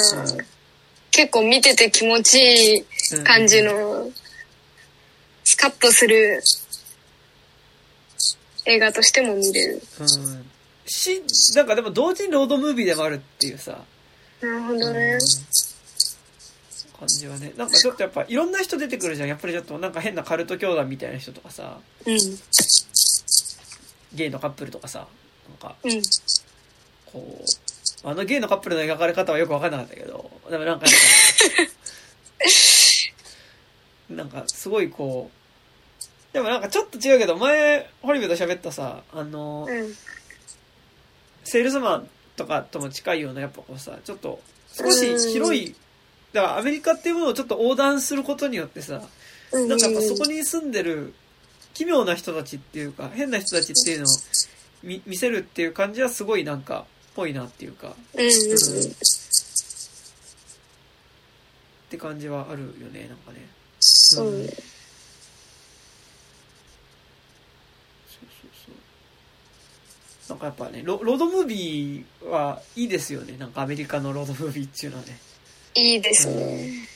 [1.11, 2.85] 結構見てて気持ちいい
[3.17, 4.11] うん感じの、
[5.43, 6.43] スカッとする
[8.67, 9.83] 映画としても見れる。
[10.01, 10.51] うん
[10.87, 11.23] し
[11.57, 13.79] なんかでも同時にロードムービーでもあるっていうさ、
[14.43, 15.19] なるほどうんね。
[17.05, 22.18] 感じはねなんかちょっとやっぱいろんな人出てくるじゃんやっぱりちょっとなんか変なカルト教団みたいな人とかさうん。
[24.14, 25.06] ゲイのカップルとかさ
[25.48, 26.02] なんかうん。
[27.06, 30.86] こうあのゲイのカップルの描かれ方はよく分かんなかったけどでもなんか
[34.10, 39.94] なんかすごいこうでもなんかちょっと違うけど前ホリベと喋ったさあの、うん。
[41.44, 44.40] セールスマンとかとも近いようなやっぱこうさちょっと
[44.72, 45.74] 少し広い
[46.35, 49.01] だからアメリカっていうものをちょっと横断することによってさ、
[49.52, 51.15] うんなんかやっぱそこに住んでる
[51.74, 54.09] 奇妙な人たちっていうか、変な人たちっていうのを
[54.82, 58.31] 見見せるっていう感じはすごいなんか、ぽいなっていうか、うんうんっ
[61.89, 63.47] て感じはあるよね、なんかね。
[63.78, 64.48] そうね。
[64.48, 64.56] そう
[68.19, 70.31] そうそう。
[70.31, 73.36] なんかやっぱねロ、ロードムービーはいいですよね。
[73.36, 75.16] なんかアメリカのロードムービーっていうのはね。
[75.75, 76.89] いいですね。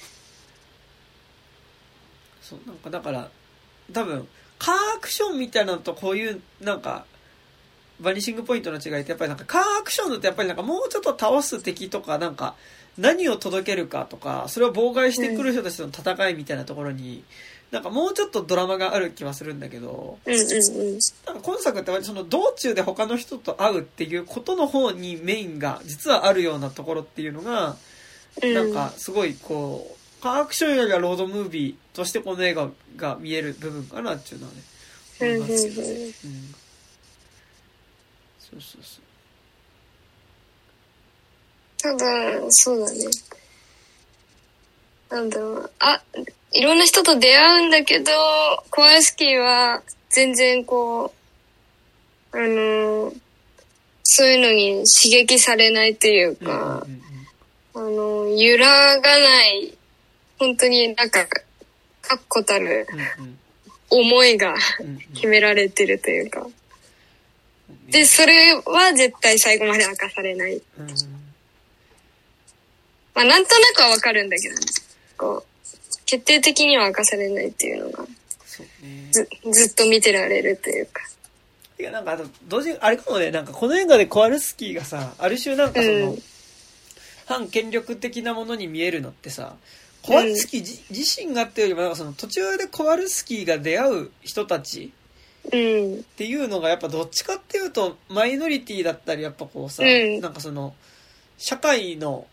[2.40, 3.30] そう、なんかだから、
[3.92, 4.28] 多分、
[4.58, 7.04] カーアクションみたいなのとこういう、なんか、
[8.00, 12.54] バニシングポイントの違いってやっぱりなんかカーアクションのってやっぱりなんかもうちょっと倒す敵とかなんか
[12.96, 17.24] 何を届けるかとかそれを妨害してくる人たちとの戦いみたいなところに
[17.70, 20.44] なんかもうちょっとドラマがある気はするんだけどうんうんう
[20.96, 20.98] ん。
[21.26, 27.74] なんか今作ってその道中で他の人と会うっていうことの方にメインが実はあるようなところっていうのがうん
[28.42, 34.60] なんかすごいこうカーアクションよりはロードムービーとしてこの映画が見える部分かなっていうのはね
[35.20, 36.12] 思いますけど、うんうんうんうん、
[38.38, 39.08] そうそうそう
[41.80, 41.96] ただ、
[42.50, 43.04] そうだね。
[45.10, 45.70] なんだろう。
[45.78, 46.02] あ、
[46.52, 48.12] いろんな人と出会うんだけど、
[48.70, 51.14] コワルスキーは全然こ
[52.32, 53.12] う、あの、
[54.02, 57.07] そういうのに刺激されないといううんか、うん
[57.78, 59.72] あの、揺らがない、
[60.36, 61.26] 本当になんか、
[62.02, 62.86] 確固たる
[63.18, 63.38] うん
[63.90, 64.54] 思いが
[65.14, 66.40] 決められてるというか。
[66.40, 66.54] うん
[67.90, 70.56] で、それは絶対最後まで明かされない。
[70.56, 70.62] うん
[73.14, 74.60] まあ、なんとなくはわかるんだけどね。
[75.16, 75.64] こう、
[76.04, 78.04] 決定的には明かされないっていうのが、
[79.12, 81.02] ず、ずっと見てられるというか。
[81.78, 86.18] いやなんかあと同時にあれかもねなんかこの映画でコワルスキーがさある種なんかその、うん
[87.28, 89.54] 反権力的なものに見えるのってさ
[90.02, 94.92] コワルスキー自,、自身がっていうよりもなんかその途中でコワルスキーが出会う人たち
[95.52, 95.94] うん。
[95.98, 100.74] っていうのがやっぱどっちかっていうとマイノリティだったりやっぱこうさ、うんなんかその
[101.36, 102.26] 社会の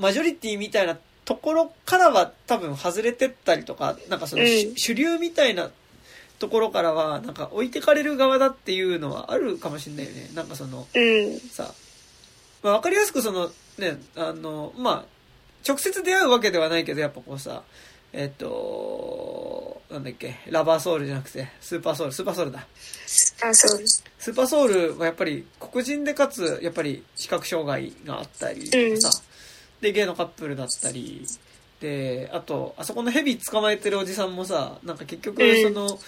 [0.00, 5.70] マジョリティみたいなところからは多分外れてったりとかなんかその、うん主主流みたいな
[6.38, 11.38] ところからはなんか置いてかれる側だっていうのはあるかもしれないよねなんかそのうん。
[11.40, 11.74] さ、
[12.62, 15.04] まあ、わかりやすくそのねあのまあ
[15.66, 17.62] 直接出会うわけではないけどやっぱこうさ
[18.12, 22.66] えっとなんだっけラバーソウルじゃなくてスーパーソウルスーパーソウルだ。
[23.42, 23.80] あ、そう。
[23.86, 29.22] スーパーソウルはやっぱり黒人でかつやっぱり視覚障害があったりとかさ、
[29.80, 31.26] でゲイのカップルだったり。
[31.80, 35.62] であとあそこのヘビ捕まえてるおじさんもさなんか結局うん。
[35.62, 35.98] その、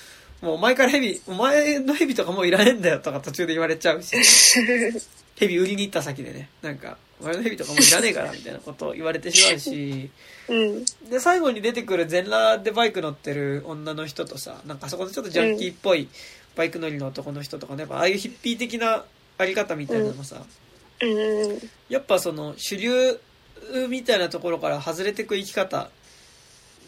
[0.42, 4.16] もうお前からヘビお前のヘビとかもういらねえんだよとか途中で言われちゃうし。
[5.36, 6.98] ヘビ売りに行った先でねなんか。
[7.09, 10.10] お前のヘビとかもういらねえからみたいなことを言われてしまうし
[10.48, 10.84] うん。
[11.08, 16.08] で最後に出てくる全裸でバイク乗ってる女の人とさなんかあそこでちょっとジャンキーっぽい
[16.56, 19.04] バイク乗りの男の人とかねやっぱああいうヒッピー的な
[19.38, 20.44] あり方みたいなのもさ、
[21.00, 21.70] うん。
[21.88, 23.20] やっぱその主流
[23.88, 25.90] みたいなところから外れてく生き方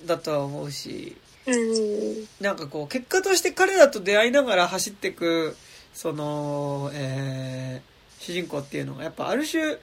[0.07, 2.29] だとは思うしうん。
[2.41, 5.57] なんかこう結果として彼らと出会いながら走ってく
[5.95, 7.93] その、えー
[8.23, 9.79] 主人公っていうのがやっぱある種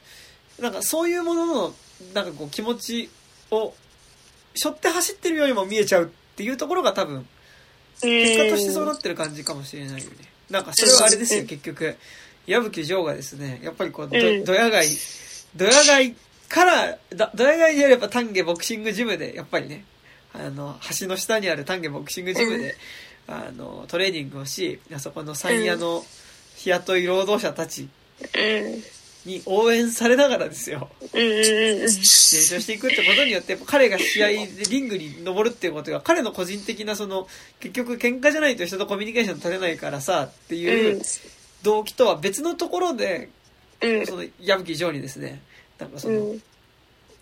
[0.61, 1.73] なんかそういうものの
[2.13, 3.09] なんかこう気持ち
[3.51, 3.73] を
[4.55, 7.25] 背負って走ってるようにも見えちゃうっていうところが多分
[8.01, 10.15] 結果としてそうなってる感じかもしれないよね。
[10.49, 11.95] なんかそれはあれですよ、うん結局。
[12.47, 14.97] 矢吹城がですね、やっぱりこう、ど、うんドヤ街、
[15.55, 16.15] ドヤ街
[16.47, 19.85] から、だドヤ街にあれば丹下ボクシングジムで、やっぱりね、
[20.33, 22.75] あの、橋の下にある丹下ボクシングジムで、
[23.27, 26.03] あの、トレーニングをし、あそこの山谷の
[26.55, 27.87] 日雇い労働者たち
[28.21, 28.83] うん。
[29.25, 30.89] に応援されながらですよ。
[31.13, 37.27] 練習していくってことによって、彼が試合でリングに登るっていうことが、彼の個人的なその、
[37.59, 41.01] 結局喧嘩じゃないと人とコミュニケーション取れないからさ、っていう
[41.63, 43.29] 動機とは別のところで、
[43.81, 44.05] うん。
[44.05, 45.41] その矢吹城にですね、
[45.77, 46.43] なんかその、うん。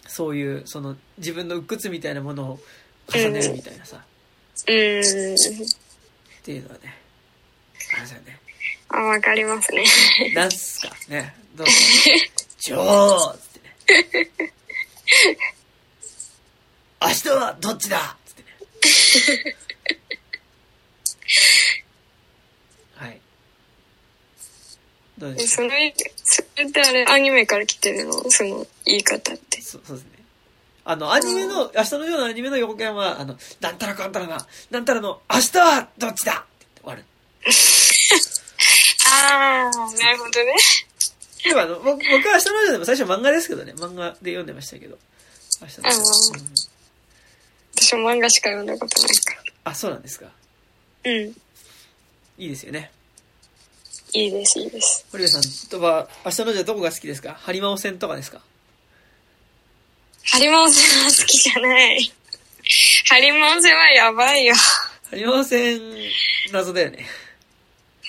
[0.08, 2.60] そういう、その自分の鬱屈みたいなものを
[3.14, 3.98] 重ねるみたいなさ、
[4.68, 4.74] うん。
[4.74, 4.74] っ
[6.44, 6.96] ていうのはね、
[7.98, 8.40] あれだよね。
[8.90, 9.84] あ、わかりますね。
[10.34, 11.74] なんすかね、どうぞ。
[12.60, 14.42] ジョーっつってね。
[17.02, 19.56] 明日はどっちだっつってね。
[22.96, 23.20] はい。
[25.18, 28.30] どうでそれ、それってあれ、アニメから来てるの？
[28.30, 29.60] その言い方って。
[29.62, 30.12] そうそうですね。
[30.86, 37.04] あの、アニメの、明日のようなアニメの予告編は、あの、なんたらかんたらな、なんたらの、明日はどっちだって言って終わる。
[39.10, 40.54] ああ、なるほどね。
[41.48, 44.98] でもあの、僕僕は明日の夜でも最初漫画ですけどね、漫画で読んでましたけど。
[45.62, 46.02] 明日のジョー。
[46.02, 46.48] あーうん
[47.80, 50.26] 私も漫画しか読んだことないかあ、そうなんですか。
[51.04, 51.12] ら。
[51.12, 51.28] うん。
[51.28, 51.34] い
[52.38, 52.92] いですよね。
[54.14, 55.06] いいです、いいです。
[55.12, 57.36] 堀部さんとは、明日のジョーどこが好きですか？
[57.36, 58.42] ハリマオ戦とかですか？
[60.26, 62.12] ハリマオ戦は好きじゃない。
[63.08, 64.56] ハリマオ戦はやばいよ。
[64.56, 65.80] ハリマオ戦、
[66.52, 67.06] 謎だよね。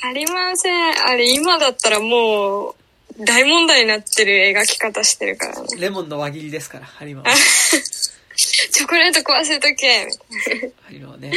[0.00, 2.74] ハリマオ戦、あれ今だったらもう、
[3.20, 5.66] 大問題になってる描き方してるからね。
[5.78, 7.24] レモンの輪切りですから、ハリマオ。
[8.36, 10.06] チョコレート壊せとけ
[10.82, 11.32] ハリマオね。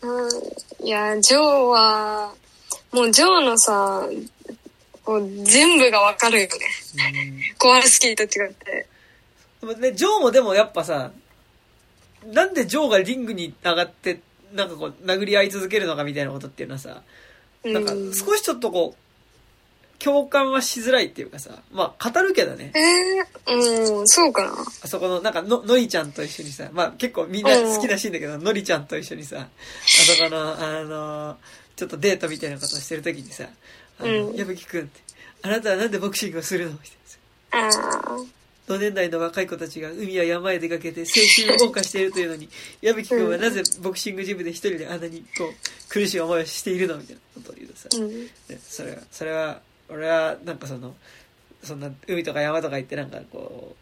[0.00, 0.08] な。
[0.10, 0.28] う
[0.82, 0.86] ん。
[0.86, 2.34] いや、ジョーは、
[2.92, 4.08] もうジョーのさ、
[5.04, 6.50] こう全部がわかるよね。
[6.50, 8.86] うんコアラスキーと違って。
[9.60, 11.12] でもね、ジョーもでもやっぱさ、
[12.24, 14.20] なんでジョーがリングに上がって、
[14.54, 16.96] なんかこう、殴り合い続けるのかみたいなことっていうのはさ、うん
[17.72, 22.72] なんか少しちょっとこう、共感はしづらいっていうかさ、まあ語るけどね。
[22.74, 24.52] えー、うん、そうかな。
[24.52, 29.48] あそこの、なんかの、のりちゃんと一緒にさ、まあ結構みんな好きなシーンだけど、のりちゃんと一緒にさ、あ
[29.84, 31.36] そこの、あの、
[31.74, 33.44] ちょっとデートみたいなことをしてるときにさ、
[33.98, 35.00] あの、うん矢吹くんって、
[35.42, 36.72] あなたはなんでボクシングをするの？
[36.72, 38.37] みたいなさああ。
[38.68, 41.06] 同年代の若い子たちが海や山へ出かけて青
[41.56, 42.50] 春を謳歌しているというのに、
[42.82, 45.54] 矢吹くんはなぜボクシングジムで一人であんなにこう、
[45.88, 48.24] 苦しい思いをしているのみたいなことを言うとさ、うん。
[48.24, 48.30] ね
[48.62, 50.94] それは、それは、俺はなんかその、
[51.64, 53.74] そんな海とか山とか行ってなんかこ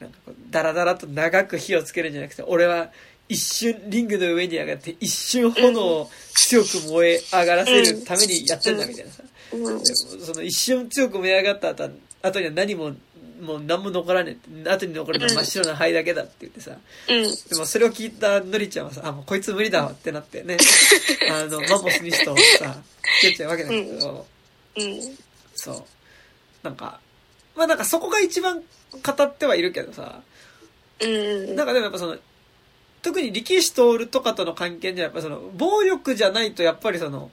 [0.00, 2.90] う、なんかこう、ダラダラと長く火をつけるんじゃなくて、俺は
[3.28, 9.22] 一瞬リングの上に上がって一瞬炎を強く燃え上がらせるためにやってんだみたいなさ。
[9.52, 9.86] うん。
[9.86, 11.90] その一瞬強く燃え上がった後は
[12.22, 12.92] 後には何も、
[13.42, 14.70] もう何も残らねえって。
[14.70, 16.76] 後に残るのは真っ白な灰だけだって言ってさ。
[17.08, 17.22] うん。
[17.22, 20.56] でもそれを聞いたのりちゃんはさ、あ、もうこいつ無理だわってなってね。
[21.28, 22.80] あの、マンモスミストをさ、
[23.20, 24.26] つけちゃうわけだけど、
[24.76, 25.18] うん。
[25.56, 25.84] そう。
[26.62, 27.00] なんか、
[27.56, 28.62] まあなんかそこが一番
[28.92, 30.22] 語ってはいるけどさ、
[31.00, 31.56] うん。
[31.56, 32.16] なんかでもやっぱその、
[33.02, 37.32] 特に力士徹とかとの関係ではやっぱその、暴力じゃないとやっぱりその、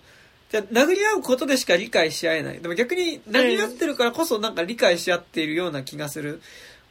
[0.51, 2.59] じゃあ殴り合うことでしか理解し合えない。
[2.59, 6.41] でも逆に殴り合ってるからこそなんか理解し合っているような気がする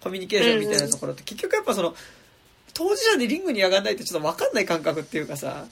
[0.00, 1.94] コミュニケーションみたいなところって結局やっぱその、
[2.72, 5.68] 当事者でリングに上がらないとちょっとわかんない感覚っていうかさ、ああ、なる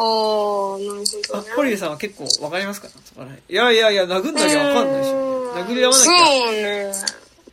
[0.00, 5.54] ほあど、ね。、ホリーさんは結構わかりますかそこら辺いやいやいや、殴んなきゃわかんないでしょ。
[5.54, 6.12] 殴り合わなきゃ。
[6.26, 6.92] そうね。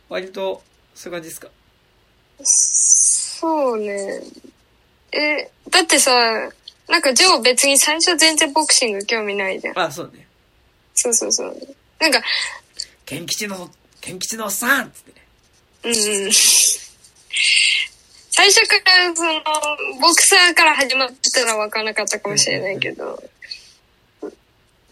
[0.08, 0.62] 割と、
[0.94, 1.48] そういう感じですか？
[2.42, 4.22] そうね。
[5.12, 6.10] え、だってさ、
[6.88, 9.78] なんかジョー別に最初全然ボクシング興味ないじゃん。
[9.78, 10.26] あ、そうね。
[10.94, 11.56] そうそうそう。
[12.00, 12.22] なんか、
[13.04, 13.70] ケン吉の、
[14.00, 15.26] ケン吉のおっさんっつってね。
[15.84, 16.32] うんうん。
[18.30, 19.40] 最初からその、
[20.00, 23.22] ボクサーから始まってたら分からなかったかもしれないけど。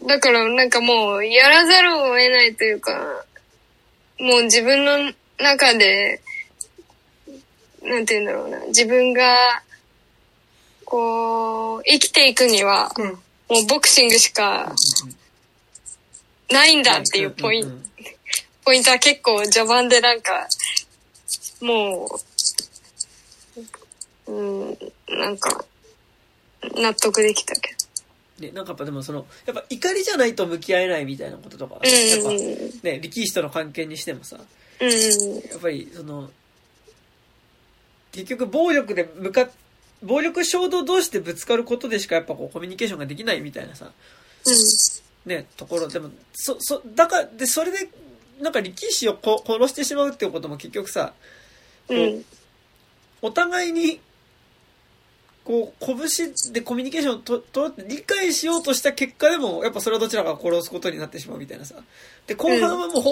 [0.05, 3.25] だからなんかもう、やらざるを得ないというか、
[4.19, 6.21] もう自分の中で、
[7.81, 9.63] なんて言うんだろうな、自分が、
[10.89, 13.11] こう、生きていくには、うん。
[13.49, 14.73] もうボクシングしか
[16.49, 17.69] ないんだっていうポイント、
[18.63, 20.47] ポイントは結構序盤でなんか、
[21.61, 22.19] も
[24.27, 24.77] う、うん、
[25.09, 25.65] なんか、
[26.75, 27.75] 納得できたけ
[28.39, 32.37] ね、なんかやっぱでもその、やっぱ怒りじゃないと向き合えないみたいなこととか、やっぱうん
[32.83, 34.43] ね、力士との関係にしてもさ、や
[35.57, 36.29] っぱりその、
[38.13, 39.49] 結局暴力で向かっ、
[40.03, 43.91] 暴力衝動同士でぶつかることでしかやっぱこうコミュニケーションができないみたいなさ、
[45.27, 47.89] ね、ところ、でも、そ、そ、だから、で、それで、
[48.39, 51.13] なんか力士をこ殺してしまうっていうことも結局さ、
[51.89, 51.97] うん。
[51.97, 52.25] うん。
[53.21, 53.99] お互いに、
[55.43, 61.75] こう、拳でコミュニケーションをと、と、理解しようとした結果でも、やっぱそれはどちらかが殺すことになってしまうみたいなさ。
[62.25, 63.11] で、後半はもうほ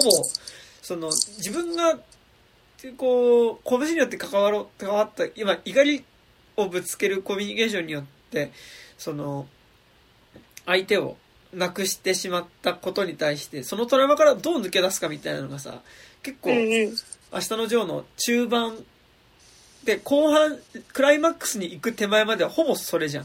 [0.80, 1.98] その、自分が、
[2.96, 6.04] こう、拳によって関わろう、関わった、今、怒り
[6.56, 8.52] をぶつけるコミュニケーションによって、
[8.98, 9.46] その、
[10.64, 11.16] 相手を
[11.52, 15.80] なくしてしまったことに対して、そのトラウマからどう抜け出すかみたいなのがさ、
[16.22, 16.50] 結構。
[16.50, 18.84] 明日のジョーの中盤
[19.84, 20.58] で後半
[20.92, 23.24] クライマックスに行く手前まではほぼそれじゃん。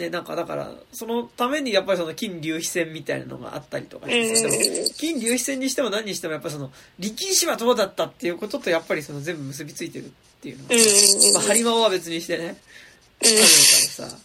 [0.00, 10.08] ね、なんかだから、そのためにやっぱりその金龍飛戦みたいなのがあったりとかして金龍飛戦にしても何にしてもやっぱりその力士はどうだったっていうこととやっぱりその全部結びついてるっ
[10.40, 10.80] ていうのがうん。
[10.80, 12.56] うんうんまあ、ハリマオは別にしてね、
[13.22, 14.18] あるからさ、だか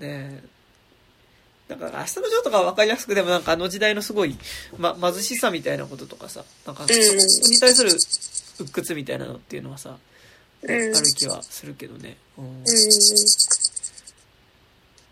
[0.00, 0.42] らね、
[1.68, 4.36] だから明日のジョーとかは分かりやすくでもなんかあの時代のすごい、
[4.78, 9.96] ま、貧しさみたいなこととかさ、なんかそこに対する鬱屈みたいなのっていうのはさ、うん。
[10.68, 10.92] あうん。
[10.92, 12.16] る気はするけどね。
[12.38, 12.64] うんうん。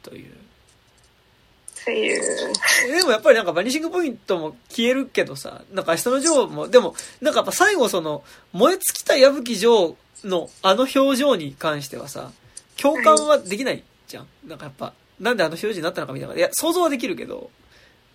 [0.03, 0.33] という。
[0.33, 2.97] っていう。
[2.97, 12.33] でもやっぱりなんかバニシングポイントも消えるけどさ、なんか明日のジョーも、でも、なんかやっぱ最後その、燃え尽きた矢吹ジョーのあの表情に関してはさ、
[12.81, 14.27] 共感はできないじゃん。
[14.47, 16.35] なんかやっぱ、なんであの表情になったのかみたいな。
[16.35, 17.51] いや、想像はできるけど、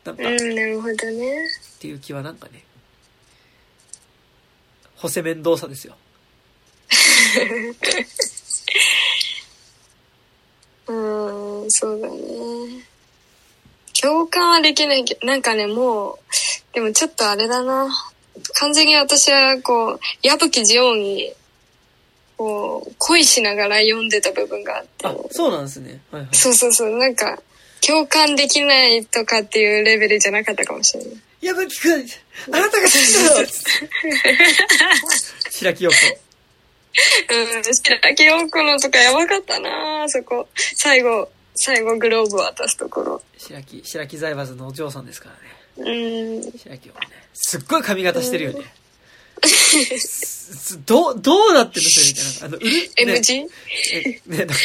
[0.04, 1.38] なんか、っうん、なるほどね。
[1.80, 2.64] ていう気はなんかね、
[4.96, 5.96] ホセメンドーサですよ。
[10.88, 12.86] うーん、そうだね。
[14.02, 16.20] 共感はできないけど、なんかね、もう、
[16.74, 17.88] でもちょっとあれだな。
[18.56, 21.34] 完全に私は、こう、矢吹ジオに、
[22.38, 25.08] こう、恋しながら読んでた部分があって。
[25.08, 26.00] あ、そうなんですね。
[26.12, 26.36] はいはい。
[26.36, 27.42] そうそうそう、なんか、
[27.86, 31.18] 共感できないとかっていうレベルじゃなかったかもしれない。
[31.42, 32.06] 矢吹くん、
[32.52, 33.70] あなたが好きだよつって
[35.52, 35.98] 白木陽子。
[37.32, 40.48] うん、白木陽子のとかやばかったなあそこ。
[40.76, 43.22] 最後、最後グローブ渡すところ。
[43.38, 45.30] 白木、白木財閥のお嬢さんですか
[45.78, 45.92] らね。
[45.92, 46.52] うん。
[46.58, 47.08] 白木はね。
[47.34, 48.66] すっごい髪型してるよね。
[49.46, 52.58] すどう、どうなってるんですよ、みたいな。
[52.58, 53.46] あの、うる、ね M 字、え
[54.26, 54.56] ね、なんか、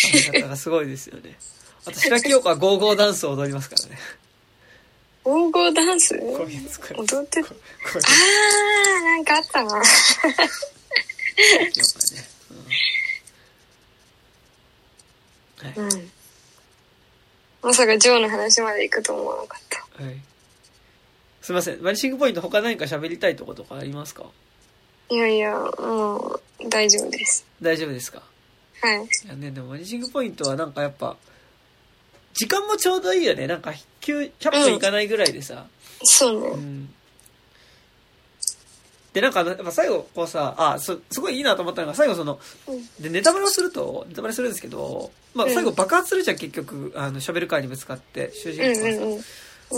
[0.00, 1.36] 髪型がすごいですよね。
[1.84, 3.98] あと、白木陽子はゴーゴーダンスを踊りますからね。
[5.24, 6.14] 黄金ダンス？
[6.14, 7.46] 踊ってあー、
[9.04, 9.82] なんかあったな。
[11.36, 12.24] ね。
[12.50, 12.56] うん
[15.66, 15.74] はい。
[15.76, 16.10] うん。
[17.62, 20.02] まさかジョーの話まで行くと思わなかった。
[20.02, 20.20] はい。
[21.40, 21.82] すいません。
[21.82, 24.24] バニシングポイント他何か喋りたいとことかありますか？
[25.10, 27.46] いやいや、もう、大丈夫です。
[27.60, 28.22] 大丈夫ですか？
[28.80, 29.04] はい。
[29.04, 31.16] いやね、でもマニシングポイントはなんかやっぱ、
[32.34, 33.46] 時間もちょうどいいよね。
[33.46, 35.66] なんか、9 100分いかないぐらいでさ。
[36.02, 36.48] そうね。
[36.48, 36.94] うん。
[39.14, 49.12] で、なんか、やっぱ最後、こうさ、あ、そ、すごいいいなと思ったのが、最後その、うんで、ネタバレをすると、ネタバレするんですけど、まあ、うん最後爆発するじゃん、結局、あの、ショベルカーにぶつかって、主人うん公がさ、うん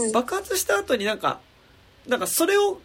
[0.00, 0.06] うん。
[0.06, 0.12] うん。
[0.12, 1.40] 爆発した後になんか、
[2.08, 2.80] なんかそれを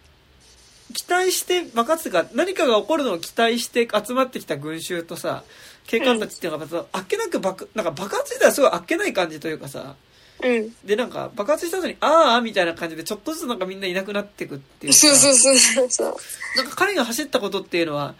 [0.93, 5.45] 期待して、爆発が、何かが起こるのを期待して集まってきた群衆とさ、
[5.87, 9.95] 警官たちっていうのがあっけなく爆、なんか爆発自体はすごいあっけない感じというかさ、
[10.43, 10.75] うん。
[10.85, 16.15] で、なんか爆発した後に、あーあみたいな感じでちょっとずつなんかみんないなくなってくっていうか、そうそうそう。
[16.57, 18.15] なんか彼が走ったことっていうのは、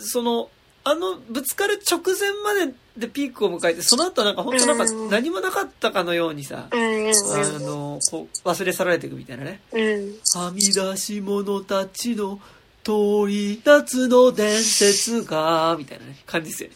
[0.00, 0.50] その、
[0.84, 9.60] あの、ぶつかる直前まででピークを迎えて、その後なんか本当なんかうん何もなかったかのようにさ、うんうんあの、こう、忘れ去られていくみたいなね。
[9.72, 9.80] うん。
[9.80, 10.40] うん。
[10.40, 12.38] はみ出し者たちの
[12.84, 16.74] 通り夏の伝説が、みたいなね、感じですよね。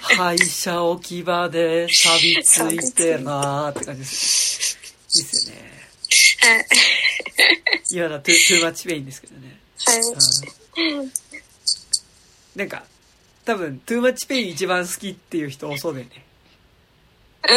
[0.02, 4.88] 廃車置き場で錆びついてなーって感じですよね。
[5.14, 5.72] いいっすよね。
[6.40, 6.66] はい。
[7.90, 9.58] 今のはトゥ Too Much Pain ですけどね。
[9.86, 10.00] はい。
[11.00, 11.12] うん
[12.54, 12.84] なんか、
[13.46, 16.22] 多分、 Too Much Pain 一番好きっていう人多そうだよね。
[17.48, 17.54] う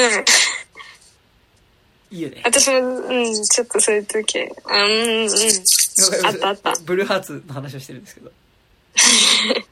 [2.13, 2.17] ん。
[2.17, 2.41] いいよね。
[2.45, 4.45] 私も、うん、ちょっとそういう時、あ
[4.83, 4.91] うん、
[5.23, 5.29] うん。
[6.25, 6.73] あったあった。
[6.83, 8.31] ブルーハーツの話をしてるんですけど。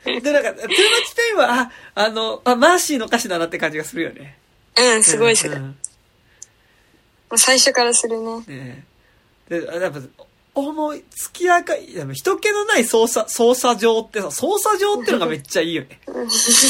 [0.05, 4.37] で、なんか、 Too Much Pain は、あ、あの、あ、マーシーの歌詞だなって感じがするよね。
[4.77, 5.59] うん、すごいする。
[5.59, 5.75] もうん
[7.31, 8.37] う最初からするね。
[8.47, 8.85] ね
[9.49, 9.99] えで、やっぱ、
[10.55, 15.99] 思い、月明かり、でも人気のない操車、操車場ってさ、操車場ってのがめっちゃいいよね。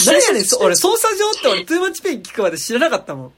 [0.06, 3.34] 何やねん、そ俺、操車場って俺、 Too Much Pain 聞くまで知らなかったもん。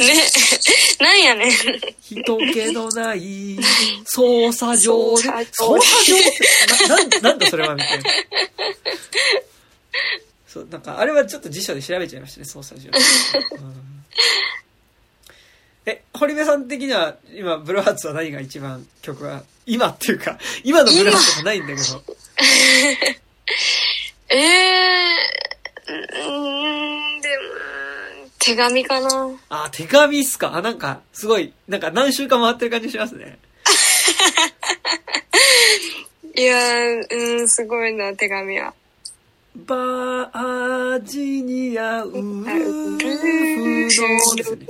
[0.00, 0.14] ね。
[1.00, 1.50] なんやねん。
[2.02, 3.58] 人気のない
[4.04, 8.10] 操車場で、操操車車場場って、な、なんなんだそれはみたいな。
[10.46, 12.90] そう、なんか、あれはちょっと辞書で調べちゃいましたね、捜査場。
[13.56, 13.90] うん
[15.86, 22.04] え、堀部さん的には、今、ブルーハーツは何が一番曲は、今っていうか、今のブルーハーツじゃないんだけど、
[24.28, 27.69] え えー、うん、でも、
[28.42, 29.30] 手紙かな。
[29.50, 30.54] あ、手紙っすか？
[30.56, 33.38] あ、なんか、すごい、なんか何週間回ってる感じしますね。
[36.34, 38.72] いやー、うん、すごいな、手紙は。
[39.66, 42.44] バージニアウルフの
[44.36, 44.66] ですよね。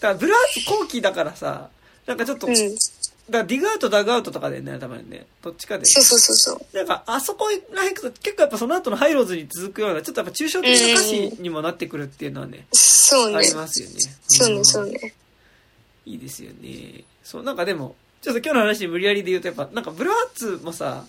[0.00, 1.68] からブルーハーツ後期だからさ、
[2.06, 2.54] なんかちょっと、うん。
[3.28, 5.84] だからディグアウト、ダグアウトとかでね、たまにね、どっちかで。
[5.84, 6.76] そうそうそうそう。
[6.76, 13.54] なんか、あそこらへんくと結構やっぱその後のハイローズに続くような、ちょっとやっぱ抽象的な歌詞にもなってくるっていうのはね、そうねあり。
[13.54, 13.94] ますよね。
[14.28, 15.14] そうね、んそうね。
[16.04, 17.04] いいですよね。
[17.24, 21.04] そう、なんかでも、ちょっと今日の話に無理やりで言うと、やっぱ、なんかブルーハーツもさ、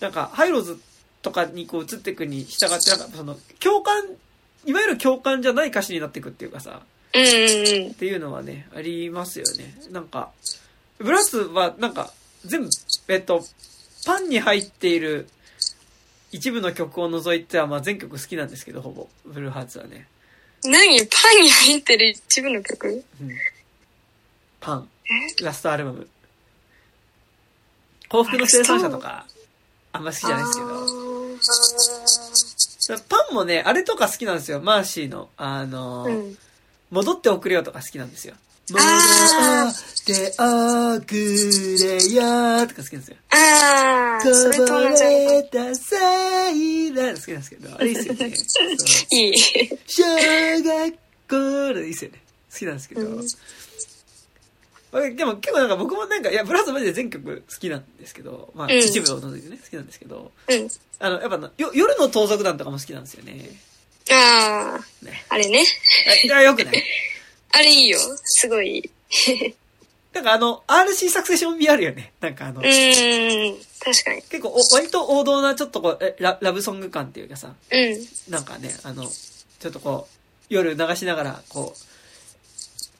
[0.00, 0.78] なんか、ハイローズ
[1.22, 4.04] とかにこう移っていくに従って、なんかその、共感、
[4.66, 6.82] いわゆる共感じゃない歌詞になっていくっていうかさ、
[7.14, 7.26] うんうん
[7.86, 7.94] うんっ。
[7.94, 9.74] ていうのはね、ありますよね。
[9.90, 10.30] なんか、
[11.02, 12.12] ブルーハーツは、なんか、
[12.44, 12.70] 全部、
[13.08, 13.44] えっと、
[14.04, 15.28] パンに入っている
[16.32, 20.08] 一部の曲を除いては、まあ全曲好きなんですけど、ほぼ、ブルーハーツはね。
[20.64, 21.06] 何？
[21.06, 23.04] パンに入ってる一部の曲？
[23.20, 23.30] うん。
[24.60, 24.88] パン。
[25.42, 26.08] ラストアルバム。
[28.08, 29.26] 幸福の生産者とか、
[29.92, 30.58] あんま好きじゃないです
[32.88, 32.98] けど。
[33.08, 34.60] パンもね、あれとか好きなんですよ。
[34.60, 36.38] マーシーの、あの、うん。
[36.90, 38.34] 戻っておくれよとか好きなんですよ。
[38.70, 43.16] 戻あっておくれよとか好きなんですよ。
[43.30, 45.02] ああ、それとこぼ同じ。
[45.04, 48.26] れた際だ好きなんですけど、あれいいっすよね。
[49.12, 49.38] いい。
[49.86, 50.04] 小
[50.62, 50.94] 学
[51.28, 52.20] 校でいいっすよね。
[52.52, 53.00] 好きなんですけど。
[53.02, 53.26] うん
[54.92, 60.68] まあでも結構なんか僕もなんか、いや、ブラスマジで全曲好きなんですけど、まあうん一部を除いてね、好きなんですけど、うん。
[60.98, 63.58] あの、やっぱなよ夜の盗賊団とかも好きなんですよね。
[64.10, 65.24] ああ、ね。
[65.30, 65.64] あれね。
[66.30, 66.84] あ、あよくない
[67.52, 67.98] あれいいよ。
[68.24, 68.90] すごい。
[70.12, 72.12] なんかあの、RC サクセション味あるよね。
[72.20, 73.56] なんかあの、うーん。
[73.80, 74.22] 確かに。
[74.22, 78.32] 結構お割と王道なちょっとこう、えララブソング感っていうかさ、うん。
[78.32, 80.16] なんかね、あの、ちょっとこう、
[80.48, 81.74] 夜流しながら、こ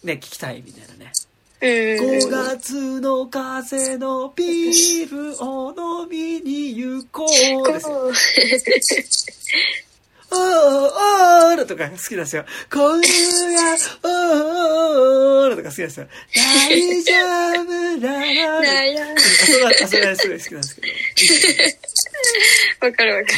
[0.02, 1.12] う、ね、聞きたいみたいなね。
[1.60, 1.68] うん。
[1.68, 8.10] 5月の風のビールを飲みに行こうですよ。
[10.32, 12.44] おーおーとか好きなんですよ。
[12.72, 13.08] 今夜、
[14.02, 16.08] おーおーとか好きなんですよ。
[16.34, 17.12] 大丈
[17.60, 19.02] 夫だなだよ。
[19.14, 20.80] あそれは、あそれはすごい好きなんですけ
[22.80, 22.86] ど。
[22.86, 23.32] わかるわか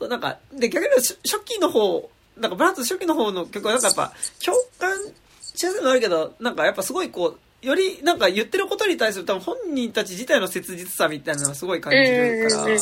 [0.00, 0.08] る。
[0.08, 4.12] なんか、で、逆に初期の方、なんかブルーハーツ初期の方の曲はなんかやっぱ
[4.44, 4.96] 共感
[5.40, 12.80] しやすいのあるけど、なんかやっぱすごいこう、よりなんか言ってることに対する多分本人たち自体の切実さみたいなのがすごい感じるからうんうんうん、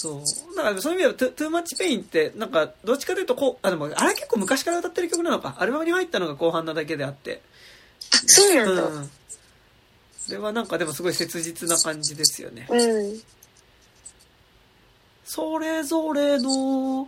[0.00, 0.22] そ
[0.52, 0.56] う。
[0.56, 5.56] だからそういう意味では、 Too Much Pain って、なんか、どっちかというとこう、あ、でも、あれ結構昔から歌ってる曲なのか。
[5.58, 7.42] アルバムに入ったのが後半なだけであって。
[8.10, 8.82] あ、そうなんだ。
[8.82, 9.10] うん。
[10.16, 12.66] それはなんかでもすごい切実な感じですよね。
[12.70, 13.20] うん。
[15.24, 17.06] それぞれの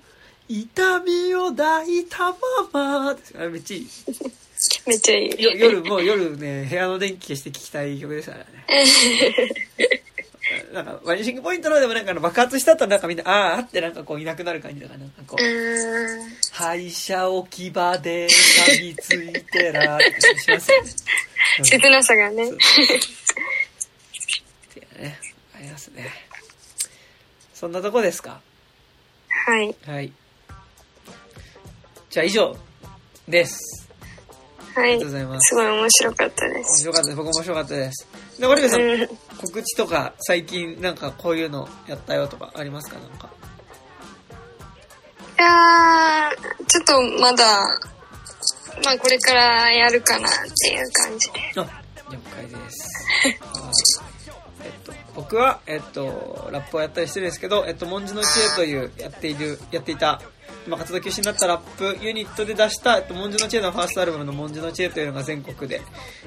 [0.49, 2.37] 痛みを抱いたま
[2.73, 3.89] まあれめっちゃいい。
[4.87, 5.31] めっちゃいい。
[5.43, 8.67] よ夜、もう夜ね、部屋の電気消して聴きたい曲ですからね。
[10.73, 15.43] なんか、ワニシングポイントのでもなんか爆発した後なんかみんな、あーあってなんかこういなくなる感じだから、なんかこう。
[16.53, 20.91] 廃車置き場で錆びついてらって感じしますよね。
[21.59, 22.55] う ん切なさがねそ
[25.03, 25.19] ね、
[25.55, 26.11] ありますね。
[27.55, 28.41] そんなとこですか？
[29.47, 29.75] はい。
[29.87, 30.13] はい。
[32.11, 32.57] じゃあ以上
[33.29, 33.89] です。
[34.75, 35.13] はいありがとうご。
[35.13, 35.49] ざいます。
[35.51, 36.81] すごい面白かったで面す。
[36.81, 37.17] 白かったです。
[37.17, 38.07] 僕も面白かったです。
[38.43, 39.09] で、堀部さん、うん。
[39.41, 42.99] 告知とか最近なんかこういうのやったよとかありますか？
[42.99, 43.31] なんか。
[45.39, 47.61] いやー、ちょっとまだ、
[48.85, 51.41] まあこれからやるかなっていう感じで。
[51.57, 52.89] あ、了解です。
[53.23, 53.39] は い
[54.65, 60.21] えっと、僕は、えっと、ラップをやったりしてるんですけど、えっと、文字の知恵という、やっている、やっていた、
[60.67, 65.81] 今活動休止になったラップユニットで出した、えっと、文字の知恵のファーストアルバムの文字の知恵というのが全国で、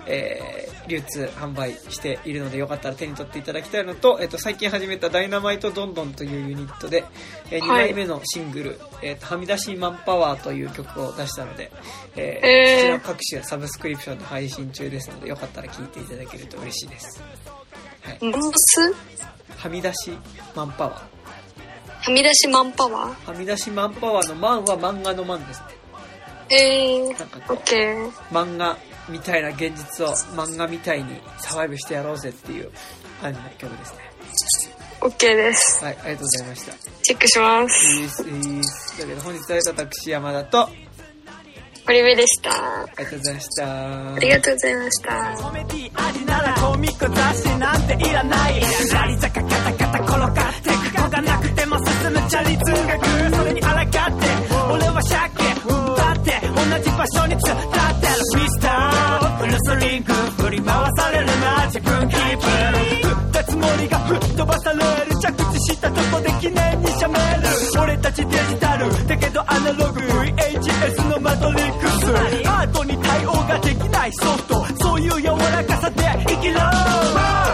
[0.06, 7.04] えー、流通、販売しているので、よかったら手に取っていただきたいのと、えっと、最近始めたダイナマイトドンドンというユニットで、
[7.52, 11.72] えー、2はい枚目のシングル、えっと、はみ出しマンパワーという曲を出したので、
[12.16, 17.22] えーえーこちら各種サブスクリプションで配信中ですので、よかったら聞いていただけると嬉しいです。
[18.02, 18.18] はい。
[19.58, 20.12] はみ出し
[20.56, 20.92] マンパワ
[22.02, 23.32] はみ出しマンパワー？
[23.32, 25.66] はみ出しマンパワーのマンは漫画のマンですね。
[26.50, 28.12] ーえー、なんかこうオッ、ケー。
[28.32, 28.78] 漫画
[29.10, 32.72] みたいな現実を漫画みたいにサバイブしてやろうぜっていう
[33.22, 34.00] 感じの曲ですね。
[35.02, 35.84] オッケーです。
[35.84, 36.74] はい、ありがとうございました。
[37.04, 37.96] チェックします。
[37.96, 38.98] いいです、いいです。
[38.98, 40.70] というわけで本日は私山田と、あ
[41.86, 42.50] 堀部でした。
[42.98, 44.14] りがとうございました。
[44.16, 45.38] ありがとうございました。
[45.38, 48.62] コメディありならコミック雑誌なんていらない
[48.92, 54.00] ラリ坂カタカタ転がってく子がなくても進むチャリ通学それに抗って
[54.72, 55.46] 俺は鮭
[55.96, 57.85] だって同じ場所に突っ立ってる
[58.34, 67.22] ミスターフルスリング振り回されるな自分キープ振ったつもりが吹っ飛ばされる着地したとこで記念にしゃべる
[67.84, 77.45] 俺たちデジタルだけどアナログ VHS のマトリックスアートに対応ができないソフトそういう柔らかさで生きろ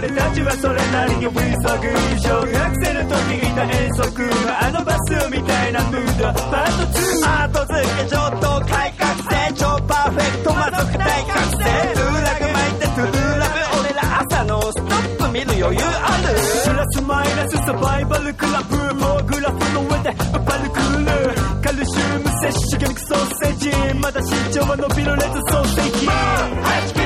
[0.00, 1.76] 俺たちはそれなりに分速
[2.24, 16.32] 小学生の時いた遠足、はあ、のバスみたいなムードパート2アート付け上等改革成長パーフェクト満足大学生トゥーラグ巻いてトゥーラグ俺ら朝のストップ見る余裕ある
[16.64, 26.99] プラスマイナスサバイバルクラブもうグラフの上でアパルクールカルシウム摂取魚肉ソーセージまだ身長は伸びるレッドソーセージ、まあ